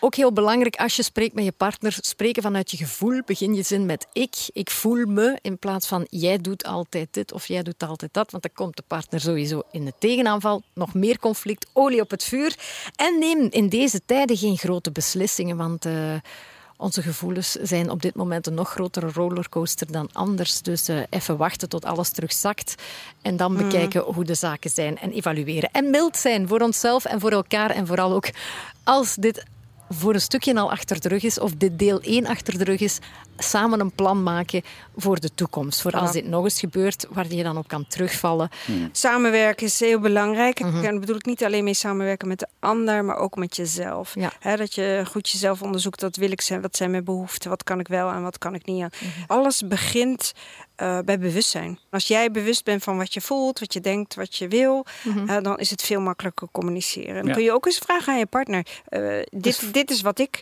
Ook 0.00 0.14
heel 0.14 0.32
belangrijk 0.32 0.76
als 0.76 0.96
je 0.96 1.02
spreekt 1.02 1.34
met 1.34 1.44
je 1.44 1.52
partner, 1.52 1.96
spreken 2.00 2.42
vanuit 2.42 2.70
je 2.70 2.76
gevoel. 2.86 3.22
Begin 3.26 3.54
je 3.54 3.62
zin 3.62 3.86
met 3.86 4.06
ik, 4.12 4.34
ik 4.52 4.70
voel 4.70 5.06
me, 5.06 5.38
in 5.42 5.58
plaats 5.58 5.86
van 5.86 6.06
jij 6.10 6.38
doet 6.38 6.64
altijd 6.64 7.08
dit 7.10 7.32
of 7.32 7.46
jij 7.46 7.62
doet 7.62 7.82
altijd 7.82 8.14
dat. 8.14 8.30
Want 8.30 8.42
dan 8.42 8.52
komt 8.52 8.76
de 8.76 8.82
partner 8.86 9.20
sowieso 9.20 9.62
in 9.70 9.84
de 9.84 9.92
tegenaanval. 9.98 10.62
Nog 10.74 10.94
meer 10.94 11.18
conflict, 11.18 11.66
olie 11.72 12.00
op 12.00 12.10
het 12.10 12.24
vuur. 12.24 12.58
En 12.96 13.18
neem 13.18 13.46
in 13.50 13.68
deze 13.68 14.00
tijden 14.06 14.36
geen 14.36 14.58
grote 14.58 14.90
beslissingen, 14.90 15.56
want... 15.56 15.84
eh, 15.84 16.14
onze 16.80 17.02
gevoelens 17.02 17.52
zijn 17.52 17.90
op 17.90 18.02
dit 18.02 18.14
moment 18.14 18.46
een 18.46 18.54
nog 18.54 18.70
grotere 18.70 19.10
rollercoaster 19.12 19.92
dan 19.92 20.08
anders. 20.12 20.62
Dus 20.62 20.88
eh, 20.88 20.98
even 21.10 21.36
wachten 21.36 21.68
tot 21.68 21.84
alles 21.84 22.10
terugzakt. 22.10 22.74
En 23.22 23.36
dan 23.36 23.56
bekijken 23.56 24.02
hoe 24.02 24.24
de 24.24 24.34
zaken 24.34 24.70
zijn 24.70 24.98
en 24.98 25.12
evalueren. 25.12 25.70
En 25.72 25.90
mild 25.90 26.16
zijn 26.16 26.48
voor 26.48 26.60
onszelf 26.60 27.04
en 27.04 27.20
voor 27.20 27.30
elkaar. 27.30 27.70
En 27.70 27.86
vooral 27.86 28.12
ook 28.12 28.30
als 28.84 29.14
dit 29.14 29.44
voor 29.92 30.14
een 30.14 30.20
stukje 30.20 30.54
al 30.54 30.70
achter 30.70 31.00
de 31.00 31.08
rug 31.08 31.22
is, 31.22 31.38
of 31.38 31.54
dit 31.54 31.78
deel 31.78 32.00
1 32.00 32.26
achter 32.26 32.58
de 32.58 32.64
rug 32.64 32.80
is, 32.80 32.98
samen 33.38 33.80
een 33.80 33.92
plan 33.92 34.22
maken 34.22 34.62
voor 34.96 35.20
de 35.20 35.34
toekomst. 35.34 35.80
Voor 35.80 35.92
als 35.92 36.12
dit 36.12 36.26
nog 36.26 36.44
eens 36.44 36.60
gebeurt, 36.60 37.06
waar 37.10 37.32
je 37.32 37.42
dan 37.42 37.56
op 37.56 37.68
kan 37.68 37.86
terugvallen. 37.86 38.48
Samenwerken 38.92 39.66
is 39.66 39.80
heel 39.80 39.98
belangrijk. 39.98 40.60
Mhm. 40.60 40.84
En 40.84 41.00
bedoel 41.00 41.16
ik 41.16 41.24
niet 41.24 41.44
alleen 41.44 41.64
mee 41.64 41.74
samenwerken 41.74 42.28
met 42.28 42.38
de 42.38 42.46
ander, 42.58 43.04
maar 43.04 43.16
ook 43.16 43.36
met 43.36 43.56
jezelf. 43.56 44.14
Ja. 44.14 44.56
Dat 44.56 44.74
je 44.74 45.02
goed 45.10 45.28
jezelf 45.28 45.62
onderzoekt. 45.62 46.00
Wat 46.00 46.16
wil 46.16 46.30
ik 46.30 46.40
zijn? 46.40 46.60
Wat 46.60 46.76
zijn 46.76 46.90
mijn 46.90 47.04
behoeften? 47.04 47.50
Wat 47.50 47.64
kan 47.64 47.80
ik 47.80 47.88
wel 47.88 48.10
en 48.10 48.22
wat 48.22 48.38
kan 48.38 48.54
ik 48.54 48.64
niet 48.66 48.82
aan? 48.82 48.90
Mhm. 49.00 49.10
Alles 49.26 49.62
begint 49.66 50.32
eh, 50.80 50.98
bij 51.04 51.18
bewustzijn. 51.18 51.78
Als 51.90 52.06
jij 52.06 52.30
bewust 52.30 52.64
bent 52.64 52.82
van 52.82 52.96
wat 52.96 53.14
je 53.14 53.20
voelt, 53.20 53.58
wat 53.58 53.72
je 53.72 53.80
denkt, 53.80 54.14
wat 54.14 54.36
je 54.36 54.48
wil, 54.48 54.86
Mhm. 55.04 55.28
eh, 55.28 55.42
dan 55.42 55.58
is 55.58 55.70
het 55.70 55.82
veel 55.82 56.00
makkelijker 56.00 56.48
communiceren. 56.52 57.08
En 57.08 57.14
dan 57.14 57.26
Ja. 57.26 57.32
kun 57.32 57.42
je 57.42 57.52
ook 57.52 57.66
eens 57.66 57.78
vragen 57.78 58.12
aan 58.12 58.18
je 58.18 58.26
partner. 58.26 58.66
eh, 58.88 59.00
Dus 59.30 59.58
dit, 59.58 59.72
dit 59.74 59.90
is 59.90 60.00
wat 60.00 60.18
ik 60.18 60.40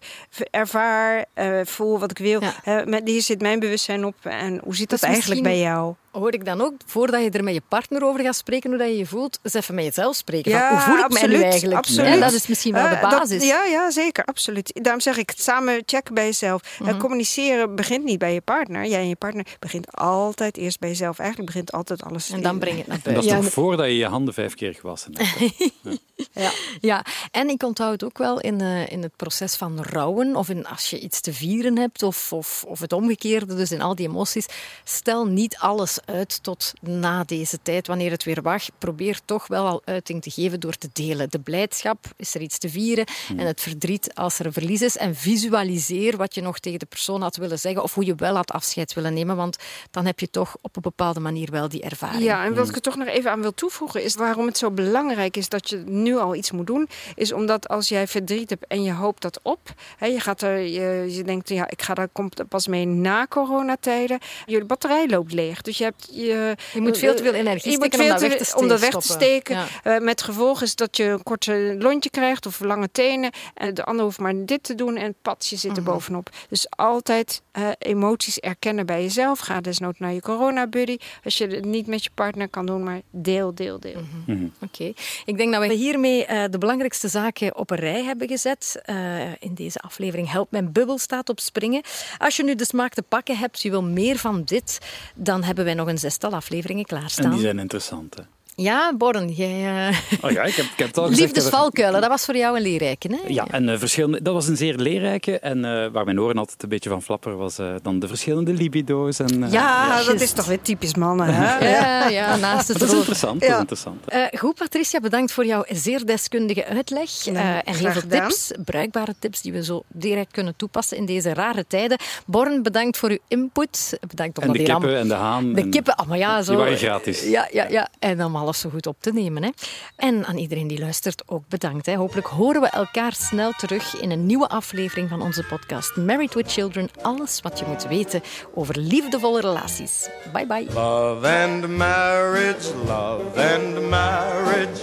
ervaar, 0.51 1.24
voel, 1.64 1.99
wat 1.99 2.11
ik 2.11 2.18
wil. 2.18 2.41
Ja. 2.43 2.55
Hè, 2.62 2.86
met, 2.86 3.09
hier 3.09 3.22
zit 3.22 3.41
mijn 3.41 3.59
bewustzijn 3.61 4.05
op. 4.05 4.14
En 4.22 4.61
hoe 4.64 4.76
zit 4.76 4.91
dat 4.91 5.03
eigenlijk 5.03 5.41
misschien- 5.41 5.61
bij 5.61 5.70
jou? 5.70 5.95
Hoor 6.18 6.32
ik 6.34 6.44
dan 6.44 6.60
ook, 6.60 6.72
voordat 6.86 7.22
je 7.22 7.30
er 7.30 7.44
met 7.44 7.54
je 7.54 7.62
partner 7.68 8.04
over 8.04 8.20
gaat 8.20 8.36
spreken, 8.36 8.70
hoe 8.70 8.78
dat 8.78 8.88
je 8.88 8.96
je 8.96 9.06
voelt, 9.06 9.38
eens 9.42 9.54
even 9.54 9.74
met 9.74 9.84
jezelf 9.84 10.16
spreken. 10.16 10.50
Ja, 10.50 10.68
van, 10.68 10.76
hoe 10.76 10.80
voel 10.96 11.04
ik 11.04 11.12
mij 11.12 11.20
nu 11.22 11.26
absoluut, 11.28 11.42
eigenlijk? 11.52 11.78
absoluut. 11.78 12.08
Hè, 12.08 12.18
dat 12.18 12.32
is 12.32 12.46
misschien 12.46 12.72
wel 12.72 12.88
de 12.88 12.94
Eh, 12.94 13.10
dat- 13.10 13.18
basis. 13.18 13.46
ja, 13.46 13.64
ja, 13.64 13.90
zeker, 13.90 14.24
absoluut. 14.24 14.70
Daarom 14.82 15.00
zeg 15.00 15.16
ik, 15.16 15.30
het 15.30 15.40
samen 15.42 15.82
checken 15.86 16.14
bij 16.14 16.24
jezelf. 16.24 16.62
Eh, 16.84 16.98
communiceren 16.98 17.74
begint 17.74 18.04
niet 18.04 18.18
bij 18.18 18.34
je 18.34 18.40
partner. 18.40 18.86
Jij 18.86 19.00
en 19.00 19.08
je 19.08 19.16
partner 19.16 19.46
begint 19.58 19.92
altijd 19.96 20.56
eerst 20.56 20.78
bij 20.78 20.88
jezelf. 20.88 21.18
Eigenlijk 21.18 21.50
begint 21.52 21.72
altijd 21.72 22.02
alles. 22.02 22.30
En 22.30 22.42
dan 22.42 22.52
in- 22.52 22.58
breng 22.58 22.74
je 22.76 22.80
het 22.82 22.88
naar 22.88 22.96
En 23.02 23.02
dat 23.02 23.12
buiten. 23.12 23.36
is 23.36 23.38
Ja, 23.38 23.44
toch 23.44 23.52
voordat 23.64 23.86
je 23.86 23.96
je 23.96 24.06
handen 24.06 24.34
vijf 24.34 24.54
keer 24.54 24.74
gewassen 24.74 25.12
hebt. 25.16 25.54
Ja. 26.32 26.50
Ja, 26.80 27.04
en 27.30 27.48
ik 27.48 27.62
onthoud 27.62 27.92
het 27.92 28.04
ook 28.04 28.18
wel 28.18 28.40
in, 28.40 28.60
eh, 28.60 28.88
in 28.92 29.02
het 29.02 29.16
proces 29.16 29.54
van 29.56 29.82
rouwen, 29.82 30.36
of 30.36 30.48
in, 30.48 30.66
als 30.66 30.90
je 30.90 30.98
iets 31.00 31.20
te 31.20 31.32
vieren 31.32 31.78
hebt, 31.78 32.02
of, 32.02 32.32
of, 32.32 32.64
of 32.68 32.80
het 32.80 32.92
omgekeerde, 32.92 33.54
dus 33.54 33.70
in 33.72 33.80
al 33.82 33.94
die 33.94 34.08
emoties. 34.08 34.46
Stel 34.84 35.26
niet 35.26 35.56
alles 35.58 35.98
uit 36.09 36.42
tot 36.42 36.72
na 36.80 37.24
deze 37.24 37.59
tijd, 37.62 37.86
wanneer 37.86 38.11
het 38.11 38.24
weer 38.24 38.42
mag. 38.42 38.64
Probeer 38.78 39.20
toch 39.24 39.46
wel 39.46 39.66
al 39.66 39.82
uiting 39.84 40.22
te 40.22 40.30
geven 40.30 40.61
door 40.61 40.74
te 40.74 40.88
delen. 40.92 41.30
De 41.30 41.40
blijdschap, 41.40 42.06
is 42.16 42.34
er 42.34 42.40
iets 42.40 42.59
te 42.59 42.68
vieren, 42.68 43.06
en 43.28 43.46
het 43.46 43.61
verdriet 43.61 44.14
als 44.14 44.38
er 44.38 44.46
een 44.46 44.52
verlies 44.52 44.82
is. 44.82 44.96
En 44.96 45.14
visualiseer 45.14 46.16
wat 46.16 46.34
je 46.34 46.40
nog 46.40 46.59
tegen 46.59 46.78
de 46.78 46.86
persoon 46.86 47.22
had 47.22 47.36
willen 47.36 47.59
zeggen, 47.59 47.82
of 47.82 47.94
hoe 47.94 48.04
je 48.04 48.14
wel 48.14 48.34
had 48.34 48.52
afscheid 48.52 48.94
willen 48.94 49.14
nemen, 49.14 49.36
want 49.36 49.56
dan 49.90 50.06
heb 50.06 50.20
je 50.20 50.30
toch 50.30 50.56
op 50.61 50.76
een 50.76 50.82
bepaalde 50.82 51.20
manier 51.20 51.50
wel 51.50 51.68
die 51.68 51.82
ervaring. 51.82 52.22
Ja, 52.22 52.44
en 52.44 52.54
wat 52.54 52.68
ik 52.68 52.74
er 52.74 52.80
toch 52.80 52.96
nog 52.96 53.09
even 53.09 53.30
aan 53.30 53.40
wil 53.40 53.54
toevoegen 53.54 54.02
is 54.02 54.14
waarom 54.14 54.46
het 54.46 54.59
zo 54.59 54.70
belangrijk 54.70 55.36
is 55.36 55.48
dat 55.48 55.68
je 55.70 55.76
nu 55.76 56.16
al 56.16 56.34
iets 56.34 56.50
moet 56.50 56.66
doen, 56.66 56.88
is 57.14 57.32
omdat 57.32 57.68
als 57.68 57.88
jij 57.88 58.06
verdriet 58.06 58.50
hebt 58.50 58.66
en 58.66 58.82
je 58.82 58.92
hoopt 58.92 59.22
dat 59.22 59.40
op, 59.42 59.74
hè, 59.96 60.06
je 60.06 60.20
gaat 60.20 60.42
er, 60.42 60.59
je, 60.59 61.14
je 61.14 61.24
denkt 61.24 61.48
ja, 61.48 61.70
ik 61.70 61.82
ga 61.82 61.94
daar 61.94 62.09
komt 62.09 62.48
pas 62.48 62.66
mee 62.66 62.86
na 62.86 63.26
coronatijden, 63.26 64.18
je 64.46 64.64
batterij 64.64 65.09
loopt 65.09 65.32
leeg, 65.32 65.62
dus 65.62 65.78
je 65.78 65.84
hebt 65.84 65.97
je, 66.12 66.57
Je 66.74 66.80
moet 66.80 66.99
veel 66.99 67.14
te 67.14 67.22
veel 67.22 67.32
energie 67.34 67.70
je 67.70 67.78
moet 67.78 67.86
steken 67.94 68.01
om 68.01 68.18
veel 68.18 68.28
dat 68.28 68.30
te- 68.30 68.38
weg 68.38 68.49
te 68.49 68.57
om 68.57 68.68
dat 68.68 68.80
weg 68.80 68.90
te 68.90 69.01
steken. 69.12 69.57
Ja. 69.57 69.66
Eh, 69.82 69.99
met 70.01 70.22
gevolg 70.22 70.62
is 70.62 70.74
dat 70.74 70.96
je 70.96 71.05
een 71.05 71.22
korte 71.22 71.76
lontje 71.78 72.11
krijgt 72.11 72.46
of 72.46 72.61
lange 72.61 72.88
tenen. 72.92 73.30
En 73.55 73.74
de 73.74 73.84
ander 73.84 74.05
hoeft 74.05 74.18
maar 74.18 74.34
dit 74.44 74.62
te 74.62 74.74
doen 74.74 74.96
en 74.96 75.14
patje 75.22 75.57
zit 75.57 75.76
er 75.76 75.82
Mhm. 75.82 75.90
bovenop. 75.92 76.30
Dus 76.49 76.66
altijd 76.70 77.42
eh, 77.53 77.68
emoties 77.78 78.38
erkennen 78.38 78.86
bij 78.86 79.03
jezelf. 79.03 79.38
Ga 79.38 79.61
desnoods 79.61 79.99
naar 79.99 80.12
je 80.12 80.20
corona-buddy. 80.20 80.96
Als 81.24 81.38
je 81.38 81.46
het 81.46 81.64
niet 81.64 81.86
met 81.86 82.05
je 82.05 82.11
partner 82.14 82.49
kan 82.49 82.66
doen, 82.66 82.82
maar 82.82 83.01
deel, 83.11 83.55
deel, 83.55 83.80
deel. 83.80 84.01
Mhm. 84.26 84.46
Oké, 84.61 84.92
ik 85.24 85.36
denk 85.36 85.53
dat 85.53 85.66
we 85.66 85.72
hiermee 85.74 86.24
eh, 86.24 86.44
de 86.51 86.59
belangrijkste 86.59 87.09
zaken 87.09 87.57
op 87.57 87.70
een 87.70 87.76
rij 87.78 88.05
hebben 88.05 88.28
gezet. 88.28 88.80
Eh, 88.84 89.20
in 89.38 89.55
deze 89.55 89.78
aflevering 89.78 90.30
Help 90.30 90.51
Mijn 90.51 90.72
Bubbel 90.72 90.99
staat 90.99 91.28
op 91.28 91.40
springen. 91.40 91.82
Als 92.18 92.36
je 92.36 92.44
nu 92.44 92.55
de 92.55 92.64
smaak 92.64 92.92
te 92.94 93.03
pakken 93.03 93.36
hebt, 93.36 93.62
je 93.62 93.70
wil 93.70 93.82
meer 93.82 94.16
van 94.16 94.42
dit, 94.44 94.78
dan 95.14 95.42
hebben 95.42 95.64
wij 95.64 95.74
nog 95.79 95.89
een 95.89 95.99
zestal 95.99 96.33
afleveringen 96.33 96.85
klaarstaan. 96.85 97.24
En 97.24 97.31
die 97.31 97.41
zijn 97.41 97.59
interessant. 97.59 98.14
Hè? 98.14 98.22
Ja, 98.61 98.92
Born, 98.96 99.28
jij... 99.28 99.88
Uh... 99.88 99.98
Oh 100.24 100.30
ja, 100.30 100.42
ik 100.42 100.54
heb, 100.54 100.64
ik 100.64 100.78
heb 100.78 100.86
het 100.86 100.98
al 100.98 101.06
gezegd. 101.06 101.20
Liefdesvalkuilen, 101.20 102.00
dat 102.00 102.11
was 102.11 102.24
voor 102.24 102.36
jou 102.36 102.56
een 102.56 102.62
leerrijke, 102.62 103.09
hè? 103.09 103.28
Ja, 103.28 103.46
en 103.50 103.68
uh, 103.68 103.78
verschillende, 103.78 104.22
dat 104.22 104.34
was 104.34 104.48
een 104.48 104.56
zeer 104.56 104.74
leerrijke. 104.74 105.38
En 105.38 105.59
uh, 105.59 105.86
waar 105.92 106.04
mijn 106.04 106.20
oren 106.20 106.38
altijd 106.38 106.62
een 106.62 106.68
beetje 106.68 106.90
van 106.90 107.02
flapper 107.02 107.36
was 107.36 107.56
dan 107.82 107.98
de 107.98 108.09
verschillende 108.09 108.52
libido's. 108.52 109.18
En, 109.18 109.50
ja, 109.50 109.98
ja, 109.98 110.04
dat 110.04 110.20
is 110.20 110.32
toch 110.32 110.46
weer 110.46 110.61
typisch 110.62 110.94
mannen, 110.94 111.34
hè? 111.34 111.68
ja, 111.68 112.09
ja, 112.09 112.36
naast 112.36 112.68
het 112.68 112.78
Dat 112.78 112.88
is 112.88 112.94
interessant, 112.94 113.40
dat 113.40 113.50
is 113.50 113.56
interessant. 113.56 114.04
goed, 114.38 114.54
Patricia, 114.54 115.00
bedankt 115.00 115.32
voor 115.32 115.46
jouw 115.46 115.64
zeer 115.68 116.06
deskundige 116.06 116.66
uitleg. 116.66 117.26
en 117.26 117.62
heel 117.64 117.92
veel 117.92 118.09
tips, 118.09 118.50
bruikbare 118.64 119.14
tips, 119.18 119.42
die 119.42 119.52
we 119.52 119.64
zo 119.64 119.82
direct 119.88 120.32
kunnen 120.32 120.56
toepassen 120.56 120.96
in 120.96 121.06
deze 121.06 121.34
rare 121.34 121.64
tijden. 121.68 121.98
Born, 122.26 122.62
bedankt 122.62 122.96
voor 122.96 123.11
uw 123.11 123.18
input. 123.28 123.98
Bedankt 124.09 124.38
en 124.38 124.52
de 124.52 124.62
kippen 124.62 124.98
en 124.98 125.09
de 125.09 125.14
haan. 125.14 125.52
De 125.52 125.68
kippen, 125.68 125.98
oh, 125.98 126.06
maar 126.06 126.18
ja, 126.18 126.42
zo. 126.42 126.50
Die 126.50 126.61
waren 126.61 126.78
gratis. 126.78 127.24
Ja, 127.24 127.48
ja, 127.52 127.66
ja. 127.68 127.88
En 127.98 128.24
om 128.24 128.47
alles 128.49 128.61
zo 128.61 128.70
goed 128.70 128.86
op 128.86 128.96
te 129.01 129.12
nemen. 129.12 129.42
Hè. 129.42 129.51
En 129.96 130.26
aan 130.26 130.36
iedereen 130.36 130.66
die 130.66 130.78
luistert 130.78 131.22
ook 131.26 131.49
bedankt. 131.49 131.86
Hè. 131.86 131.94
Hopelijk 131.94 132.26
horen 132.26 132.61
we 132.61 132.68
elkaar 132.68 133.12
snel 133.12 133.53
terug 133.53 134.01
in 134.01 134.11
een 134.11 134.26
nieuwe 134.26 134.49
aflevering 134.49 135.09
van 135.09 135.22
onze 135.22 135.42
podcast 135.42 135.96
Married 135.96 136.34
with 136.34 136.53
Children. 136.53 136.88
Alles 137.03 137.40
wat 137.40 137.59
je 137.59 137.64
moet 137.66 137.86
weten 137.86 138.22
over 138.55 138.78
liefdevolle 138.78 139.40
relaties. 139.40 140.09
Bye 140.32 140.46
bye. 140.46 140.66
Love 140.72 141.28
and 141.28 141.68
marriage, 141.68 142.74
love 142.86 143.53
and 143.55 143.88
marriage 143.90 144.80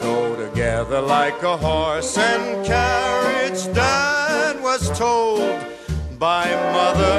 go 0.00 0.36
together 0.36 1.00
like 1.00 1.42
a 1.42 1.56
horse 1.56 2.20
and 2.20 2.66
carriage. 2.66 3.72
Dad 3.74 4.60
was 4.62 4.98
told 4.98 5.58
by 6.18 6.46
mother, 6.72 7.18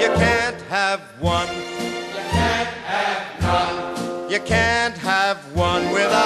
you 0.00 0.08
can't 0.14 0.60
have 0.68 1.00
one, 1.20 1.48
you 4.36 4.42
can't 4.42 4.98
have 4.98 5.38
one 5.56 5.90
without. 5.92 6.25